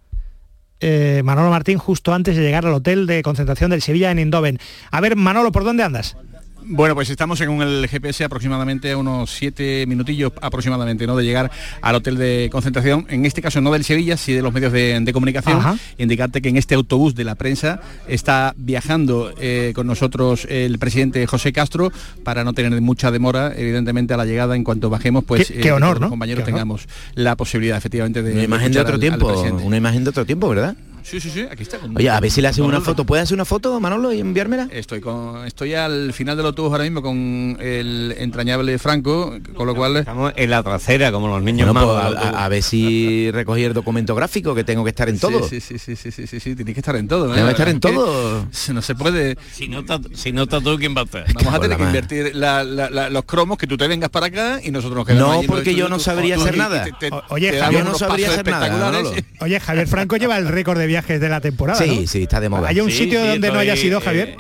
eh, 0.80 1.22
Manolo 1.26 1.50
Martín 1.50 1.78
justo 1.78 2.14
antes 2.14 2.38
de 2.38 2.42
llegar 2.42 2.66
al 2.66 2.74
hotel 2.74 3.06
de 3.06 3.22
concentración 3.22 3.70
del 3.70 3.82
Sevilla 3.82 4.12
en 4.12 4.20
Indoven. 4.20 4.60
A 4.92 5.02
ver, 5.02 5.18
Manolo, 5.18 5.52
¿por 5.52 5.66
dónde 5.66 5.84
andas? 5.84 6.16
Bueno, 6.66 6.96
pues 6.96 7.10
estamos 7.10 7.38
según 7.40 7.62
el 7.62 7.88
GPS 7.88 8.24
aproximadamente 8.24 8.92
a 8.92 8.98
unos 8.98 9.30
siete 9.32 9.86
minutillos 9.88 10.32
aproximadamente, 10.42 11.06
¿no? 11.08 11.16
De 11.16 11.24
llegar 11.24 11.52
al 11.82 11.96
hotel 11.96 12.18
de 12.18 12.50
concentración, 12.52 13.06
en 13.10 13.26
este 13.26 13.42
caso 13.42 13.62
no 13.62 13.72
del 13.72 13.84
Sevilla, 13.84 14.18
sí 14.18 14.34
de 14.34 14.42
los 14.42 14.54
medios 14.54 14.72
de, 14.72 15.00
de 15.00 15.14
comunicación. 15.14 15.58
Ajá. 15.58 15.78
Indicarte 15.98 16.42
que 16.42 16.50
en 16.50 16.58
este 16.58 16.76
autobús 16.76 17.16
de 17.16 17.24
la 17.24 17.36
prensa 17.36 17.82
está 18.08 18.54
viajando 18.58 19.34
eh, 19.40 19.72
con 19.76 19.88
nosotros 19.88 20.46
el 20.50 20.80
presidente 20.80 21.26
José 21.28 21.52
Castro 21.54 21.92
para 22.24 22.44
no 22.44 22.54
tener 22.54 22.80
mucha 22.82 23.12
demora, 23.12 23.54
evidentemente 23.56 24.14
a 24.14 24.18
la 24.18 24.26
llegada 24.26 24.56
en 24.56 24.64
cuanto 24.64 24.90
bajemos, 24.90 25.24
pues 25.24 25.48
Qué- 25.50 25.60
qué 25.60 25.72
honor, 25.72 25.94
los 25.96 26.02
¿no? 26.02 26.10
compañeros 26.10 26.44
Qué 26.44 26.52
honor. 26.52 26.60
tengamos 26.62 26.88
la 27.16 27.36
posibilidad 27.36 27.78
efectivamente 27.78 28.22
de 28.24 28.34
Una 28.34 28.44
imagen 28.44 28.72
de 28.72 28.80
otro 28.80 28.96
al- 28.96 29.00
tiempo, 29.00 29.42
una 29.64 29.78
imagen 29.78 30.04
de 30.04 30.10
otro 30.10 30.26
tiempo, 30.26 30.50
¿verdad? 30.50 30.76
Sí, 31.04 31.20
sí, 31.20 31.30
sí, 31.30 31.42
aquí 31.50 31.64
está. 31.64 31.78
con- 31.80 31.96
Oye, 31.96 32.10
a 32.10 32.20
ver 32.20 32.32
si 32.32 32.42
le 32.42 32.48
hacen 32.48 32.64
una 32.64 32.74
Manolo. 32.74 32.86
foto. 32.86 33.06
¿Puedes 33.06 33.24
hacer 33.24 33.36
una 33.36 33.46
foto, 33.46 33.80
Manolo, 33.80 34.12
y 34.14 34.20
enviármela? 34.20 34.68
Estoy 34.72 35.02
con, 35.02 35.46
estoy 35.46 35.74
al 35.74 36.14
final 36.14 36.38
del 36.38 36.46
autobús 36.48 36.72
ahora 36.72 36.84
mismo 36.86 37.02
con 37.02 37.58
el 37.60 38.16
entrañable 38.18 38.78
Franco, 38.80 39.38
con 39.56 39.68
lo 39.68 39.76
cual 39.76 39.98
Estamos 39.98 40.34
en 40.36 40.50
la 40.50 40.64
tracera, 40.64 41.12
como 41.12 41.28
los 41.28 41.44
niños 41.44 41.72
Bueno, 41.74 41.88
pues, 41.94 42.18
a, 42.36 42.48
ver 42.50 42.64
si 42.64 43.30
recogí 43.32 43.64
el 43.64 43.74
documento 43.74 44.16
gráfico, 44.16 44.56
que 44.56 44.64
tengo 44.64 44.84
que 44.84 44.90
estar 44.92 45.10
en 45.10 45.20
todo. 45.20 45.48
Sí, 45.48 45.60
sí, 45.60 45.78
sí, 45.78 45.96
sí, 45.96 46.12
sí, 46.12 46.28
sí, 46.28 46.40
sí, 46.40 46.56
tienes 46.56 46.74
que 46.74 46.80
estar 46.80 46.96
en 46.96 47.08
todo. 47.08 47.32
¿eh? 47.32 47.36
Tengo 47.36 47.48
que 47.48 47.52
estar 47.54 47.70
en 47.70 47.80
todo. 47.80 48.48
No 48.74 48.82
se 48.82 48.96
puede. 48.96 49.38
Si 49.52 49.68
no 49.68 49.80
está, 49.82 50.00
si 50.14 50.32
no 50.32 50.44
está 50.44 50.62
tú, 50.62 50.78
¿quién 50.78 50.96
va 50.96 51.02
a 51.02 51.04
estar? 51.04 51.26
Vamos 51.34 51.54
a 51.54 51.60
tener 51.60 51.78
que 51.78 51.84
invertir 51.84 52.36
la- 52.36 52.64
la- 52.64 52.90
la- 52.90 53.10
los 53.10 53.26
cromos, 53.26 53.58
que 53.58 53.68
tú 53.68 53.78
te 53.78 53.88
vengas 53.88 54.10
para 54.10 54.28
acá 54.28 54.60
y 54.64 54.72
nosotros 54.72 54.98
nos 55.00 55.08
quedamos 55.08 55.28
No, 55.28 55.34
allí 55.40 55.48
los 55.48 55.56
porque 55.56 55.76
yo 55.76 55.90
no 55.90 56.00
sabría 56.00 56.36
hacer 56.36 56.58
nada. 56.58 56.86
oye, 57.30 57.60
Javier, 57.60 57.84
no 57.86 57.94
sabría 57.98 58.30
hacer 58.30 58.48
nada. 58.48 59.04
Oye, 59.42 59.60
Javier 59.60 59.88
Franco 59.88 60.18
lleva 60.18 60.38
el 60.38 60.48
récord 60.48 60.78
de 60.80 60.88
viajes 60.94 61.20
de 61.20 61.30
la 61.30 61.42
temporada. 61.42 61.80
Sí, 61.84 62.00
¿no? 62.02 62.08
sí, 62.08 62.24
está 62.24 62.40
de 62.40 62.50
moda. 62.50 62.70
¿Hay 62.70 62.80
un 62.80 62.90
Sí, 62.92 63.00
sitio 63.04 63.22
sí, 63.22 63.28
donde 63.28 63.48
no 63.50 63.54
estoy, 63.56 63.70
hayas 63.70 63.84
ido, 63.84 64.00
eh, 64.00 64.02
Javier? 64.04 64.36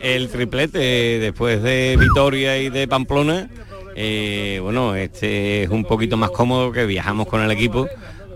el 0.00 0.28
triplete 0.28 0.78
después 1.20 1.62
de 1.62 1.96
Vitoria 1.98 2.58
y 2.58 2.68
de 2.70 2.86
Pamplona. 2.88 3.48
eh, 3.94 4.58
bueno, 4.62 4.94
este 4.94 5.62
es 5.64 5.70
un 5.70 5.84
poquito 5.84 6.16
más 6.16 6.30
cómodo 6.30 6.72
que 6.72 6.84
viajamos 6.86 7.26
con 7.28 7.40
el 7.42 7.50
equipo. 7.50 7.88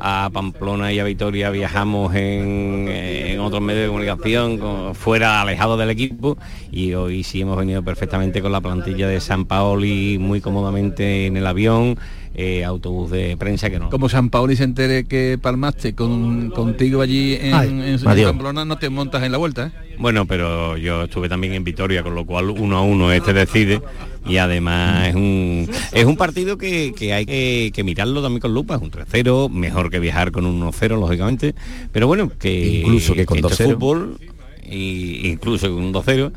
A 0.02 0.30
Pamplona 0.32 0.90
y 0.94 0.98
a 0.98 1.04
Vitoria 1.04 1.50
viajamos 1.50 2.14
en, 2.14 2.88
en 2.88 3.38
otros 3.40 3.60
medios 3.60 3.82
de 3.82 3.88
comunicación, 3.88 4.56
con- 4.56 4.94
fuera 4.94 5.42
alejados 5.42 5.78
del 5.78 5.90
equipo. 5.90 6.38
Y 6.72 6.94
hoy 6.94 7.22
sí 7.22 7.42
hemos 7.42 7.58
venido 7.58 7.82
perfectamente 7.82 8.40
con 8.40 8.50
la 8.52 8.62
plantilla 8.62 9.06
de 9.08 9.20
San 9.20 9.44
Paoli 9.44 10.16
muy 10.18 10.40
cómodamente 10.40 11.26
en 11.26 11.36
el 11.36 11.46
avión, 11.46 11.98
eh, 12.34 12.64
autobús 12.64 13.10
de 13.10 13.36
prensa 13.36 13.68
que 13.70 13.78
no. 13.78 13.90
Como 13.90 14.08
San 14.08 14.30
Paoli 14.30 14.54
se 14.56 14.64
entere 14.64 15.04
que 15.04 15.36
palmaste 15.40 15.94
con, 15.94 16.50
contigo 16.50 17.02
allí 17.02 17.34
en, 17.40 17.54
Ay, 17.54 17.68
en- 17.68 17.82
en 17.82 18.08
adiós. 18.08 18.30
Pamplona, 18.30 18.64
no 18.64 18.78
te 18.78 18.88
montas 18.88 19.22
en 19.24 19.32
la 19.32 19.38
vuelta. 19.38 19.66
¿eh? 19.66 19.96
Bueno, 19.98 20.26
pero 20.26 20.76
yo 20.76 21.02
estuve 21.04 21.28
también 21.28 21.52
en 21.54 21.64
Vitoria, 21.64 22.02
con 22.02 22.14
lo 22.14 22.24
cual 22.24 22.50
uno 22.50 22.78
a 22.78 22.82
uno 22.82 23.12
este 23.12 23.32
decide 23.32 23.82
y 24.26 24.36
además 24.36 25.08
es 25.08 25.14
un 25.14 25.68
es 25.92 26.04
un 26.04 26.16
partido 26.16 26.56
que, 26.56 26.92
que 26.96 27.12
hay 27.12 27.26
que, 27.26 27.72
que 27.74 27.82
mirarlo 27.84 28.22
también 28.22 28.40
con 28.40 28.54
lupa, 28.54 28.76
es 28.76 28.82
un 28.82 28.90
3-0, 28.90 29.50
mejor 29.50 29.90
que 29.90 29.98
viajar 29.98 30.30
con 30.30 30.46
un 30.46 30.60
1-0 30.62 30.98
lógicamente, 31.00 31.54
pero 31.92 32.06
bueno, 32.06 32.30
que 32.38 32.80
Incluso 32.80 33.14
que 33.14 33.26
con 33.26 33.38
esto 33.38 33.48
es 33.48 33.60
2-0. 33.60 33.72
fútbol 33.74 34.18
y 34.64 35.26
incluso 35.28 35.66
con 35.74 35.82
un 35.84 35.92
2-0, 35.92 36.30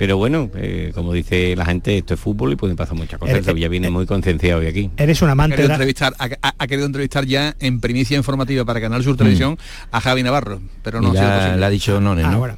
pero 0.00 0.16
bueno, 0.16 0.48
eh, 0.54 0.92
como 0.94 1.12
dice 1.12 1.54
la 1.54 1.66
gente, 1.66 1.98
esto 1.98 2.14
es 2.14 2.20
fútbol 2.20 2.54
y 2.54 2.56
pueden 2.56 2.74
pasar 2.74 2.96
muchas 2.96 3.18
cosas, 3.20 3.34
Eh, 3.34 3.38
el 3.40 3.44
Sevilla 3.44 3.68
viene 3.68 3.90
muy 3.90 4.06
concienciado 4.06 4.60
hoy 4.60 4.66
aquí. 4.66 4.88
Eres 4.96 5.20
un 5.20 5.28
Ha 5.28 5.32
amante 5.32 5.56
de 5.56 5.56
querido, 5.58 5.68
la... 5.68 5.74
entrevistar, 5.74 6.14
ha, 6.18 6.24
ha- 6.40 6.54
ha 6.58 6.66
querido 6.66 6.86
entrevistar 6.86 7.26
ya 7.26 7.54
en 7.60 7.80
primicia 7.82 8.16
informativa 8.16 8.64
para 8.64 8.80
Canal 8.80 9.04
Sur 9.04 9.18
Televisión 9.18 9.58
a 9.92 10.00
Javi 10.00 10.22
Navarro, 10.22 10.62
pero 10.82 11.02
no 11.02 11.08
Mm. 11.08 11.10
Ha 11.10 11.14
sido 11.18 11.28
la, 11.28 11.36
posible. 11.36 11.56
la 11.58 11.66
ha 11.66 11.70
dicho 11.70 12.00
Nones, 12.00 12.24
Ah, 12.24 12.30
¿no? 12.30 12.38
bueno. 12.38 12.56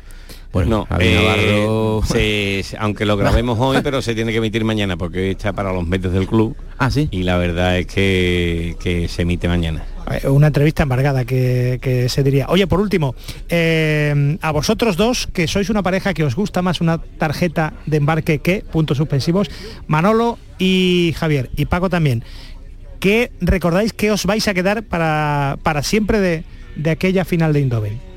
Bueno, 0.52 0.70
no, 0.70 0.84
Javi 0.84 1.04
eh, 1.08 1.14
Navarro... 1.16 2.02
se- 2.06 2.62
se- 2.62 2.76
aunque 2.78 3.06
lo 3.06 3.16
grabemos 3.42 3.58
hoy, 3.58 3.78
pero 3.82 4.02
se 4.02 4.14
tiene 4.14 4.30
que 4.30 4.38
emitir 4.38 4.64
mañana 4.64 4.96
porque 4.96 5.18
hoy 5.24 5.30
está 5.30 5.52
para 5.52 5.72
los 5.72 5.84
medios 5.84 6.12
del 6.12 6.28
club. 6.28 6.54
Ah, 6.78 6.92
sí. 6.92 7.08
Y 7.10 7.24
la 7.24 7.38
verdad 7.38 7.76
es 7.76 7.86
que, 7.88 8.76
que 8.80 9.08
se 9.08 9.22
emite 9.22 9.48
mañana. 9.48 9.82
Eh, 10.10 10.28
Una 10.28 10.48
entrevista 10.48 10.82
embargada 10.82 11.24
que, 11.24 11.78
que 11.80 12.08
se 12.08 12.22
diría. 12.22 12.46
Oye, 12.48 12.66
por 12.66 12.80
último, 12.80 13.14
eh, 13.48 14.36
a 14.40 14.50
vosotros 14.50 14.96
dos, 14.96 15.28
que 15.32 15.46
sois 15.46 15.70
una 15.70 15.82
pareja 15.82 16.14
que 16.14 16.24
os 16.24 16.34
gusta 16.34 16.62
más 16.62 16.80
una 16.80 16.98
tarjeta 16.98 17.74
de 17.86 17.96
embarque 17.98 18.38
que, 18.40 18.64
puntos 18.70 18.98
suspensivos, 18.98 19.50
Manolo 19.86 20.38
y 20.58 21.14
Javier, 21.16 21.50
y 21.56 21.66
Paco 21.66 21.88
también, 21.88 22.24
¿qué 23.00 23.32
recordáis 23.40 23.92
que 23.92 24.10
os 24.10 24.26
vais 24.26 24.46
a 24.48 24.54
quedar 24.54 24.82
para, 24.82 25.58
para 25.62 25.82
siempre 25.82 26.20
de, 26.20 26.44
de 26.76 26.90
aquella 26.90 27.24
final 27.24 27.52
de 27.52 27.60
Indoven? 27.60 28.12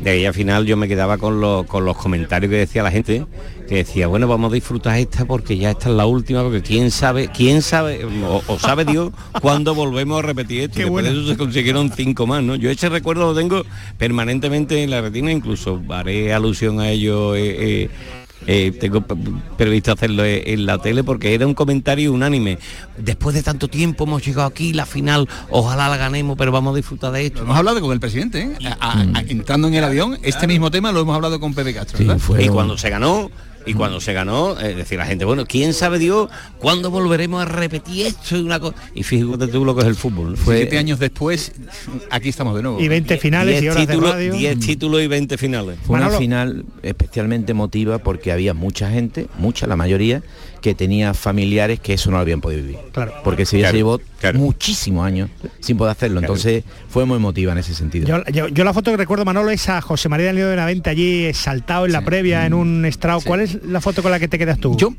De 0.00 0.26
al 0.26 0.34
final 0.34 0.66
yo 0.66 0.76
me 0.76 0.88
quedaba 0.88 1.16
con 1.16 1.40
los, 1.40 1.64
con 1.66 1.84
los 1.84 1.96
comentarios 1.96 2.50
que 2.50 2.56
decía 2.56 2.82
la 2.82 2.90
gente, 2.90 3.24
que 3.72 3.78
decía, 3.78 4.06
bueno, 4.06 4.28
vamos 4.28 4.50
a 4.52 4.54
disfrutar 4.54 4.98
esta 4.98 5.24
porque 5.24 5.56
ya 5.56 5.70
esta 5.70 5.88
es 5.88 5.94
la 5.94 6.04
última, 6.04 6.42
porque 6.42 6.60
quién 6.60 6.90
sabe, 6.90 7.28
quién 7.34 7.62
sabe, 7.62 8.04
o, 8.04 8.42
o 8.46 8.58
sabe 8.58 8.84
Dios 8.84 9.12
cuándo 9.40 9.74
volvemos 9.74 10.18
a 10.18 10.22
repetir 10.26 10.60
esto. 10.64 10.74
Qué 10.74 10.82
Después 10.82 11.04
de 11.06 11.10
buena. 11.12 11.22
eso 11.24 11.32
se 11.32 11.38
consiguieron 11.38 11.90
cinco 11.90 12.26
más, 12.26 12.42
¿no? 12.42 12.54
Yo 12.54 12.68
ese 12.70 12.90
recuerdo 12.90 13.32
lo 13.32 13.34
tengo 13.34 13.62
permanentemente 13.96 14.82
en 14.82 14.90
la 14.90 15.00
retina, 15.00 15.32
incluso 15.32 15.80
haré 15.88 16.34
alusión 16.34 16.80
a 16.80 16.90
ello. 16.90 17.34
eh, 17.34 17.84
eh, 17.84 17.90
eh, 18.48 18.72
tengo 18.78 19.02
previsto 19.56 19.92
hacerlo 19.92 20.24
eh, 20.24 20.52
en 20.52 20.66
la 20.66 20.76
tele 20.78 21.04
porque 21.04 21.32
era 21.32 21.46
un 21.46 21.54
comentario 21.54 22.12
unánime. 22.12 22.58
Después 22.98 23.36
de 23.36 23.42
tanto 23.44 23.68
tiempo 23.68 24.02
hemos 24.02 24.22
llegado 24.26 24.48
aquí, 24.48 24.72
la 24.72 24.84
final, 24.84 25.28
ojalá 25.48 25.88
la 25.88 25.96
ganemos, 25.96 26.36
pero 26.36 26.50
vamos 26.50 26.72
a 26.72 26.76
disfrutar 26.76 27.12
de 27.12 27.26
esto. 27.26 27.42
Hemos 27.42 27.56
hablado 27.56 27.80
con 27.80 27.92
el 27.92 28.00
presidente, 28.00 28.40
¿eh? 28.42 28.66
A- 28.80 28.98
a- 28.98 29.00
a- 29.18 29.20
entrando 29.28 29.68
en 29.68 29.74
el 29.74 29.84
avión, 29.84 30.18
este 30.24 30.48
mismo 30.48 30.70
tema 30.72 30.90
lo 30.90 31.00
hemos 31.02 31.14
hablado 31.14 31.38
con 31.38 31.54
Pepe 31.54 31.72
Castro, 31.72 31.96
Sí, 31.98 32.04
¿verdad? 32.04 32.20
fue 32.20 32.44
y 32.44 32.48
un- 32.48 32.54
cuando 32.54 32.76
se 32.76 32.90
ganó 32.90 33.30
y 33.66 33.74
cuando 33.74 34.00
se 34.00 34.12
ganó 34.12 34.58
es 34.58 34.76
decir 34.76 34.98
la 34.98 35.06
gente 35.06 35.24
bueno 35.24 35.46
quién 35.46 35.74
sabe 35.74 35.98
Dios 35.98 36.28
cuándo 36.58 36.90
volveremos 36.90 37.42
a 37.42 37.44
repetir 37.44 38.06
esto 38.06 38.36
y 38.36 38.42
una 38.42 38.60
cosa 38.60 38.76
y 38.94 39.02
fíjate 39.02 39.48
tú 39.48 39.64
lo 39.64 39.74
que 39.74 39.82
es 39.82 39.88
el 39.88 39.94
fútbol 39.94 40.36
Fue 40.36 40.58
siete 40.58 40.78
años 40.78 40.98
después, 40.98 41.52
aquí 42.10 42.28
estamos 42.28 42.54
de 42.56 42.62
nuevo. 42.62 42.80
Y 42.80 42.88
20 42.88 43.18
finales 43.18 43.58
y 43.58 43.60
Diez 43.60 43.72
horas 43.74 43.86
de 43.86 43.92
títulos, 43.92 44.12
radio. 44.12 44.32
10 44.34 44.60
títulos 44.60 45.02
y 45.02 45.06
20 45.06 45.38
finales 45.38 45.78
Fue 45.84 45.96
una 45.98 46.10
final 46.10 46.64
especialmente 46.82 47.52
emotiva 47.52 47.98
porque 47.98 48.32
había 48.32 48.54
mucha 48.54 48.90
gente, 48.90 49.26
mucha, 49.38 49.66
la 49.66 49.76
mayoría, 49.76 50.22
que 50.62 50.74
tenía 50.74 51.12
familiares 51.12 51.78
que 51.80 51.92
eso 51.94 52.10
no 52.10 52.16
lo 52.16 52.22
habían 52.22 52.40
podido 52.40 52.62
vivir. 52.62 52.78
Claro. 52.92 53.12
Porque 53.22 53.44
Claro, 53.44 53.68
se 53.68 53.72
llevó 53.76 54.00
claro. 54.20 54.38
muchísimos 54.38 55.04
años 55.04 55.28
sin 55.60 55.76
poder 55.76 55.92
hacerlo. 55.92 56.20
Entonces 56.20 56.64
fue 56.88 57.04
muy 57.04 57.16
emotiva 57.16 57.52
en 57.52 57.58
ese 57.58 57.74
sentido. 57.74 58.06
Yo, 58.06 58.24
yo- 58.32 58.48
yo 58.48 58.64
la 58.64 58.72
foto 58.72 58.90
que 58.90 58.96
recuerdo, 58.96 59.26
Manolo, 59.26 59.50
es 59.50 59.68
a 59.68 59.82
José 59.82 60.08
María 60.08 60.28
del 60.28 60.36
Nido 60.36 60.48
de 60.48 60.56
Navente 60.56 60.88
allí 60.88 61.34
saltado 61.34 61.84
en 61.84 61.92
la 61.92 62.00
previa, 62.02 62.46
en 62.46 62.54
un 62.54 62.86
estrado. 62.86 63.20
¿Cuál 63.20 63.40
es 63.40 63.62
la 63.64 63.82
foto 63.82 64.02
con 64.02 64.10
la 64.10 64.18
que 64.18 64.28
te 64.28 64.38
quedas 64.38 64.58
tú? 64.58 64.76
Yo, 64.78 64.94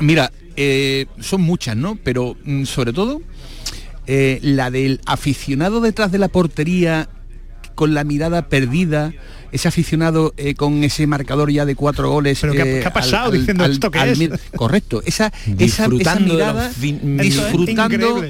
mira, 0.00 0.30
eh, 0.56 1.06
son 1.20 1.40
muchas, 1.40 1.76
¿no? 1.76 1.98
Pero 2.04 2.36
mm, 2.44 2.64
sobre 2.64 2.92
todo 2.92 3.20
eh, 4.06 4.38
la 4.42 4.70
del 4.70 5.00
aficionado 5.06 5.80
detrás 5.80 6.12
de 6.12 6.18
la 6.18 6.28
portería 6.28 7.08
con 7.74 7.94
la 7.94 8.04
mirada 8.04 8.48
perdida, 8.48 9.12
ese 9.52 9.68
aficionado 9.68 10.34
eh, 10.36 10.54
con 10.54 10.84
ese 10.84 11.06
marcador 11.06 11.50
ya 11.50 11.64
de 11.64 11.74
cuatro 11.74 12.10
goles. 12.10 12.38
¿Pero 12.40 12.52
qué 12.52 12.62
ha- 12.62 12.66
eh, 12.66 12.80
qué 12.80 12.86
ha 12.86 12.92
pasado 12.92 13.30
diciendo 13.30 13.64
esto 13.64 13.90
qué 13.90 13.98
es? 14.10 14.18
Correcto, 14.56 15.02
esa, 15.04 15.26
esa, 15.26 15.52
esa 15.64 15.88
Disfrutando 15.88 16.36
de 16.36 16.44
los 16.44 16.48
mirada, 16.54 16.70
disfrutando. 17.22 18.24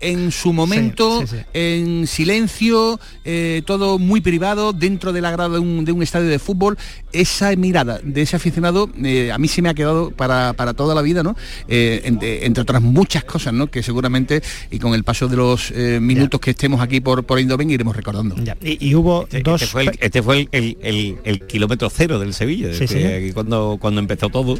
En 0.00 0.30
su 0.32 0.52
momento, 0.52 1.20
Sí, 1.22 1.26
sí, 1.28 1.36
sí. 1.36 1.42
en 1.54 2.06
silencio, 2.06 2.98
eh, 3.24 3.62
todo 3.66 3.98
muy 3.98 4.20
privado, 4.20 4.72
dentro 4.72 5.12
de 5.12 5.20
la 5.20 5.30
grada 5.30 5.50
de 5.54 5.58
un, 5.58 5.84
de 5.84 5.92
un 5.92 6.02
estadio 6.02 6.28
de 6.28 6.38
fútbol, 6.38 6.78
esa 7.12 7.54
mirada 7.56 8.00
de 8.02 8.22
ese 8.22 8.36
aficionado 8.36 8.88
eh, 9.02 9.30
a 9.32 9.38
mí 9.38 9.48
se 9.48 9.62
me 9.62 9.68
ha 9.68 9.74
quedado 9.74 10.10
para, 10.10 10.52
para 10.54 10.74
toda 10.74 10.94
la 10.94 11.02
vida, 11.02 11.22
¿no? 11.22 11.36
Eh, 11.68 12.02
entre, 12.04 12.46
entre 12.46 12.62
otras 12.62 12.80
muchas 12.82 13.24
cosas, 13.24 13.52
¿no? 13.52 13.66
Que 13.68 13.82
seguramente 13.82 14.42
y 14.70 14.78
con 14.78 14.94
el 14.94 15.04
paso 15.04 15.28
de 15.28 15.36
los 15.36 15.70
eh, 15.72 15.98
minutos 16.00 16.40
que 16.40 16.50
estemos 16.50 16.80
aquí 16.80 17.00
por, 17.00 17.24
por 17.24 17.38
Indoven 17.40 17.70
iremos 17.70 17.94
recordando. 17.96 18.36
Ya, 18.42 18.56
Y, 18.62 18.88
y 18.88 18.94
hubo 18.94 19.22
este, 19.24 19.42
dos... 19.42 19.60
este 19.62 19.72
fue, 19.72 19.82
el, 19.82 19.90
este 20.00 20.22
fue 20.22 20.38
el, 20.40 20.48
el- 20.52 20.76
el- 20.82 21.18
el 21.24 21.46
kilómetro 21.46 21.90
cero 21.90 22.18
del 22.18 22.32
Sevilla 22.34 22.68
desde 22.68 23.16
aquí 23.16 23.32
cuando, 23.32 23.76
cuando 23.80 24.00
empezó 24.00 24.28
todo 24.28 24.56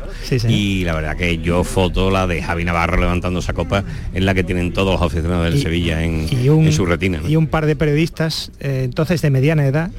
y 0.49 0.85
la 0.85 0.95
verdad 0.95 1.17
que 1.17 1.39
yo 1.39 1.65
foto 1.65 2.11
la 2.11 2.27
de 2.27 2.43
Javi 2.43 2.65
Navarro 2.65 2.99
levantando 3.01 3.41
esa 3.41 3.53
copa 3.53 3.85
en 4.13 4.27
la 4.27 4.35
que 4.35 4.43
tienen 4.45 4.73
todos 4.73 4.93
los 4.93 5.03
aficionados 5.03 5.30
del 5.43 5.57
Y- 5.57 5.63
Sevilla 5.63 6.03
en, 6.03 6.27
y 6.31 6.49
un, 6.49 6.67
en 6.67 6.73
su 6.73 6.87
retina 6.87 7.21
¿no? 7.23 7.29
y 7.29 7.37
un 7.37 7.47
par 7.47 7.67
de 7.67 7.77
periodistas, 7.77 8.53
eh, 8.61 8.83
entonces 8.85 9.23
de 9.23 9.31
mediana 9.31 9.67
edad, 9.67 9.91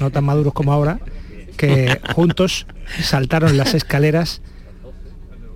no 0.00 0.10
tan 0.10 0.24
maduros 0.24 0.52
como 0.52 0.72
ahora, 0.72 0.98
que 1.56 1.98
juntos 2.14 2.66
saltaron 3.02 3.56
las 3.56 3.74
escaleras 3.74 4.42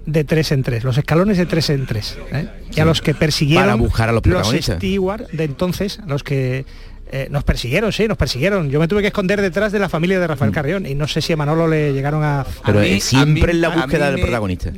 de 0.06 0.22
tres 0.24 0.52
en 0.52 0.62
tres, 0.62 0.84
los 0.84 0.96
escalones 0.98 1.36
de 1.36 1.46
tres 1.46 1.68
en 1.70 1.84
tres, 1.86 2.16
¿eh? 2.32 2.48
y 2.74 2.80
a 2.80 2.84
los 2.84 3.02
que 3.02 3.12
persiguieron 3.14 3.64
Para 3.66 3.74
buscar 3.74 4.08
a 4.08 4.12
los 4.12 4.22
protagonistas. 4.22 4.76
Stewart 4.76 5.28
de 5.32 5.44
entonces, 5.44 5.98
a 5.98 6.06
los 6.06 6.22
que 6.22 6.64
eh, 7.10 7.28
nos 7.30 7.44
persiguieron, 7.44 7.92
sí, 7.92 8.08
nos 8.08 8.16
persiguieron. 8.16 8.70
Yo 8.70 8.80
me 8.80 8.88
tuve 8.88 9.00
que 9.00 9.08
esconder 9.08 9.40
detrás 9.40 9.72
de 9.72 9.78
la 9.78 9.88
familia 9.88 10.18
de 10.20 10.26
Rafael 10.26 10.50
Carrión 10.52 10.86
y 10.86 10.94
no 10.94 11.06
sé 11.08 11.20
si 11.22 11.32
a 11.32 11.36
Manolo 11.36 11.68
le 11.68 11.92
llegaron 11.92 12.22
a... 12.24 12.44
Pero 12.64 12.80
A 12.80 12.82
mí- 12.82 12.88
eh, 12.88 13.00
siempre 13.00 13.42
a 13.42 13.46
mí- 13.46 13.50
en 13.52 13.60
la 13.60 13.68
búsqueda 13.70 14.06
del 14.06 14.16
me- 14.16 14.22
protagonista. 14.22 14.72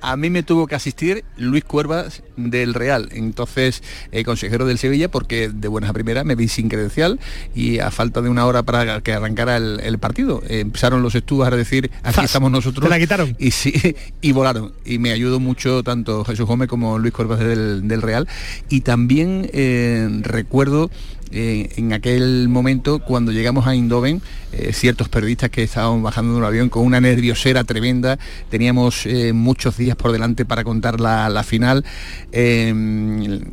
A 0.00 0.16
mí 0.16 0.30
me 0.30 0.42
tuvo 0.42 0.66
que 0.66 0.74
asistir 0.74 1.24
Luis 1.36 1.64
Cuervas 1.64 2.22
del 2.36 2.74
Real, 2.74 3.08
entonces 3.12 3.82
eh, 4.12 4.24
consejero 4.24 4.66
del 4.66 4.78
Sevilla, 4.78 5.10
porque 5.10 5.48
de 5.52 5.68
buenas 5.68 5.90
a 5.90 5.92
primeras 5.92 6.24
me 6.24 6.34
vi 6.34 6.48
sin 6.48 6.68
credencial 6.68 7.18
y 7.54 7.78
a 7.78 7.90
falta 7.90 8.20
de 8.22 8.28
una 8.28 8.46
hora 8.46 8.62
para 8.62 9.00
que 9.00 9.12
arrancara 9.12 9.56
el, 9.56 9.80
el 9.82 9.98
partido. 9.98 10.42
eh, 10.48 10.60
empezaron 10.60 11.02
los 11.02 11.14
estudios 11.14 11.46
a 11.48 11.56
decir, 11.56 11.90
aquí 12.02 12.24
estamos 12.24 12.50
nosotros. 12.50 12.84
te 12.84 12.90
la 12.90 12.98
quitaron. 12.98 13.36
Y 13.38 13.50
sí, 13.50 13.72
y 14.20 14.32
volaron. 14.32 14.72
Y 14.84 14.98
me 14.98 15.10
ayudó 15.12 15.40
mucho 15.40 15.82
tanto 15.82 16.24
Jesús 16.24 16.46
Gómez 16.46 16.68
como 16.68 16.98
Luis 16.98 17.12
Cuervas 17.12 17.38
del, 17.40 17.86
del 17.88 18.02
Real. 18.02 18.26
Y 18.68 18.80
también 18.82 19.50
eh, 19.52 20.08
recuerdo 20.22 20.90
eh, 21.30 21.70
en 21.76 21.92
aquel 21.92 22.48
momento 22.48 23.00
cuando 23.00 23.32
llegamos 23.32 23.66
a 23.66 23.74
Indoven, 23.74 24.22
eh, 24.52 24.72
ciertos 24.72 25.08
periodistas 25.08 25.50
que 25.50 25.62
estaban 25.62 26.02
bajando 26.02 26.32
de 26.32 26.38
un 26.38 26.44
avión 26.44 26.68
con 26.68 26.84
una 26.84 27.00
nerviosera 27.00 27.64
tremenda, 27.64 28.18
teníamos 28.48 29.04
eh, 29.04 29.32
muchos 29.32 29.76
días 29.76 29.96
por 29.96 30.12
delante 30.12 30.44
para 30.44 30.64
contar 30.64 31.00
la, 31.00 31.28
la 31.28 31.42
final, 31.42 31.84
Eh, 32.32 32.72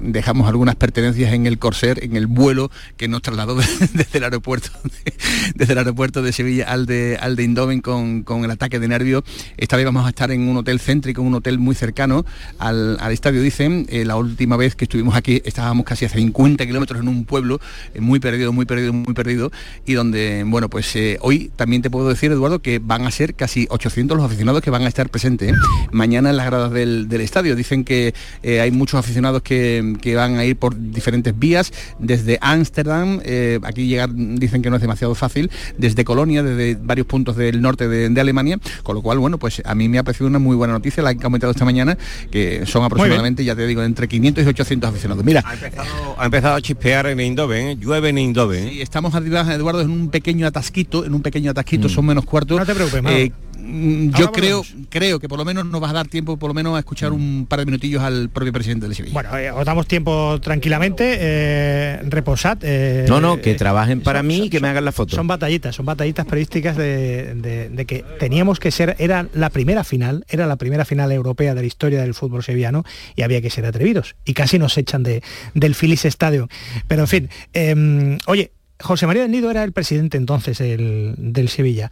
dejamos 0.01 0.47
algunas 0.47 0.75
pertenencias 0.75 1.33
en 1.33 1.45
el 1.45 1.57
Corsair, 1.57 2.03
en 2.03 2.17
el 2.17 2.27
vuelo 2.27 2.69
que 2.97 3.07
nos 3.07 3.21
trasladó 3.21 3.55
desde 3.93 4.17
el 4.17 4.23
aeropuerto 4.23 4.69
de, 4.83 5.13
desde 5.55 5.73
el 5.73 5.79
aeropuerto 5.79 6.21
de 6.21 6.33
Sevilla 6.33 6.65
al 6.65 6.85
de, 6.85 7.17
al 7.19 7.35
de 7.35 7.43
Indoven 7.43 7.81
con, 7.81 8.23
con 8.23 8.43
el 8.43 8.51
ataque 8.51 8.79
de 8.79 8.87
nervios. 8.87 9.23
Esta 9.57 9.77
vez 9.77 9.85
vamos 9.85 10.05
a 10.05 10.09
estar 10.09 10.31
en 10.31 10.47
un 10.47 10.57
hotel 10.57 10.79
céntrico, 10.79 11.21
un 11.21 11.33
hotel 11.33 11.59
muy 11.59 11.75
cercano 11.75 12.25
al, 12.59 12.97
al 12.99 13.11
estadio, 13.11 13.41
dicen. 13.41 13.87
La 13.89 14.15
última 14.17 14.57
vez 14.57 14.75
que 14.75 14.85
estuvimos 14.85 15.15
aquí 15.15 15.41
estábamos 15.45 15.85
casi 15.85 16.05
a 16.05 16.09
50 16.09 16.65
kilómetros 16.65 17.01
en 17.01 17.07
un 17.07 17.25
pueblo 17.25 17.59
muy 17.99 18.19
perdido, 18.19 18.53
muy 18.53 18.65
perdido, 18.65 18.93
muy 18.93 19.13
perdido 19.13 19.51
y 19.85 19.93
donde, 19.93 20.43
bueno, 20.45 20.69
pues 20.69 20.95
eh, 20.95 21.17
hoy 21.21 21.51
también 21.55 21.81
te 21.81 21.89
puedo 21.89 22.09
decir, 22.09 22.31
Eduardo, 22.31 22.59
que 22.59 22.79
van 22.79 23.05
a 23.05 23.11
ser 23.11 23.35
casi 23.35 23.67
800 23.69 24.17
los 24.17 24.25
aficionados 24.25 24.61
que 24.61 24.69
van 24.69 24.83
a 24.83 24.87
estar 24.87 25.09
presentes 25.09 25.51
¿eh? 25.51 25.55
mañana 25.91 26.29
en 26.29 26.37
las 26.37 26.45
gradas 26.45 26.71
del, 26.71 27.07
del 27.09 27.21
estadio. 27.21 27.55
Dicen 27.55 27.83
que 27.83 28.13
eh, 28.41 28.61
hay 28.61 28.71
muchos 28.71 28.99
aficionados 28.99 29.41
que, 29.41 29.95
que 30.01 30.15
van 30.15 30.35
a 30.37 30.45
ir 30.45 30.57
por 30.57 30.75
diferentes 30.77 31.37
vías, 31.37 31.71
desde 31.99 32.37
Ámsterdam, 32.41 33.19
eh, 33.23 33.59
aquí 33.63 33.87
llegar 33.87 34.09
dicen 34.13 34.61
que 34.61 34.69
no 34.69 34.75
es 34.77 34.81
demasiado 34.81 35.15
fácil, 35.15 35.51
desde 35.77 36.03
Colonia, 36.03 36.43
desde 36.43 36.75
varios 36.81 37.07
puntos 37.07 37.35
del 37.35 37.61
norte 37.61 37.87
de, 37.87 38.09
de 38.09 38.21
Alemania, 38.21 38.59
con 38.83 38.95
lo 38.95 39.01
cual, 39.01 39.19
bueno, 39.19 39.37
pues 39.37 39.61
a 39.65 39.75
mí 39.75 39.89
me 39.89 39.99
ha 39.99 40.03
parecido 40.03 40.27
una 40.27 40.39
muy 40.39 40.55
buena 40.55 40.73
noticia, 40.73 41.03
la 41.03 41.11
he 41.11 41.17
comentado 41.17 41.51
esta 41.51 41.65
mañana, 41.65 41.97
que 42.31 42.65
son 42.65 42.83
aproximadamente, 42.83 43.43
ya 43.43 43.55
te 43.55 43.65
digo, 43.67 43.83
entre 43.83 44.07
500 44.07 44.43
y 44.43 44.47
800 44.47 44.89
aficionados. 44.89 45.23
Mira, 45.23 45.43
Ha 45.45 45.53
empezado, 45.53 46.15
ha 46.17 46.25
empezado 46.25 46.55
a 46.55 46.61
chispear 46.61 47.07
en 47.07 47.19
Eindhoven, 47.19 47.52
¿eh? 47.53 47.77
llueve 47.79 48.09
en 48.09 48.17
Eindhoven. 48.17 48.67
¿eh? 48.67 48.73
y 48.73 48.81
estamos 48.81 49.15
arriba, 49.15 49.41
Eduardo, 49.53 49.81
en 49.81 49.91
un 49.91 50.09
pequeño 50.09 50.47
atasquito, 50.47 51.05
en 51.05 51.13
un 51.13 51.21
pequeño 51.21 51.51
atasquito, 51.51 51.89
son 51.89 52.05
menos 52.05 52.25
cuartos. 52.25 52.57
No 52.57 52.65
te 52.65 52.73
preocupes. 52.73 53.03
Eh, 53.07 53.31
mm, 53.31 53.52
yo 53.65 54.31
creo, 54.31 54.63
creo 54.89 55.19
que 55.19 55.29
por 55.29 55.37
lo 55.39 55.45
menos 55.45 55.65
nos 55.65 55.81
va 55.81 55.89
a 55.89 55.93
dar 55.93 56.07
tiempo, 56.07 56.37
por 56.37 56.49
lo 56.49 56.53
menos 56.53 56.75
a 56.75 56.79
escuchar 56.79 57.11
un 57.11 57.45
par 57.47 57.59
de 57.59 57.65
minutillos 57.65 58.01
al 58.03 58.29
propio 58.29 58.51
presidente 58.51 58.85
del 58.87 58.95
Sevilla. 58.95 59.13
Bueno, 59.13 59.37
eh, 59.37 59.51
os 59.51 59.65
damos 59.65 59.87
tiempo 59.87 60.39
tranquilamente, 60.41 61.17
eh, 61.19 61.99
reposad. 62.09 62.57
eh, 62.61 63.05
No, 63.07 63.21
no, 63.21 63.39
que 63.41 63.51
eh, 63.51 63.55
trabajen 63.55 64.01
para 64.01 64.19
son- 64.19 64.27
mí 64.27 64.35
y 64.35 64.39
son- 64.39 64.49
que 64.49 64.59
me 64.59 64.67
hagan 64.67 64.85
la 64.85 64.91
foto. 64.91 65.15
Son 65.15 65.27
batallitas, 65.27 65.75
son 65.75 65.85
batallitas 65.85 66.25
periodísticas 66.25 66.75
de, 66.77 67.35
de- 67.35 67.69
de 67.69 67.85
que 67.85 68.03
teníamos 68.19 68.59
que 68.59 68.71
ser, 68.71 68.95
era 68.99 69.27
la 69.33 69.49
primera 69.49 69.83
final, 69.83 70.25
era 70.29 70.45
la 70.47 70.55
primera 70.57 70.85
final 70.85 71.11
europea 71.11 71.55
de 71.55 71.61
la 71.61 71.67
historia 71.67 72.01
del 72.01 72.13
fútbol 72.13 72.43
sevillano 72.43 72.83
y 73.15 73.21
había 73.21 73.41
que 73.41 73.49
ser 73.49 73.65
atrevidos. 73.65 74.15
Y 74.25 74.33
casi 74.33 74.59
nos 74.59 74.77
echan 74.77 75.03
de, 75.03 75.23
del 75.53 75.75
Phillies 75.75 76.05
Stadium. 76.05 76.47
Pero 76.87 77.01
en 77.03 77.07
fin, 77.07 77.29
eh, 77.53 78.17
oye, 78.27 78.51
José 78.79 79.07
María 79.07 79.21
del 79.21 79.31
Nido 79.31 79.49
era 79.49 79.63
el 79.63 79.71
presidente 79.71 80.17
entonces 80.17 80.59
el- 80.59 81.15
del 81.17 81.47
Sevilla. 81.47 81.91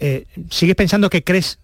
Eh, 0.00 0.26
¿Sigues 0.50 0.76
pensando 0.76 1.10
que 1.10 1.24
crees 1.24 1.58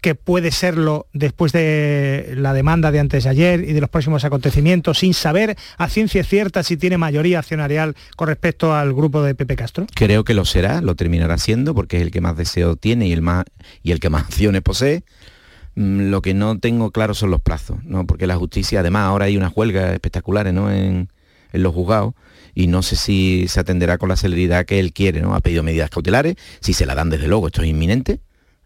que 0.00 0.14
puede 0.14 0.52
serlo 0.52 1.06
después 1.12 1.52
de 1.52 2.34
la 2.36 2.52
demanda 2.52 2.92
de 2.92 3.00
antes 3.00 3.24
de 3.24 3.30
ayer 3.30 3.60
y 3.68 3.72
de 3.72 3.80
los 3.80 3.90
próximos 3.90 4.24
acontecimientos, 4.24 4.98
sin 4.98 5.12
saber 5.12 5.56
a 5.76 5.88
ciencia 5.88 6.22
cierta 6.22 6.62
si 6.62 6.76
tiene 6.76 6.98
mayoría 6.98 7.40
accionarial 7.40 7.96
con 8.16 8.28
respecto 8.28 8.74
al 8.74 8.94
grupo 8.94 9.22
de 9.22 9.34
Pepe 9.34 9.56
Castro? 9.56 9.86
Creo 9.94 10.24
que 10.24 10.34
lo 10.34 10.44
será, 10.44 10.80
lo 10.80 10.94
terminará 10.94 11.36
siendo 11.38 11.74
porque 11.74 11.96
es 11.96 12.02
el 12.02 12.10
que 12.10 12.20
más 12.20 12.36
deseo 12.36 12.76
tiene 12.76 13.08
y 13.08 13.12
el 13.12 13.22
más 13.22 13.44
y 13.82 13.90
el 13.92 14.00
que 14.00 14.10
más 14.10 14.22
acciones 14.28 14.62
posee. 14.62 15.02
Mm, 15.74 16.10
Lo 16.10 16.22
que 16.22 16.34
no 16.34 16.58
tengo 16.58 16.92
claro 16.92 17.14
son 17.14 17.30
los 17.30 17.40
plazos, 17.40 17.82
¿no? 17.84 18.06
Porque 18.06 18.26
la 18.26 18.36
justicia, 18.36 18.80
además, 18.80 19.04
ahora 19.04 19.24
hay 19.26 19.36
unas 19.36 19.52
huelgas 19.54 19.92
espectaculares, 19.92 20.54
¿no? 20.54 20.72
En, 20.72 21.08
en 21.52 21.62
los 21.62 21.74
juzgados 21.74 22.14
y 22.58 22.66
no 22.66 22.82
sé 22.82 22.96
si 22.96 23.46
se 23.46 23.60
atenderá 23.60 23.98
con 23.98 24.08
la 24.08 24.16
celeridad 24.16 24.66
que 24.66 24.80
él 24.80 24.92
quiere, 24.92 25.20
¿no? 25.20 25.36
Ha 25.36 25.40
pedido 25.40 25.62
medidas 25.62 25.90
cautelares, 25.90 26.34
si 26.58 26.72
se 26.72 26.86
la 26.86 26.96
dan 26.96 27.08
desde 27.08 27.28
luego, 27.28 27.46
esto 27.46 27.62
es 27.62 27.68
inminente. 27.68 28.18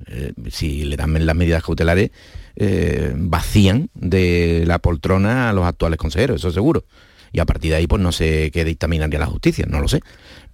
Eh, 0.06 0.32
si 0.50 0.86
le 0.86 0.96
dan 0.96 1.26
las 1.26 1.36
medidas 1.36 1.62
cautelares, 1.62 2.10
eh, 2.56 3.12
vacían 3.14 3.90
de 3.92 4.64
la 4.66 4.78
poltrona 4.78 5.50
a 5.50 5.52
los 5.52 5.66
actuales 5.66 5.98
consejeros, 5.98 6.40
eso 6.40 6.50
seguro. 6.50 6.86
Y 7.32 7.40
a 7.40 7.44
partir 7.44 7.70
de 7.72 7.76
ahí, 7.76 7.86
pues 7.86 8.00
no 8.00 8.12
sé 8.12 8.50
qué 8.50 8.64
dictaminaría 8.64 9.18
la 9.18 9.26
justicia, 9.26 9.66
no 9.68 9.78
lo 9.78 9.88
sé. 9.88 10.00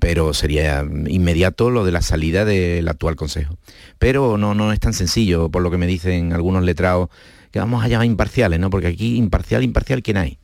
Pero 0.01 0.35
sería 0.35 0.85
inmediato 1.07 1.71
lo 1.71 1.85
de 1.85 1.93
la 1.93 2.03
salida 2.03 2.45
del 2.45 2.89
actual 2.89 3.15
consejo. 3.15 3.57
Pero 4.01 4.37
no, 4.37 4.55
no 4.55 4.73
es 4.73 4.81
tan 4.81 4.95
sencillo, 4.95 5.49
por 5.49 5.63
lo 5.63 5.71
que 5.71 5.79
me 5.79 5.87
dicen 5.87 6.33
algunos 6.33 6.65
letrados, 6.65 7.09
que 7.53 7.61
vamos 7.61 7.85
a 7.85 7.89
llamar 7.89 8.07
imparciales, 8.07 8.59
¿no? 8.59 8.69
Porque 8.69 8.89
aquí 8.89 9.15
imparcial, 9.17 9.63
imparcial, 9.63 10.03
¿quién 10.03 10.17
hay? 10.17 10.39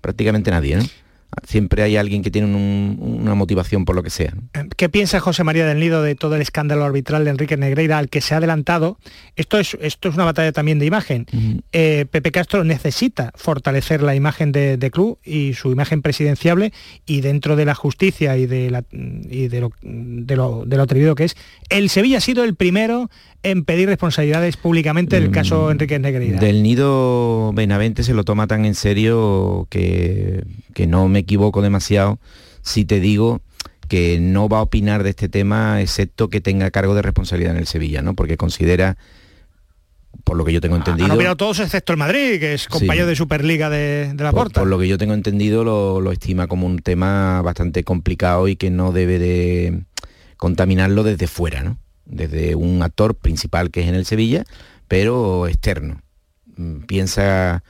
Prácticamente 0.00 0.50
nadie, 0.50 0.74
¿no? 0.74 0.84
Siempre 1.46 1.82
hay 1.82 1.96
alguien 1.96 2.22
que 2.22 2.30
tiene 2.30 2.46
un- 2.48 2.98
una 3.22 3.34
motivación 3.34 3.84
por 3.84 3.94
lo 3.96 4.02
que 4.02 4.10
sea. 4.10 4.34
¿no? 4.34 4.68
¿Qué 4.76 4.88
piensa 4.88 5.20
José 5.20 5.44
María 5.44 5.66
del 5.66 5.78
Nido 5.80 6.02
de 6.02 6.14
todo 6.14 6.36
el 6.36 6.42
escándalo 6.42 6.84
arbitral 6.84 7.24
de 7.24 7.30
Enrique 7.30 7.56
Negreira 7.56 7.98
al 7.98 8.08
que 8.08 8.20
se 8.20 8.34
ha 8.34 8.38
adelantado? 8.38 8.98
Esto 9.36 9.58
es, 9.58 9.76
esto 9.80 10.08
es 10.08 10.14
una 10.14 10.24
batalla 10.24 10.52
también 10.52 10.78
de 10.78 10.86
imagen. 10.86 11.26
Eh, 11.72 12.06
Pepe 12.10 12.30
Castro 12.32 12.64
necesita 12.64 13.32
fortalecer 13.36 14.02
la 14.02 14.14
imagen 14.14 14.52
de, 14.52 14.76
de 14.76 14.90
club 14.90 15.18
y 15.24 15.54
su 15.54 15.70
imagen 15.72 16.02
presidenciable 16.02 16.72
y 17.06 17.20
dentro 17.20 17.56
de 17.56 17.64
la 17.64 17.74
justicia 17.74 18.36
y 18.36 18.46
de, 18.46 18.70
la- 18.70 18.84
y 18.92 19.48
de, 19.48 19.60
lo, 19.60 19.72
de, 19.82 20.36
lo, 20.36 20.64
de 20.66 20.76
lo 20.76 20.82
atrevido 20.82 21.14
que 21.14 21.24
es, 21.24 21.36
el 21.68 21.88
Sevilla 21.90 22.18
ha 22.18 22.20
sido 22.20 22.44
el 22.44 22.54
primero 22.54 23.10
en 23.42 23.64
pedir 23.64 23.88
responsabilidades 23.88 24.56
públicamente 24.56 25.18
del 25.18 25.30
caso 25.30 25.70
Enrique 25.70 25.98
Negreira. 25.98 26.38
Del 26.38 26.62
nido 26.62 27.52
Benavente 27.54 28.02
se 28.02 28.14
lo 28.14 28.24
toma 28.24 28.46
tan 28.46 28.64
en 28.64 28.74
serio 28.74 29.66
que, 29.70 30.44
que 30.74 30.86
no 30.86 31.08
me 31.08 31.20
equivoco 31.20 31.62
demasiado 31.62 32.18
si 32.62 32.84
te 32.84 33.00
digo 33.00 33.40
que 33.88 34.20
no 34.20 34.48
va 34.48 34.58
a 34.58 34.62
opinar 34.62 35.02
de 35.02 35.10
este 35.10 35.28
tema 35.28 35.80
excepto 35.80 36.28
que 36.28 36.40
tenga 36.40 36.70
cargo 36.70 36.94
de 36.94 37.02
responsabilidad 37.02 37.52
en 37.54 37.58
el 37.58 37.66
Sevilla, 37.66 38.02
¿no? 38.02 38.14
Porque 38.14 38.36
considera, 38.36 38.96
por 40.22 40.36
lo 40.36 40.44
que 40.44 40.52
yo 40.52 40.60
tengo 40.60 40.76
entendido... 40.76 41.06
Han 41.06 41.12
opinado 41.12 41.36
todos 41.36 41.58
excepto 41.58 41.92
el 41.92 41.98
Madrid, 41.98 42.38
que 42.38 42.54
es 42.54 42.68
compañero 42.68 43.06
de 43.06 43.16
Superliga 43.16 43.68
de, 43.68 44.12
de 44.14 44.22
la 44.22 44.30
por, 44.30 44.44
Porta. 44.44 44.60
por 44.60 44.68
lo 44.68 44.78
que 44.78 44.86
yo 44.86 44.96
tengo 44.96 45.14
entendido 45.14 45.64
lo, 45.64 46.00
lo 46.00 46.12
estima 46.12 46.46
como 46.46 46.66
un 46.66 46.78
tema 46.78 47.42
bastante 47.42 47.82
complicado 47.82 48.46
y 48.46 48.54
que 48.54 48.70
no 48.70 48.92
debe 48.92 49.18
de 49.18 49.82
contaminarlo 50.36 51.02
desde 51.02 51.26
fuera, 51.26 51.62
¿no? 51.62 51.78
Desde 52.10 52.54
un 52.54 52.82
actor 52.82 53.14
principal 53.14 53.70
que 53.70 53.82
es 53.82 53.88
en 53.88 53.94
el 53.94 54.04
Sevilla, 54.04 54.44
pero 54.88 55.46
externo. 55.46 56.02
Mm, 56.56 56.80
Piensa 56.80 57.62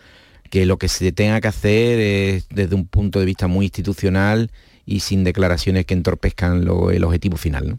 que 0.50 0.66
lo 0.66 0.78
que 0.78 0.88
se 0.88 1.12
tenga 1.12 1.40
que 1.40 1.48
hacer 1.48 2.00
es 2.00 2.48
desde 2.48 2.74
un 2.74 2.86
punto 2.86 3.20
de 3.20 3.26
vista 3.26 3.46
muy 3.46 3.66
institucional 3.66 4.50
y 4.84 5.00
sin 5.00 5.22
declaraciones 5.22 5.86
que 5.86 5.94
entorpezcan 5.94 6.62
el 6.62 7.04
objetivo 7.04 7.36
final. 7.36 7.78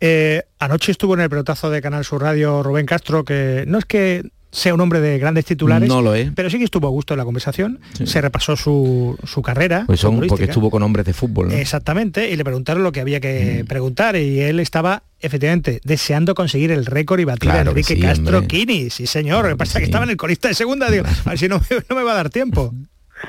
Eh, 0.00 0.42
anoche 0.58 0.92
estuvo 0.92 1.14
en 1.14 1.20
el 1.20 1.30
pelotazo 1.30 1.70
de 1.70 1.80
Canal 1.80 2.04
Sur 2.04 2.20
Radio 2.20 2.62
Rubén 2.62 2.84
Castro, 2.84 3.24
que 3.24 3.64
no 3.66 3.78
es 3.78 3.86
que 3.86 4.30
sea 4.52 4.74
un 4.74 4.80
hombre 4.82 5.00
de 5.00 5.18
grandes 5.18 5.46
titulares, 5.46 5.88
No 5.88 6.02
lo 6.02 6.14
es. 6.14 6.30
pero 6.34 6.50
sí 6.50 6.58
que 6.58 6.64
estuvo 6.64 6.86
a 6.86 6.90
gusto 6.90 7.14
en 7.14 7.18
la 7.18 7.24
conversación, 7.24 7.80
se 8.04 8.20
repasó 8.20 8.54
su, 8.54 9.18
su 9.24 9.40
carrera. 9.42 9.84
Pues 9.86 9.98
son 10.00 10.20
porque 10.28 10.44
estuvo 10.44 10.70
con 10.70 10.82
hombres 10.82 11.06
de 11.06 11.14
fútbol. 11.14 11.48
¿no? 11.48 11.54
Exactamente, 11.54 12.30
y 12.30 12.36
le 12.36 12.44
preguntaron 12.44 12.82
lo 12.82 12.92
que 12.92 13.00
había 13.00 13.18
Mm. 13.18 13.22
que 13.22 13.64
preguntar 13.66 14.14
y 14.16 14.40
él 14.40 14.60
estaba 14.60 15.02
efectivamente 15.20 15.80
deseando 15.84 16.34
conseguir 16.34 16.70
el 16.70 16.84
récord 16.86 17.18
y 17.20 17.24
batir 17.24 17.50
Claro 17.50 17.60
a 17.70 17.74
que 17.74 17.80
Enrique 17.80 17.94
sí, 17.94 18.00
Castro 18.00 18.38
hombre. 18.38 18.48
Quini, 18.48 18.90
sí 18.90 19.06
señor, 19.06 19.44
lo 19.44 19.50
que 19.52 19.56
pasa 19.56 19.78
es 19.78 19.82
que 19.82 19.84
estaba 19.86 20.04
en 20.04 20.10
el 20.10 20.16
colista 20.18 20.48
de 20.48 20.54
segunda, 20.54 20.90
digo, 20.90 21.06
a 21.24 21.30
ver 21.30 21.38
si 21.38 21.48
no, 21.48 21.58
me- 21.58 21.76
no 21.88 21.96
me 21.96 22.02
va 22.02 22.12
a 22.12 22.16
dar 22.16 22.28
tiempo. 22.30 22.74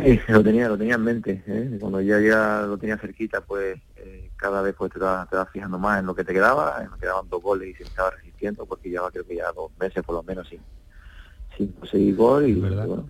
Sí, 0.03 0.19
lo 0.27 0.43
tenía, 0.43 0.67
lo 0.67 0.77
tenía 0.77 0.95
en 0.95 1.03
mente. 1.03 1.43
¿eh? 1.45 1.77
Cuando 1.79 2.01
ya, 2.01 2.19
ya 2.19 2.63
lo 2.67 2.77
tenía 2.79 2.97
cerquita, 2.97 3.41
pues 3.41 3.77
eh, 3.95 4.29
cada 4.35 4.61
vez 4.63 4.73
pues 4.77 4.91
te 4.91 4.97
vas, 4.99 5.29
te 5.29 5.37
fijando 5.53 5.77
más 5.77 5.99
en 5.99 6.07
lo 6.07 6.15
que 6.15 6.23
te 6.23 6.33
quedaba. 6.33 6.83
Me 6.91 6.97
quedaban 6.99 7.29
dos 7.29 7.41
goles 7.43 7.69
y 7.69 7.73
se 7.75 7.83
me 7.83 7.89
estaba 7.89 8.09
resistiendo 8.09 8.65
porque 8.65 8.89
llevaba 8.89 9.11
creo 9.11 9.25
que 9.25 9.35
ya 9.35 9.51
dos 9.55 9.71
meses 9.79 10.03
por 10.03 10.15
lo 10.15 10.23
menos 10.23 10.49
sin, 10.49 10.59
sin 11.57 11.67
conseguir 11.67 12.15
gol. 12.15 12.49
Y 12.49 12.53
bueno, 12.53 13.09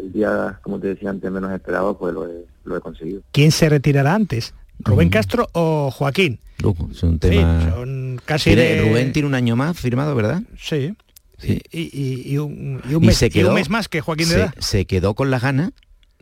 el 0.00 0.12
día, 0.12 0.58
como 0.62 0.78
te 0.78 0.88
decía 0.88 1.10
antes, 1.10 1.30
menos 1.30 1.52
esperado, 1.52 1.96
pues 1.98 2.12
lo 2.14 2.26
he, 2.28 2.44
lo 2.64 2.76
he 2.76 2.80
conseguido. 2.80 3.22
¿Quién 3.32 3.50
se 3.52 3.68
retirará 3.68 4.14
antes? 4.14 4.54
¿Rubén 4.80 5.08
Castro 5.08 5.48
o 5.52 5.90
Joaquín? 5.90 6.38
Uh, 6.62 6.74
es 6.90 7.02
un 7.02 7.14
Sí, 7.14 7.18
tema... 7.20 7.70
son 7.74 8.20
casi 8.24 8.50
Tiene- 8.50 8.62
de... 8.62 8.82
Rubén 8.82 9.12
tiene 9.12 9.28
un 9.28 9.34
año 9.34 9.56
más 9.56 9.78
firmado, 9.78 10.14
¿verdad? 10.14 10.42
Sí. 10.58 10.94
y, 11.42 12.36
un, 12.38 12.80
mes, 13.00 13.68
más 13.70 13.88
que 13.88 14.00
Joaquín 14.00 14.28
de 14.28 14.34
se, 14.34 14.50
se 14.62 14.84
quedó 14.86 15.14
con 15.14 15.30
las 15.30 15.42
ganas 15.42 15.72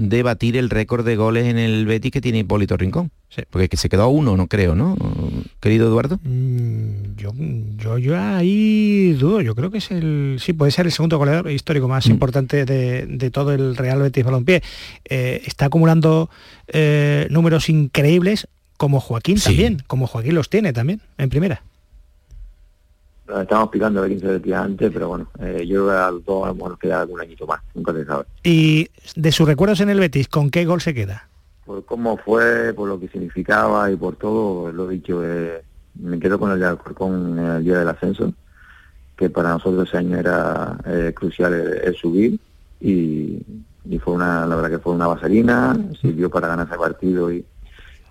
de 0.09 0.23
batir 0.23 0.57
el 0.57 0.71
récord 0.71 1.05
de 1.05 1.17
goles 1.17 1.47
en 1.47 1.59
el 1.59 1.87
Betis 1.87 2.11
que 2.11 2.21
tiene 2.21 2.39
Hipólito 2.39 2.77
Rincón. 2.77 3.11
Porque 3.49 3.69
que 3.69 3.77
se 3.79 3.89
quedó 3.89 4.03
a 4.03 4.09
uno, 4.09 4.37
no 4.37 4.47
creo, 4.47 4.75
¿no? 4.75 4.97
Querido 5.61 5.89
Eduardo. 5.89 6.21
Mm, 6.23 7.17
yo, 7.17 7.33
yo, 7.79 7.97
yo 7.97 8.19
ahí 8.19 9.13
dudo, 9.19 9.41
yo 9.41 9.55
creo 9.55 9.71
que 9.71 9.79
es 9.79 9.91
el. 9.91 10.37
Sí, 10.39 10.53
puede 10.53 10.71
ser 10.71 10.85
el 10.85 10.93
segundo 10.93 11.17
goleador 11.17 11.51
histórico 11.51 11.89
más 11.89 12.07
mm. 12.07 12.11
importante 12.11 12.65
de, 12.67 13.31
todo 13.31 13.53
el 13.53 13.77
Real 13.77 14.03
Betis 14.03 14.25
Balompié. 14.25 14.63
Eh, 15.09 15.43
está 15.47 15.67
acumulando 15.67 16.29
eh, 16.69 17.27
números 17.31 17.71
increíbles 17.71 18.49
como 18.77 19.01
Joaquín 19.01 19.39
también, 19.39 19.83
como 19.87 20.07
Joaquín 20.07 20.35
los 20.35 20.51
tiene 20.51 20.73
también, 20.73 21.01
en 21.17 21.31
primera. 21.31 21.63
Estamos 23.41 23.71
picando 23.71 24.05
el 24.05 24.11
15 24.11 24.39
días 24.41 24.65
antes, 24.65 24.91
pero 24.93 25.09
bueno, 25.09 25.27
eh, 25.41 25.65
yo 25.67 25.85
creo 25.85 25.87
que 25.87 25.93
a 25.93 26.11
dos 26.11 26.57
nos 26.57 26.79
queda 26.79 27.01
algún 27.01 27.21
añito 27.21 27.47
más, 27.47 27.61
nunca 27.75 27.93
se 27.93 28.05
sabe. 28.05 28.25
Y 28.43 28.89
de 29.17 29.33
sus 29.33 29.47
recuerdos 29.47 29.81
en 29.81 29.91
el 29.91 30.01
Betis, 30.01 30.29
¿con 30.29 30.51
qué 30.51 30.65
gol 30.65 30.81
se 30.81 30.93
queda? 30.95 31.29
Por 31.65 31.85
cómo 31.85 32.17
fue, 32.17 32.73
por 32.75 32.89
lo 32.89 32.99
que 32.99 33.09
significaba 33.09 33.91
y 33.91 33.97
por 33.97 34.17
todo, 34.17 34.73
lo 34.73 34.89
dicho, 34.89 35.25
eh, 35.25 35.63
me 35.95 36.19
quedo 36.19 36.39
con 36.39 36.51
el 36.51 36.59
de 36.59 36.67
Alcorcón 36.67 37.39
el 37.39 37.65
día 37.65 37.79
del 37.79 37.89
ascenso, 37.89 38.33
que 39.17 39.31
para 39.31 39.51
nosotros 39.51 39.89
ese 39.89 39.99
año 39.99 40.19
era 40.19 40.77
eh, 40.87 41.13
crucial 41.15 41.55
el, 41.55 41.95
subir 41.95 42.39
y, 42.81 43.39
y, 43.85 43.99
fue 43.99 44.15
una, 44.15 44.47
la 44.47 44.57
verdad 44.57 44.71
que 44.71 44.79
fue 44.79 44.95
una 44.95 45.07
vaselina, 45.07 45.77
sirvió 46.01 46.29
para 46.29 46.49
ganar 46.49 46.67
ese 46.67 46.77
partido 46.77 47.33
y, 47.33 47.45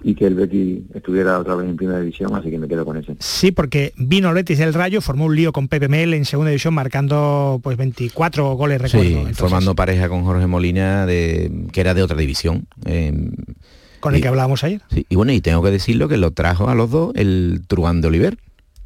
y 0.03 0.15
que 0.15 0.25
el 0.25 0.35
Betis 0.35 0.81
estuviera 0.93 1.39
otra 1.39 1.55
vez 1.55 1.69
en 1.69 1.75
primera 1.75 1.99
división, 1.99 2.33
así 2.35 2.49
que 2.49 2.57
me 2.57 2.67
quedo 2.67 2.85
con 2.85 2.97
ese. 2.97 3.15
Sí, 3.19 3.51
porque 3.51 3.93
vino 3.97 4.29
el 4.29 4.35
Betis 4.35 4.57
del 4.57 4.73
Rayo, 4.73 5.01
formó 5.01 5.25
un 5.25 5.35
lío 5.35 5.51
con 5.51 5.67
Pepe 5.67 5.87
Mel 5.87 6.13
en 6.13 6.25
segunda 6.25 6.49
división, 6.49 6.73
marcando 6.73 7.59
pues 7.63 7.77
24 7.77 8.55
goles, 8.55 8.81
recuerdo. 8.81 9.27
Sí, 9.27 9.33
formando 9.33 9.75
pareja 9.75 10.09
con 10.09 10.23
Jorge 10.23 10.47
Molina, 10.47 11.05
de, 11.05 11.51
que 11.71 11.81
era 11.81 11.93
de 11.93 12.03
otra 12.03 12.17
división. 12.17 12.67
Em, 12.85 13.31
con 13.99 14.15
el 14.15 14.21
que 14.21 14.27
hablábamos 14.27 14.63
ayer. 14.63 14.81
Sí, 14.91 15.05
y 15.07 15.15
bueno, 15.15 15.31
y 15.31 15.41
tengo 15.41 15.61
que 15.61 15.69
decirlo 15.69 16.07
que 16.07 16.17
lo 16.17 16.31
trajo 16.31 16.69
a 16.69 16.75
los 16.75 16.89
dos 16.89 17.13
el 17.15 17.61
Truán 17.67 18.01
de 18.01 18.07
Oliver. 18.07 18.37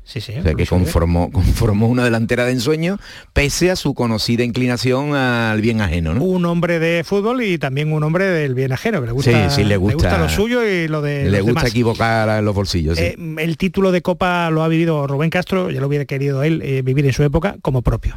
Sí, 0.06 0.22
sí, 0.22 0.34
o 0.38 0.44
sea, 0.44 0.54
que 0.54 0.68
conformó, 0.68 1.32
conformó 1.34 1.88
una 1.88 2.04
delantera 2.04 2.46
de 2.46 2.52
ensueño 2.52 3.00
pese 3.34 3.72
a 3.72 3.76
su 3.76 3.96
conocida 3.96 4.44
inclinación 4.44 5.16
al 5.16 5.60
bien 5.62 5.82
ajeno. 5.82 6.14
¿no? 6.14 6.24
Un 6.24 6.46
hombre 6.46 6.80
de 6.80 7.04
fútbol 7.04 7.42
y 7.42 7.58
también 7.58 7.92
un 7.92 8.04
hombre 8.04 8.26
del 8.26 8.54
bien 8.54 8.72
ajeno, 8.72 9.02
que 9.02 9.08
le 9.08 9.14
gusta, 9.14 9.50
sí, 9.50 9.56
sí, 9.62 9.64
le 9.64 9.78
gusta, 9.78 10.18
lo 10.20 10.30
suyo 10.30 10.64
y 10.64 10.88
lo 10.88 11.02
de 11.02 11.30
Le 11.30 11.42
gusta 11.42 11.68
equivocar 11.68 12.38
en 12.38 12.46
los 12.46 12.54
bolsillos. 12.54 13.00
Eh, 13.00 13.18
el 13.40 13.58
título 13.58 13.92
de 13.92 14.04
Copa 14.04 14.50
lo 14.52 14.64
ha 14.64 14.68
vivido 14.68 15.08
Rubén 15.08 15.32
Castro, 15.32 15.72
ya 15.72 15.82
lo 15.82 15.88
hubiera 15.88 16.06
querido 16.06 16.44
él 16.44 16.62
eh, 16.64 16.84
vivir 16.84 17.06
en 17.08 17.14
su 17.14 17.24
época 17.24 17.56
como 17.64 17.82
propio. 17.82 18.16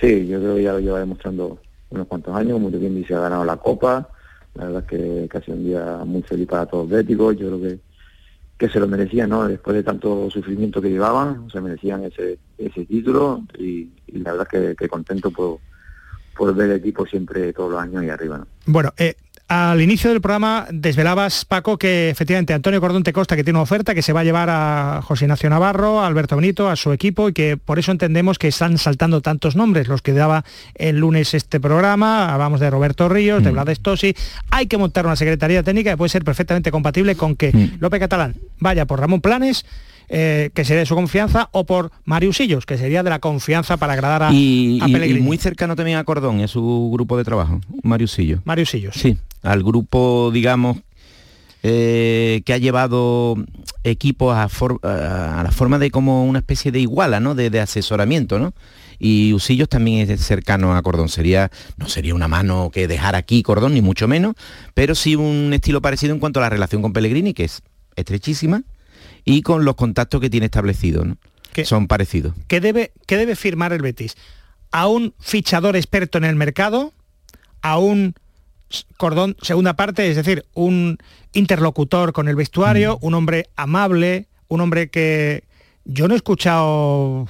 Sí, 0.00 0.28
yo 0.28 0.38
creo 0.38 0.54
que 0.54 0.62
ya 0.62 0.72
lo 0.72 0.80
lleva 0.80 1.00
demostrando 1.00 1.58
unos 1.90 2.06
cuantos 2.06 2.34
años, 2.36 2.52
como 2.52 2.70
bien 2.70 2.94
dice, 2.94 3.14
ha 3.14 3.20
ganado 3.20 3.44
la 3.44 3.56
Copa, 3.56 4.08
la 4.54 4.66
verdad 4.66 4.84
es 4.84 4.88
que 4.88 5.28
casi 5.28 5.50
un 5.50 5.64
día 5.64 6.02
muy 6.04 6.22
feliz 6.22 6.46
para 6.46 6.66
todos 6.66 6.84
los 6.84 6.96
béticos, 6.96 7.36
yo 7.36 7.48
creo 7.48 7.60
que 7.60 7.78
que 8.58 8.68
se 8.68 8.78
lo 8.78 8.86
merecían, 8.86 9.30
¿no? 9.30 9.48
Después 9.48 9.74
de 9.74 9.82
tanto 9.82 10.30
sufrimiento 10.30 10.80
que 10.80 10.90
llevaban, 10.90 11.50
se 11.50 11.60
merecían 11.60 12.04
ese, 12.04 12.38
ese 12.56 12.84
título 12.86 13.42
y, 13.58 13.90
la 14.12 14.32
verdad 14.32 14.76
que, 14.76 14.88
contento 14.88 15.30
por, 15.30 15.58
por 16.36 16.54
ver 16.54 16.70
el 16.70 16.76
equipo 16.76 17.04
siempre 17.06 17.52
todos 17.52 17.72
los 17.72 17.80
años 17.80 18.04
y 18.04 18.10
arriba. 18.10 18.38
¿no? 18.38 18.46
Bueno, 18.66 18.92
eh, 18.96 19.16
al 19.46 19.82
inicio 19.82 20.10
del 20.10 20.22
programa 20.22 20.66
desvelabas, 20.70 21.44
Paco, 21.44 21.76
que 21.76 22.08
efectivamente 22.08 22.54
Antonio 22.54 22.80
Cordón 22.80 23.02
te 23.02 23.12
Costa, 23.12 23.36
que 23.36 23.44
tiene 23.44 23.58
una 23.58 23.64
oferta, 23.64 23.94
que 23.94 24.00
se 24.00 24.14
va 24.14 24.20
a 24.20 24.24
llevar 24.24 24.48
a 24.50 25.02
José 25.02 25.26
Ignacio 25.26 25.50
Navarro, 25.50 26.00
a 26.00 26.06
Alberto 26.06 26.36
Benito, 26.36 26.70
a 26.70 26.76
su 26.76 26.92
equipo, 26.92 27.28
y 27.28 27.34
que 27.34 27.58
por 27.58 27.78
eso 27.78 27.92
entendemos 27.92 28.38
que 28.38 28.48
están 28.48 28.78
saltando 28.78 29.20
tantos 29.20 29.54
nombres, 29.54 29.86
los 29.86 30.00
que 30.00 30.12
daba 30.12 30.44
el 30.74 30.98
lunes 30.98 31.34
este 31.34 31.60
programa, 31.60 32.32
hablamos 32.32 32.60
de 32.60 32.70
Roberto 32.70 33.08
Ríos, 33.08 33.44
de 33.44 33.50
mm. 33.50 33.52
Vlad 33.52 33.68
Estosi, 33.68 34.16
hay 34.50 34.66
que 34.66 34.78
montar 34.78 35.04
una 35.04 35.16
secretaría 35.16 35.62
técnica 35.62 35.90
que 35.90 35.96
puede 35.98 36.08
ser 36.08 36.24
perfectamente 36.24 36.70
compatible 36.70 37.14
con 37.14 37.36
que 37.36 37.52
mm. 37.52 37.80
López 37.80 38.00
Catalán 38.00 38.36
vaya 38.60 38.86
por 38.86 38.98
Ramón 38.98 39.20
Planes, 39.20 39.66
eh, 40.08 40.50
que 40.54 40.64
sería 40.64 40.80
de 40.80 40.86
su 40.86 40.94
confianza, 40.94 41.48
o 41.52 41.64
por 41.64 41.90
Mariusillos, 42.04 42.66
que 42.66 42.78
sería 42.78 43.02
de 43.02 43.10
la 43.10 43.18
confianza 43.18 43.76
para 43.76 43.94
agradar 43.94 44.24
a, 44.24 44.30
y, 44.32 44.80
Pellegrini. 44.80 45.20
Y 45.20 45.22
muy 45.22 45.38
cercano 45.38 45.76
también 45.76 45.98
a 45.98 46.04
Cordón, 46.04 46.40
es 46.40 46.50
su 46.50 46.90
grupo 46.92 47.16
de 47.16 47.24
trabajo, 47.24 47.60
Mariusillos. 47.82 48.40
Mariusillos. 48.44 48.94
Sí, 48.94 49.16
al 49.42 49.62
grupo, 49.62 50.30
digamos, 50.32 50.78
eh, 51.66 52.42
que 52.44 52.52
ha 52.52 52.58
llevado 52.58 53.36
equipos 53.84 54.36
a, 54.36 54.48
la 55.42 55.50
forma 55.50 55.78
de 55.78 55.90
como 55.90 56.26
una 56.26 56.40
especie 56.40 56.70
de 56.70 56.80
iguala, 56.80 57.20
¿no? 57.20 57.34
De, 57.34 57.58
asesoramiento, 57.58 58.38
¿no? 58.38 58.52
Y 58.98 59.32
Usillos 59.32 59.70
también 59.70 60.10
es 60.10 60.20
cercano 60.20 60.76
a 60.76 60.82
Cordón. 60.82 61.08
Sería, 61.08 61.50
no 61.78 61.88
sería 61.88 62.14
una 62.14 62.28
mano 62.28 62.70
que 62.70 62.86
dejar 62.86 63.14
aquí 63.14 63.42
Cordón, 63.42 63.72
ni 63.72 63.80
mucho 63.80 64.06
menos, 64.06 64.34
pero 64.74 64.94
sí 64.94 65.16
un 65.16 65.54
estilo 65.54 65.80
parecido 65.80 66.12
en 66.12 66.20
cuanto 66.20 66.40
a 66.40 66.42
la 66.42 66.50
relación 66.50 66.82
con 66.82 66.92
Pellegrini, 66.92 67.32
que 67.32 67.44
es 67.44 67.62
estrechísima, 67.96 68.62
y 69.24 69.42
con 69.42 69.64
los 69.64 69.74
contactos 69.76 70.20
que 70.20 70.30
tiene 70.30 70.46
establecidos, 70.46 71.06
¿no? 71.06 71.16
Son 71.64 71.86
parecidos. 71.86 72.34
¿qué 72.48 72.60
debe, 72.60 72.92
¿Qué 73.06 73.16
debe 73.16 73.36
firmar 73.36 73.72
el 73.72 73.80
Betis? 73.80 74.16
¿A 74.72 74.88
un 74.88 75.14
fichador 75.20 75.76
experto 75.76 76.18
en 76.18 76.24
el 76.24 76.34
mercado? 76.34 76.92
¿A 77.62 77.78
un 77.78 78.14
Cordón, 78.96 79.36
segunda 79.40 79.74
parte, 79.74 80.08
es 80.10 80.16
decir, 80.16 80.46
un 80.52 80.98
interlocutor 81.32 82.12
con 82.12 82.28
el 82.28 82.34
vestuario, 82.34 82.98
mm. 83.00 83.06
un 83.06 83.14
hombre 83.14 83.48
amable, 83.56 84.26
un 84.48 84.60
hombre 84.60 84.88
que 84.88 85.44
yo 85.84 86.08
no 86.08 86.14
he 86.14 86.16
escuchado 86.16 87.26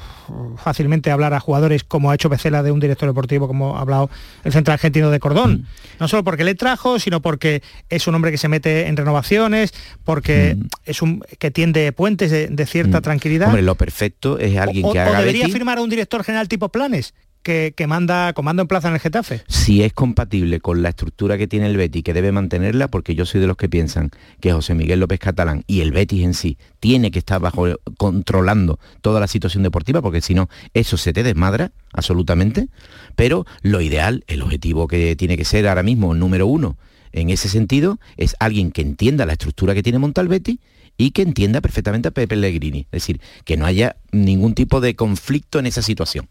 fácilmente 0.56 1.10
hablar 1.10 1.34
a 1.34 1.40
jugadores 1.40 1.82
como 1.82 2.10
ha 2.10 2.14
hecho 2.14 2.28
Becela 2.28 2.62
de 2.62 2.70
un 2.70 2.78
director 2.78 3.08
deportivo, 3.08 3.48
como 3.48 3.76
ha 3.76 3.80
hablado 3.80 4.10
el 4.44 4.52
central 4.52 4.74
argentino 4.74 5.10
de 5.10 5.18
Cordón. 5.18 5.52
Mm. 5.52 5.66
No 6.00 6.08
solo 6.08 6.22
porque 6.22 6.44
le 6.44 6.54
trajo, 6.54 6.98
sino 6.98 7.20
porque 7.20 7.62
es 7.88 8.06
un 8.06 8.14
hombre 8.14 8.30
que 8.30 8.38
se 8.38 8.48
mete 8.48 8.86
en 8.86 8.96
renovaciones, 8.96 9.74
porque 10.04 10.56
mm. 10.56 10.66
es 10.84 11.02
un 11.02 11.24
que 11.38 11.50
tiende 11.50 11.90
puentes 11.92 12.30
de, 12.30 12.66
cierta 12.66 13.00
tranquilidad. 13.00 13.48
Hombre, 13.48 13.62
lo 13.62 13.74
perfecto 13.74 14.38
es 14.38 14.56
alguien 14.56 14.90
que 14.90 15.00
haga. 15.00 15.18
O 15.18 15.20
debería 15.20 15.48
firmar 15.48 15.78
a 15.78 15.82
un 15.82 15.90
director 15.90 16.22
general 16.22 16.48
tipo 16.48 16.68
planes, 16.68 17.12
que, 17.44 17.72
manda 17.86 18.32
comando 18.32 18.62
en 18.62 18.68
plaza 18.68 18.88
en 18.88 18.94
el 18.94 19.00
Getafe. 19.00 19.42
Si 19.46 19.82
es 19.82 19.92
compatible 19.92 20.58
con 20.58 20.82
la 20.82 20.88
estructura 20.88 21.38
que 21.38 21.46
tiene 21.46 21.66
el 21.66 21.76
Betis, 21.76 22.02
que 22.02 22.14
debe 22.14 22.32
mantenerla, 22.32 22.88
porque 22.88 23.14
yo 23.14 23.26
soy 23.26 23.40
de 23.40 23.46
los 23.46 23.56
que 23.56 23.68
piensan 23.68 24.10
que 24.40 24.52
José 24.52 24.74
Miguel 24.74 25.00
López 25.00 25.20
Catalán 25.20 25.62
y 25.66 25.82
el 25.82 25.92
Betis 25.92 26.24
en 26.24 26.34
sí 26.34 26.58
tiene 26.80 27.10
que 27.10 27.20
estar 27.20 27.40
bajo 27.40 27.66
controlando 27.98 28.80
toda 29.02 29.20
la 29.20 29.28
situación 29.28 29.62
deportiva, 29.62 30.02
porque 30.02 30.20
si 30.20 30.34
no, 30.34 30.48
eso 30.72 30.96
se 30.96 31.12
te 31.12 31.22
desmadra 31.22 31.70
absolutamente. 31.92 32.68
Pero 33.14 33.46
lo 33.62 33.80
ideal, 33.80 34.24
el 34.26 34.42
objetivo 34.42 34.88
que 34.88 35.14
tiene 35.14 35.36
que 35.36 35.44
ser 35.44 35.68
ahora 35.68 35.82
mismo 35.82 36.14
número 36.14 36.46
uno 36.46 36.76
en 37.12 37.30
ese 37.30 37.48
sentido, 37.48 38.00
es 38.16 38.34
alguien 38.40 38.72
que 38.72 38.82
entienda 38.82 39.26
la 39.26 39.34
estructura 39.34 39.74
que 39.74 39.84
tiene 39.84 40.00
Montal 40.00 40.26
Betis 40.26 40.58
y 40.96 41.10
que 41.10 41.22
entienda 41.22 41.60
perfectamente 41.60 42.08
a 42.08 42.10
Pepe 42.10 42.28
Pellegrini. 42.28 42.80
Es 42.90 43.02
decir, 43.02 43.20
que 43.44 43.56
no 43.56 43.66
haya 43.66 43.96
ningún 44.12 44.54
tipo 44.54 44.80
de 44.80 44.96
conflicto 44.96 45.58
en 45.58 45.66
esa 45.66 45.82
situación. 45.82 46.28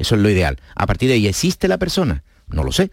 Eso 0.00 0.14
es 0.14 0.22
lo 0.22 0.30
ideal. 0.30 0.58
A 0.74 0.86
partir 0.86 1.10
de 1.10 1.16
ahí, 1.16 1.26
¿existe 1.26 1.68
la 1.68 1.76
persona? 1.76 2.24
No 2.48 2.64
lo 2.64 2.72
sé. 2.72 2.90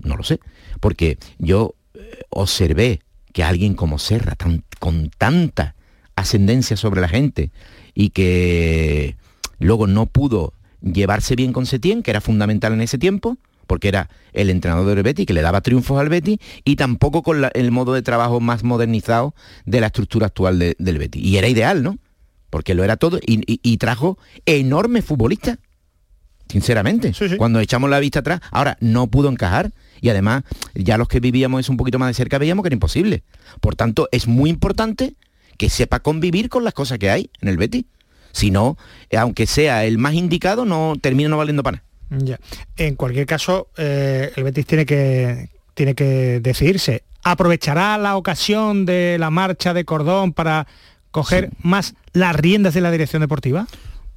No 0.00 0.16
lo 0.16 0.22
sé. 0.22 0.38
Porque 0.78 1.18
yo 1.38 1.74
eh, 1.94 2.20
observé 2.28 3.00
que 3.32 3.42
alguien 3.42 3.72
como 3.74 3.98
Serra, 3.98 4.36
con 4.78 5.10
tanta 5.16 5.74
ascendencia 6.16 6.76
sobre 6.76 7.00
la 7.00 7.08
gente, 7.08 7.50
y 7.94 8.10
que 8.10 9.16
luego 9.58 9.86
no 9.86 10.04
pudo 10.04 10.52
llevarse 10.82 11.36
bien 11.36 11.54
con 11.54 11.64
Setién, 11.64 12.02
que 12.02 12.10
era 12.10 12.20
fundamental 12.20 12.74
en 12.74 12.82
ese 12.82 12.98
tiempo, 12.98 13.38
porque 13.66 13.88
era 13.88 14.10
el 14.34 14.50
entrenador 14.50 14.94
del 14.94 15.02
Betty 15.02 15.24
que 15.24 15.32
le 15.32 15.40
daba 15.40 15.62
triunfos 15.62 15.98
al 15.98 16.10
Betty, 16.10 16.38
y 16.66 16.76
tampoco 16.76 17.22
con 17.22 17.46
el 17.54 17.70
modo 17.70 17.94
de 17.94 18.02
trabajo 18.02 18.40
más 18.40 18.62
modernizado 18.62 19.34
de 19.64 19.80
la 19.80 19.86
estructura 19.86 20.26
actual 20.26 20.58
del 20.58 20.98
Betty. 20.98 21.20
Y 21.20 21.38
era 21.38 21.48
ideal, 21.48 21.82
¿no? 21.82 21.96
Porque 22.50 22.74
lo 22.74 22.84
era 22.84 22.96
todo 22.98 23.18
y, 23.26 23.40
y 23.46 23.76
trajo 23.78 24.18
enormes 24.44 25.06
futbolistas 25.06 25.58
sinceramente. 26.50 27.12
Cuando 27.38 27.60
echamos 27.60 27.88
la 27.88 28.00
vista 28.00 28.18
atrás, 28.18 28.40
ahora 28.50 28.76
no 28.80 29.06
pudo 29.06 29.30
encajar 29.30 29.70
y 30.00 30.08
además 30.08 30.42
ya 30.74 30.98
los 30.98 31.08
que 31.08 31.20
vivíamos 31.20 31.60
eso 31.60 31.72
un 31.72 31.76
poquito 31.76 31.98
más 31.98 32.08
de 32.08 32.14
cerca 32.14 32.38
veíamos 32.38 32.62
que 32.62 32.68
era 32.68 32.74
imposible. 32.74 33.22
Por 33.60 33.76
tanto, 33.76 34.08
es 34.10 34.26
muy 34.26 34.50
importante 34.50 35.14
que 35.56 35.70
sepa 35.70 36.00
convivir 36.00 36.48
con 36.48 36.64
las 36.64 36.74
cosas 36.74 36.98
que 36.98 37.10
hay 37.10 37.30
en 37.40 37.48
el 37.48 37.56
Betis. 37.56 37.84
Si 38.32 38.50
no, 38.50 38.76
aunque 39.16 39.46
sea 39.46 39.84
el 39.84 39.98
más 39.98 40.14
indicado, 40.14 40.64
no 40.64 40.94
termina 41.00 41.28
no 41.28 41.36
valiendo 41.36 41.62
para 41.62 41.78
nada. 41.78 42.24
Ya. 42.24 42.40
En 42.76 42.96
cualquier 42.96 43.26
caso, 43.26 43.68
eh, 43.76 44.32
el 44.34 44.44
Betis 44.44 44.66
tiene 44.66 44.86
que, 44.86 45.50
tiene 45.74 45.94
que 45.94 46.40
decidirse. 46.40 47.04
¿Aprovechará 47.22 47.98
la 47.98 48.16
ocasión 48.16 48.86
de 48.86 49.16
la 49.18 49.30
marcha 49.30 49.74
de 49.74 49.84
Cordón 49.84 50.32
para 50.32 50.66
coger 51.10 51.50
más 51.62 51.94
las 52.12 52.34
riendas 52.34 52.74
de 52.74 52.80
la 52.80 52.90
dirección 52.90 53.20
deportiva? 53.20 53.66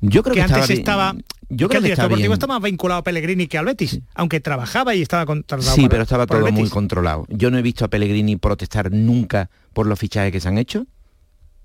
Yo 0.06 0.22
creo 0.22 0.36
que, 0.36 0.42
antes 0.42 0.70
estaba 0.70 1.16
yo 1.48 1.70
creo 1.70 1.82
que, 1.82 1.92
el 1.92 1.96
deportivo 1.96 2.34
está 2.34 2.46
más 2.46 2.62
vinculado 2.62 3.00
a 3.00 3.04
Pellegrini 3.04 3.48
que 3.48 3.58
al 3.58 3.66
Betis, 3.66 4.02
aunque 4.16 4.42
trabajaba 4.42 4.94
y 4.96 5.02
estaba 5.02 5.26
controlado. 5.26 5.74
Sí, 5.76 5.88
pero 5.90 6.04
estaba 6.04 6.28
todo 6.28 6.52
muy 6.52 6.70
controlado. 6.70 7.26
Yo 7.30 7.50
no 7.50 7.58
he 7.58 7.62
visto 7.62 7.86
a 7.86 7.88
Pellegrini 7.88 8.36
protestar 8.36 8.92
nunca 8.92 9.50
por 9.72 9.88
los 9.88 9.98
fichajes 9.98 10.34
que 10.34 10.42
se 10.42 10.50
han 10.50 10.58
hecho. 10.58 10.88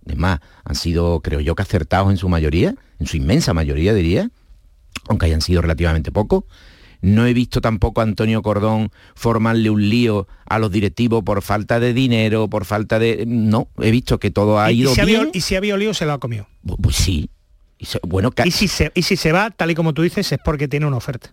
Es 0.07 0.17
más, 0.17 0.39
han 0.65 0.77
sido, 0.77 1.21
creo 1.21 1.41
yo, 1.41 1.57
que 1.57 1.63
acertados 1.63 2.11
en 2.11 2.17
su 2.17 2.29
mayoría, 2.29 2.77
en 3.01 3.07
su 3.07 3.17
inmensa 3.17 3.55
mayoría, 3.55 3.93
diría. 3.93 4.31
aunque 5.09 5.27
hayan 5.27 5.41
sido 5.41 5.61
relativamente 5.61 6.13
pocos. 6.13 6.45
No 7.01 7.27
he 7.27 7.35
visto 7.35 7.61
tampoco 7.61 8.01
a 8.01 8.05
Antonio 8.05 8.41
Cordón 8.43 8.91
formarle 9.17 9.71
un 9.71 9.89
lío 9.89 10.29
a 10.47 10.61
los 10.61 10.71
directivos 10.71 11.25
por 11.25 11.43
falta 11.43 11.81
de 11.81 11.93
dinero, 11.93 12.49
por 12.49 12.65
falta 12.65 12.99
de... 12.99 13.25
No, 13.27 13.69
he 13.79 13.91
visto 13.91 14.19
que 14.19 14.31
todo 14.31 14.61
ha 14.61 14.71
ido 14.71 14.93
y 14.93 14.95
si 14.95 15.01
bien. 15.03 15.21
Había, 15.21 15.31
y 15.33 15.41
si 15.41 15.57
había 15.57 15.77
lío, 15.77 15.93
se 15.93 16.07
lo 16.07 16.13
ha 16.13 16.19
comido. 16.19 16.47
Pues 16.81 16.97
sí. 16.97 17.31
Y 17.79 17.87
se, 17.87 18.01
bueno, 18.03 18.33
y 18.45 18.51
si, 18.51 18.69
se, 18.69 18.91
y 18.95 19.03
si 19.03 19.17
se 19.17 19.33
va, 19.33 19.51
tal 19.51 19.71
y 19.71 19.75
como 19.75 19.95
tú 19.95 20.03
dices, 20.03 20.31
es 20.33 20.39
porque 20.45 20.69
tiene 20.69 20.87
una 20.87 20.97
oferta. 20.97 21.33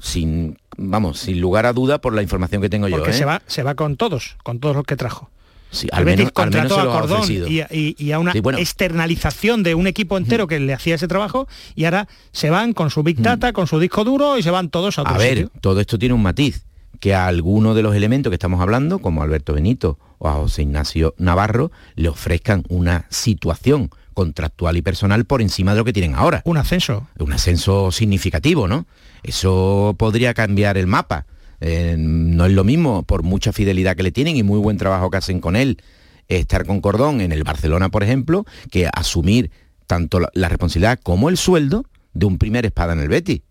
Sin, 0.00 0.58
vamos, 0.76 1.18
sin 1.18 1.40
lugar 1.40 1.66
a 1.66 1.72
duda 1.72 2.00
por 2.00 2.14
la 2.14 2.22
información 2.22 2.62
que 2.62 2.68
tengo 2.68 2.84
porque 2.84 2.96
yo. 2.96 2.98
Porque 2.98 3.16
¿eh? 3.16 3.18
se, 3.18 3.24
va, 3.24 3.42
se 3.46 3.62
va 3.62 3.74
con 3.74 3.96
todos, 3.96 4.36
con 4.42 4.60
todos 4.60 4.76
los 4.76 4.84
que 4.84 4.96
trajo. 4.96 5.30
Sí, 5.70 5.88
al, 5.92 6.04
menos, 6.04 6.30
al 6.36 6.50
menos 6.50 6.78
a 6.78 6.84
Cordón 6.84 7.22
y, 7.28 7.60
y, 7.70 7.96
y, 7.98 8.12
a 8.12 8.18
una 8.18 8.32
sí, 8.32 8.40
bueno. 8.40 8.58
externalización 8.58 9.62
de 9.62 9.74
un 9.74 9.86
equipo 9.86 10.16
entero 10.16 10.46
que 10.46 10.60
le 10.60 10.72
hacía 10.72 10.94
ese 10.94 11.08
trabajo 11.08 11.48
y 11.74 11.84
ahora 11.84 12.08
se 12.32 12.50
van 12.50 12.72
con 12.72 12.88
su 12.88 13.02
Big 13.02 13.20
Data, 13.20 13.50
mm. 13.50 13.52
con 13.52 13.66
su 13.66 13.78
disco 13.80 14.04
duro 14.04 14.38
y 14.38 14.42
se 14.42 14.50
van 14.50 14.70
todos 14.70 14.98
a 14.98 15.02
otro 15.02 15.14
A 15.14 15.18
ver, 15.18 15.38
sitio. 15.38 15.50
todo 15.60 15.80
esto 15.80 15.98
tiene 15.98 16.14
un 16.14 16.22
matiz, 16.22 16.64
que 17.00 17.14
a 17.14 17.26
alguno 17.26 17.74
de 17.74 17.82
los 17.82 17.94
elementos 17.94 18.30
que 18.30 18.34
estamos 18.34 18.60
hablando, 18.60 19.00
como 19.00 19.22
Alberto 19.22 19.52
Benito 19.52 19.98
o 20.18 20.28
a 20.28 20.34
José 20.34 20.62
Ignacio 20.62 21.14
Navarro, 21.18 21.72
le 21.94 22.08
ofrezcan 22.08 22.64
una 22.68 23.06
situación 23.10 23.90
contractual 24.16 24.78
y 24.78 24.82
personal 24.82 25.26
por 25.26 25.42
encima 25.42 25.72
de 25.72 25.78
lo 25.78 25.84
que 25.84 25.92
tienen 25.92 26.14
ahora. 26.14 26.40
Un 26.46 26.56
ascenso. 26.56 27.06
Un 27.18 27.34
ascenso 27.34 27.92
significativo, 27.92 28.66
¿no? 28.66 28.86
Eso 29.22 29.94
podría 29.98 30.32
cambiar 30.32 30.78
el 30.78 30.86
mapa. 30.86 31.26
Eh, 31.60 31.96
no 31.98 32.46
es 32.46 32.52
lo 32.52 32.64
mismo, 32.64 33.02
por 33.02 33.22
mucha 33.22 33.52
fidelidad 33.52 33.94
que 33.94 34.02
le 34.02 34.12
tienen 34.12 34.36
y 34.36 34.42
muy 34.42 34.58
buen 34.58 34.78
trabajo 34.78 35.10
que 35.10 35.18
hacen 35.18 35.40
con 35.40 35.54
él, 35.54 35.82
estar 36.28 36.64
con 36.64 36.80
Cordón 36.80 37.20
en 37.20 37.30
el 37.30 37.44
Barcelona, 37.44 37.90
por 37.90 38.02
ejemplo, 38.02 38.46
que 38.70 38.88
asumir 38.90 39.50
tanto 39.86 40.18
la, 40.18 40.30
la 40.32 40.48
responsabilidad 40.48 40.98
como 41.02 41.28
el 41.28 41.36
sueldo 41.36 41.84
de 42.14 42.24
un 42.24 42.38
primer 42.38 42.64
espada 42.64 42.94
en 42.94 43.00
el 43.00 43.08
Betis. 43.08 43.42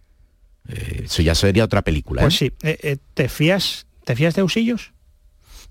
Eh, 0.67 1.03
eso 1.05 1.21
ya 1.21 1.35
sería 1.35 1.63
otra 1.63 1.83
película. 1.83 2.23
Pues 2.23 2.37
sí, 2.37 2.51
eh, 2.63 2.97
¿te 3.13 3.29
fías, 3.29 3.85
¿te 4.03 4.15
fías 4.15 4.33
de 4.33 4.41
Usillos? 4.41 4.93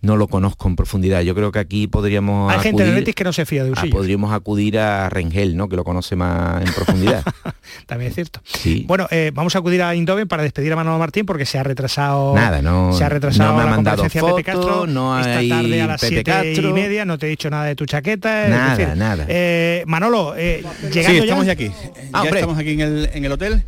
No 0.05 0.17
lo 0.17 0.29
conozco 0.29 0.69
en 0.69 0.77
profundidad. 0.77 1.23
Yo 1.23 1.35
creo 1.35 1.51
que 1.51 1.59
aquí 1.59 1.87
podríamos 1.87 2.51
Hay 2.53 2.59
acudir, 2.59 2.71
gente 2.73 2.85
de 2.85 2.91
Betis 3.01 3.15
que 3.15 3.25
no 3.25 3.33
se 3.33 3.45
fía 3.47 3.65
de 3.65 3.71
a, 3.71 3.73
Usillos. 3.73 3.97
podríamos 3.97 4.33
acudir 4.33 4.79
a 4.79 5.09
Rengel, 5.09 5.57
¿no? 5.57 5.69
Que 5.69 5.77
lo 5.77 5.85
conoce 5.85 6.15
más 6.17 6.63
en 6.65 6.73
profundidad. 6.73 7.23
También 7.87 8.11
es 8.11 8.15
cierto. 8.15 8.41
Sí. 8.45 8.85
Bueno, 8.87 9.07
eh, 9.11 9.31
vamos 9.35 9.55
a 9.57 9.59
acudir 9.59 9.83
a 9.83 9.95
Indoven 9.95 10.29
para 10.29 10.43
despedir 10.43 10.73
a 10.73 10.77
Manolo 10.77 10.99
Martín 10.99 11.27
porque 11.27 11.47
se 11.47 11.59
ha 11.59 11.63
retrasado. 11.63 12.35
Nada, 12.35 12.63
no. 12.63 12.93
Se 12.93 13.03
ha 13.05 13.09
retrasado 13.09 13.51
no 13.51 13.57
me 13.57 13.63
ha 13.63 13.65
la 13.67 13.71
mandado 13.71 14.05
foto, 14.09 14.37
Pepe 14.37 14.45
Castro 14.45 14.87
no 14.87 15.19
esta 15.19 15.39
hay 15.39 15.49
tarde 15.49 15.83
a 15.83 15.87
las 15.87 16.01
Pepe 16.01 16.15
siete 16.15 16.31
Castro. 16.31 16.69
y 16.71 16.73
media. 16.73 17.05
No 17.05 17.19
te 17.19 17.27
he 17.27 17.31
dicho 17.31 17.49
nada 17.51 17.65
de 17.65 17.75
tu 17.75 17.87
chaqueta. 17.87 18.49
Nada, 18.49 18.73
es 18.73 18.79
decir, 18.79 18.97
nada. 18.97 19.25
eh, 19.29 19.83
Manolo, 19.87 20.35
eh, 20.37 20.63
llegando 20.93 21.11
Sí, 21.23 21.29
estamos 21.29 21.47
ya. 21.47 21.53
aquí. 21.53 21.71
Ah, 22.13 22.23
ya 22.25 22.31
estamos 22.31 22.59
aquí 22.59 22.71
en 22.73 22.81
el, 22.81 23.11
en 23.13 23.25
el 23.25 23.33
hotel. 23.33 23.63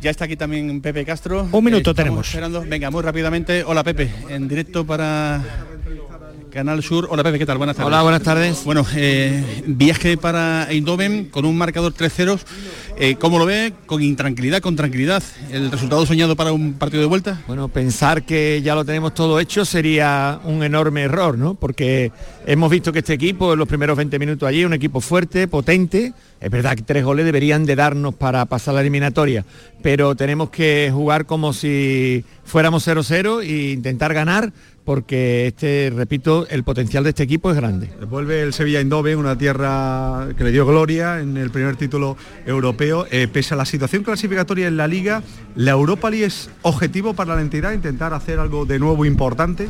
Ya 0.00 0.10
está 0.10 0.26
aquí 0.26 0.36
también 0.36 0.80
Pepe 0.80 1.04
Castro. 1.04 1.48
Un 1.50 1.64
minuto 1.64 1.90
Estamos 1.90 1.96
tenemos. 1.96 2.28
Esperando. 2.28 2.64
Venga, 2.66 2.90
muy 2.90 3.02
rápidamente. 3.02 3.64
Hola 3.64 3.82
Pepe, 3.82 4.10
en 4.28 4.46
directo 4.48 4.84
para 4.86 5.42
Canal 6.56 6.82
Sur. 6.82 7.06
Hola 7.10 7.22
Pepe, 7.22 7.38
¿qué 7.38 7.44
tal? 7.44 7.58
Buenas 7.58 7.76
tardes. 7.76 7.86
Hola, 7.86 8.02
buenas 8.02 8.22
tardes. 8.22 8.64
Bueno, 8.64 8.86
eh, 8.96 9.62
viaje 9.66 10.16
para 10.16 10.66
Eindhoven 10.70 11.26
con 11.26 11.44
un 11.44 11.58
marcador 11.58 11.92
3-0. 11.92 12.40
Eh, 12.96 13.16
¿Cómo 13.16 13.38
lo 13.38 13.44
ve? 13.44 13.74
Con 13.84 14.02
intranquilidad, 14.02 14.62
con 14.62 14.74
tranquilidad. 14.74 15.22
¿El 15.50 15.70
resultado 15.70 16.06
soñado 16.06 16.34
para 16.34 16.52
un 16.52 16.72
partido 16.72 17.02
de 17.02 17.08
vuelta? 17.08 17.42
Bueno, 17.46 17.68
pensar 17.68 18.22
que 18.22 18.62
ya 18.62 18.74
lo 18.74 18.86
tenemos 18.86 19.12
todo 19.12 19.38
hecho 19.38 19.66
sería 19.66 20.40
un 20.44 20.62
enorme 20.62 21.02
error, 21.02 21.36
¿no? 21.36 21.56
Porque 21.56 22.10
hemos 22.46 22.70
visto 22.70 22.90
que 22.90 23.00
este 23.00 23.12
equipo 23.12 23.52
en 23.52 23.58
los 23.58 23.68
primeros 23.68 23.94
20 23.94 24.18
minutos 24.18 24.48
allí, 24.48 24.64
un 24.64 24.72
equipo 24.72 25.02
fuerte, 25.02 25.48
potente. 25.48 26.14
Es 26.40 26.50
verdad 26.50 26.74
que 26.74 26.82
tres 26.82 27.04
goles 27.04 27.26
deberían 27.26 27.66
de 27.66 27.76
darnos 27.76 28.14
para 28.14 28.46
pasar 28.46 28.72
la 28.72 28.80
eliminatoria, 28.80 29.44
pero 29.82 30.14
tenemos 30.14 30.48
que 30.48 30.90
jugar 30.90 31.26
como 31.26 31.52
si 31.52 32.24
fuéramos 32.44 32.86
0-0 32.86 33.42
e 33.42 33.72
intentar 33.72 34.14
ganar 34.14 34.52
porque 34.86 35.48
este, 35.48 35.92
repito, 35.94 36.46
el 36.48 36.62
potencial 36.62 37.02
de 37.02 37.10
este 37.10 37.24
equipo 37.24 37.50
es 37.50 37.56
grande. 37.56 37.90
Vuelve 38.08 38.40
el 38.40 38.52
Sevilla 38.52 38.78
Eindhoven, 38.78 39.18
una 39.18 39.36
tierra 39.36 40.28
que 40.38 40.44
le 40.44 40.52
dio 40.52 40.64
gloria 40.64 41.18
en 41.20 41.36
el 41.36 41.50
primer 41.50 41.74
título 41.74 42.16
europeo. 42.46 43.04
Eh, 43.10 43.26
pese 43.26 43.54
a 43.54 43.56
la 43.56 43.66
situación 43.66 44.04
clasificatoria 44.04 44.68
en 44.68 44.76
la 44.76 44.86
liga, 44.86 45.24
¿la 45.56 45.72
Europa 45.72 46.08
League 46.08 46.26
es 46.26 46.48
objetivo 46.62 47.14
para 47.14 47.34
la 47.34 47.42
entidad 47.42 47.72
intentar 47.72 48.14
hacer 48.14 48.38
algo 48.38 48.64
de 48.64 48.78
nuevo 48.78 49.04
importante? 49.04 49.68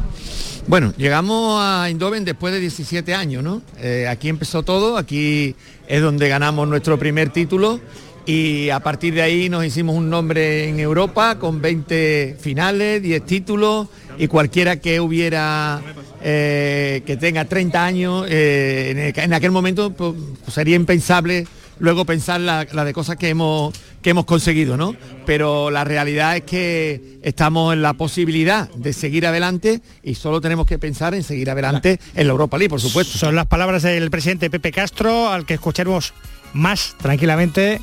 Bueno, 0.68 0.92
llegamos 0.98 1.60
a 1.62 1.88
Eindhoven 1.88 2.26
después 2.26 2.52
de 2.52 2.60
17 2.60 3.14
años, 3.14 3.42
¿no? 3.42 3.62
Eh, 3.78 4.06
aquí 4.08 4.28
empezó 4.28 4.64
todo, 4.64 4.98
aquí 4.98 5.56
es 5.88 6.02
donde 6.02 6.28
ganamos 6.28 6.68
nuestro 6.68 6.98
primer 6.98 7.30
título 7.30 7.80
y 8.27 8.70
a 8.70 8.81
partir 8.81 9.14
de 9.14 9.22
ahí 9.22 9.49
nos 9.49 9.64
hicimos 9.64 9.95
un 9.97 10.11
nombre 10.11 10.68
en 10.68 10.81
Europa 10.81 11.39
con 11.39 11.61
20 11.62 12.37
finales, 12.41 13.01
10 13.03 13.24
títulos 13.24 13.87
y 14.18 14.27
cualquiera 14.27 14.81
que 14.81 15.01
hubiera 15.01 15.81
eh, 16.22 17.03
que 17.07 17.16
tenga 17.16 17.45
30 17.45 17.85
años 17.85 18.27
eh, 18.29 18.89
en, 18.91 18.99
el- 18.99 19.18
en 19.18 19.33
aquel 19.33 19.53
momento 19.53 19.93
pues, 19.93 20.14
sería 20.49 20.74
impensable 20.77 21.47
luego 21.79 22.05
pensar 22.05 22.41
la, 22.41 22.66
la 22.72 22.85
de 22.85 22.93
cosas 22.93 23.16
que 23.16 23.29
hemos 23.29 23.72
que 24.03 24.11
hemos 24.11 24.24
conseguido, 24.24 24.77
¿no? 24.77 24.95
Pero 25.24 25.68
la 25.70 25.83
realidad 25.83 26.37
es 26.37 26.43
que 26.43 27.18
estamos 27.22 27.72
en 27.74 27.83
la 27.83 27.93
posibilidad 27.95 28.68
de 28.70 28.93
seguir 28.93 29.27
adelante 29.27 29.81
y 30.05 30.14
solo 30.14 30.41
tenemos 30.41 30.64
que 30.66 30.79
pensar 30.79 31.12
en 31.14 31.24
seguir 31.24 31.51
adelante 31.51 31.99
en 32.14 32.27
la 32.29 32.31
Europa 32.33 32.57
League, 32.57 32.70
por 32.70 32.81
supuesto. 32.81 33.18
Son 33.18 33.35
las 33.35 33.47
palabras 33.47 33.83
del 33.83 34.09
presidente 34.11 34.49
Pepe 34.49 34.70
Castro, 34.70 35.29
al 35.31 35.45
que 35.45 35.55
escucharemos 35.55 36.14
más 36.53 36.95
tranquilamente 37.03 37.81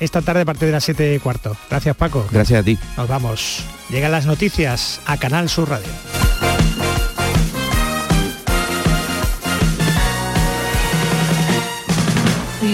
esta 0.00 0.22
tarde 0.22 0.42
a 0.42 0.44
partir 0.44 0.66
de 0.66 0.72
las 0.72 0.84
7 0.84 1.14
y 1.14 1.18
cuarto. 1.18 1.56
Gracias, 1.70 1.96
Paco. 1.96 2.26
Gracias 2.30 2.60
a 2.60 2.62
ti. 2.62 2.78
Nos 2.96 3.08
vamos. 3.08 3.64
Llegan 3.88 4.12
las 4.12 4.26
noticias 4.26 5.00
a 5.06 5.16
Canal 5.16 5.48
Sur 5.48 5.70
Radio. 5.70 5.92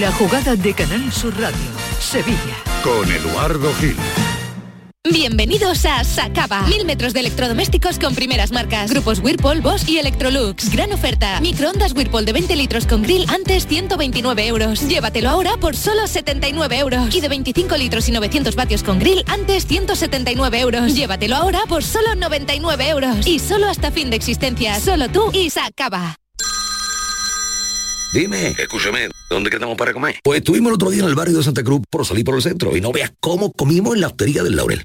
La 0.01 0.11
jugada 0.13 0.57
de 0.57 0.75
Canal 0.75 1.13
Sur 1.13 1.39
Radio. 1.39 1.57
Sevilla. 2.01 2.57
Con 2.83 3.11
Eduardo 3.11 3.73
Gil. 3.75 3.97
Bienvenidos 5.11 5.85
a 5.85 6.05
Sacaba. 6.05 6.63
Mil 6.69 6.85
metros 6.85 7.13
de 7.13 7.21
electrodomésticos 7.21 7.99
con 7.99 8.15
primeras 8.15 8.53
marcas. 8.53 8.89
Grupos 8.89 9.19
Whirlpool, 9.19 9.61
Bosch 9.61 9.89
y 9.89 9.99
Electrolux. 9.99 10.71
Gran 10.71 10.93
oferta. 10.93 11.41
Microondas 11.41 11.93
Whirlpool 11.93 12.25
de 12.25 12.33
20 12.33 12.55
litros 12.55 12.87
con 12.87 13.03
grill 13.03 13.27
antes 13.29 13.67
129 13.67 14.47
euros. 14.47 14.89
Llévatelo 14.89 15.29
ahora 15.29 15.57
por 15.57 15.75
solo 15.75 16.07
79 16.07 16.79
euros. 16.79 17.13
Y 17.15 17.21
de 17.21 17.29
25 17.29 17.77
litros 17.79 18.09
y 18.09 18.13
900 18.13 18.55
vatios 18.55 18.85
con 18.85 19.01
grill 19.01 19.25
antes 19.27 19.67
179 19.67 20.61
euros. 20.61 20.95
Llévatelo 20.95 21.35
ahora 21.35 21.63
por 21.69 21.83
solo 21.83 22.15
99 22.15 22.89
euros. 22.89 23.27
Y 23.27 23.41
solo 23.41 23.67
hasta 23.69 23.91
fin 23.91 24.09
de 24.09 24.17
existencia. 24.17 24.79
Solo 24.79 25.09
tú 25.09 25.33
y 25.33 25.51
Sacaba. 25.51 26.15
Dime, 28.15 28.55
escúchame, 28.59 29.09
¿dónde 29.31 29.51
quedamos 29.51 29.77
para 29.77 29.93
comer? 29.93 30.21
Pues 30.23 30.39
estuvimos 30.39 30.71
el 30.71 30.75
otro 30.75 30.91
día 30.91 31.03
en 31.03 31.09
el 31.09 31.15
barrio 31.15 31.39
de 31.39 31.43
Santa 31.43 31.65
Cruz 31.65 31.81
por 31.91 32.07
salir 32.07 32.25
por 32.25 32.37
el 32.37 32.43
centro 32.43 32.77
y 32.77 32.81
no 32.81 32.93
veas 32.93 33.11
cómo 33.21 33.53
comimos 33.53 33.95
en 33.95 34.03
la 34.03 34.09
hostería 34.09 34.43
del 34.43 34.55
Laurel. 34.55 34.85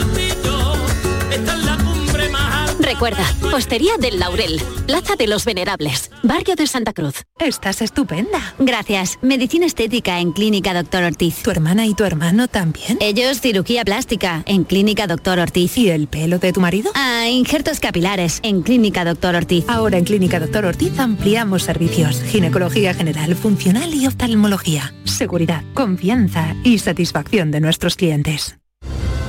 Recuerda, 3.01 3.25
Hostería 3.51 3.93
del 3.99 4.19
Laurel, 4.19 4.61
Plaza 4.85 5.15
de 5.15 5.25
los 5.25 5.43
Venerables, 5.43 6.11
Barrio 6.21 6.55
de 6.55 6.67
Santa 6.67 6.93
Cruz. 6.93 7.23
Estás 7.39 7.81
estupenda. 7.81 8.53
Gracias. 8.59 9.17
Medicina 9.23 9.65
estética 9.65 10.19
en 10.19 10.31
Clínica 10.33 10.71
Doctor 10.75 11.05
Ortiz. 11.05 11.41
¿Tu 11.41 11.49
hermana 11.49 11.87
y 11.87 11.95
tu 11.95 12.03
hermano 12.03 12.47
también? 12.47 12.99
Ellos 13.01 13.41
cirugía 13.41 13.83
plástica 13.85 14.43
en 14.45 14.65
Clínica 14.65 15.07
Doctor 15.07 15.39
Ortiz. 15.39 15.79
¿Y 15.79 15.89
el 15.89 16.09
pelo 16.09 16.37
de 16.37 16.53
tu 16.53 16.61
marido? 16.61 16.91
Ah, 16.93 17.27
injertos 17.27 17.79
capilares 17.79 18.39
en 18.43 18.61
Clínica 18.61 19.03
Doctor 19.03 19.33
Ortiz. 19.33 19.65
Ahora 19.67 19.97
en 19.97 20.05
Clínica 20.05 20.39
Doctor 20.39 20.65
Ortiz 20.65 20.99
ampliamos 20.99 21.63
servicios. 21.63 22.21
Ginecología 22.21 22.93
general, 22.93 23.33
funcional 23.33 23.95
y 23.95 24.05
oftalmología. 24.05 24.93
Seguridad, 25.05 25.63
confianza 25.73 26.55
y 26.63 26.77
satisfacción 26.77 27.49
de 27.49 27.61
nuestros 27.61 27.95
clientes. 27.95 28.60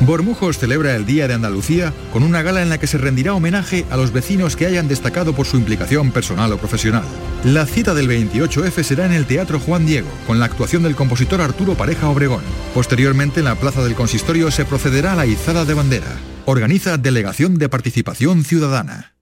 Bormujos 0.07 0.59
celebra 0.59 0.97
el 0.97 1.07
Día 1.07 1.29
de 1.29 1.35
Andalucía 1.35 1.93
con 2.13 2.25
una 2.25 2.43
gala 2.43 2.63
en 2.63 2.69
la 2.69 2.79
que 2.79 2.87
se 2.87 2.99
rendirá 2.99 3.35
homenaje 3.35 3.87
a 3.91 3.97
los 3.97 4.13
vecinos 4.13 4.57
que 4.57 4.67
hayan 4.67 4.89
destacado 4.89 5.33
por 5.33 5.47
su 5.47 5.57
implicación 5.57 6.11
personal 6.11 6.53
o 6.53 6.59
profesional. 6.59 7.05
La 7.45 7.67
cita 7.67 7.95
del 7.95 8.09
28F 8.09 8.83
será 8.83 9.07
en 9.07 9.13
el 9.13 9.27
Teatro 9.27 9.61
Juan 9.61 9.87
Diego, 9.87 10.09
con 10.27 10.41
la 10.41 10.47
actuación 10.47 10.83
del 10.83 10.97
compositor 10.97 11.41
Arturo 11.41 11.75
Pareja 11.75 12.09
Obregón. 12.09 12.43
Posteriormente, 12.75 13.41
en 13.41 13.47
la 13.47 13.55
Plaza 13.55 13.85
del 13.85 13.95
Consistorio 13.95 14.51
se 14.51 14.65
procederá 14.65 15.13
a 15.13 15.17
la 15.17 15.27
izada 15.27 15.65
de 15.65 15.75
bandera. 15.75 16.17
Organiza 16.47 16.99
Delegación 16.99 17.59
de 17.59 17.69
Participación 17.69 18.45
Ciudadana. 18.45 19.15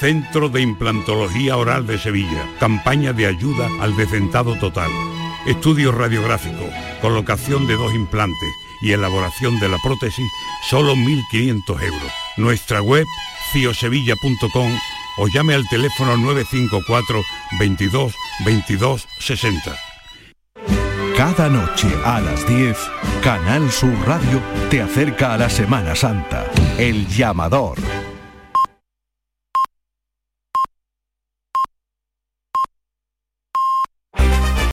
Centro 0.00 0.48
de 0.48 0.62
Implantología 0.62 1.56
Oral 1.56 1.86
de 1.86 1.98
Sevilla. 1.98 2.48
Campaña 2.58 3.12
de 3.12 3.26
ayuda 3.26 3.68
al 3.80 3.94
decentado 3.96 4.56
total. 4.58 4.90
Estudio 5.46 5.92
radiográfico, 5.92 6.68
colocación 7.00 7.66
de 7.66 7.74
dos 7.74 7.92
implantes 7.94 8.48
y 8.82 8.92
elaboración 8.92 9.58
de 9.60 9.68
la 9.68 9.78
prótesis, 9.78 10.26
solo 10.68 10.94
1.500 10.94 11.82
euros. 11.82 12.12
Nuestra 12.36 12.82
web, 12.82 13.06
ciosevilla.com 13.52 14.78
o 15.18 15.28
llame 15.28 15.54
al 15.54 15.68
teléfono 15.68 16.16
954 16.16 17.22
22 17.58 18.14
22 18.44 19.08
60. 19.18 19.76
Cada 21.16 21.48
noche 21.48 21.88
a 22.04 22.20
las 22.20 22.46
10, 22.48 22.76
Canal 23.22 23.70
Sur 23.70 23.94
Radio 24.06 24.40
te 24.70 24.80
acerca 24.80 25.34
a 25.34 25.38
la 25.38 25.50
Semana 25.50 25.94
Santa. 25.94 26.46
El 26.78 27.06
llamador 27.06 27.78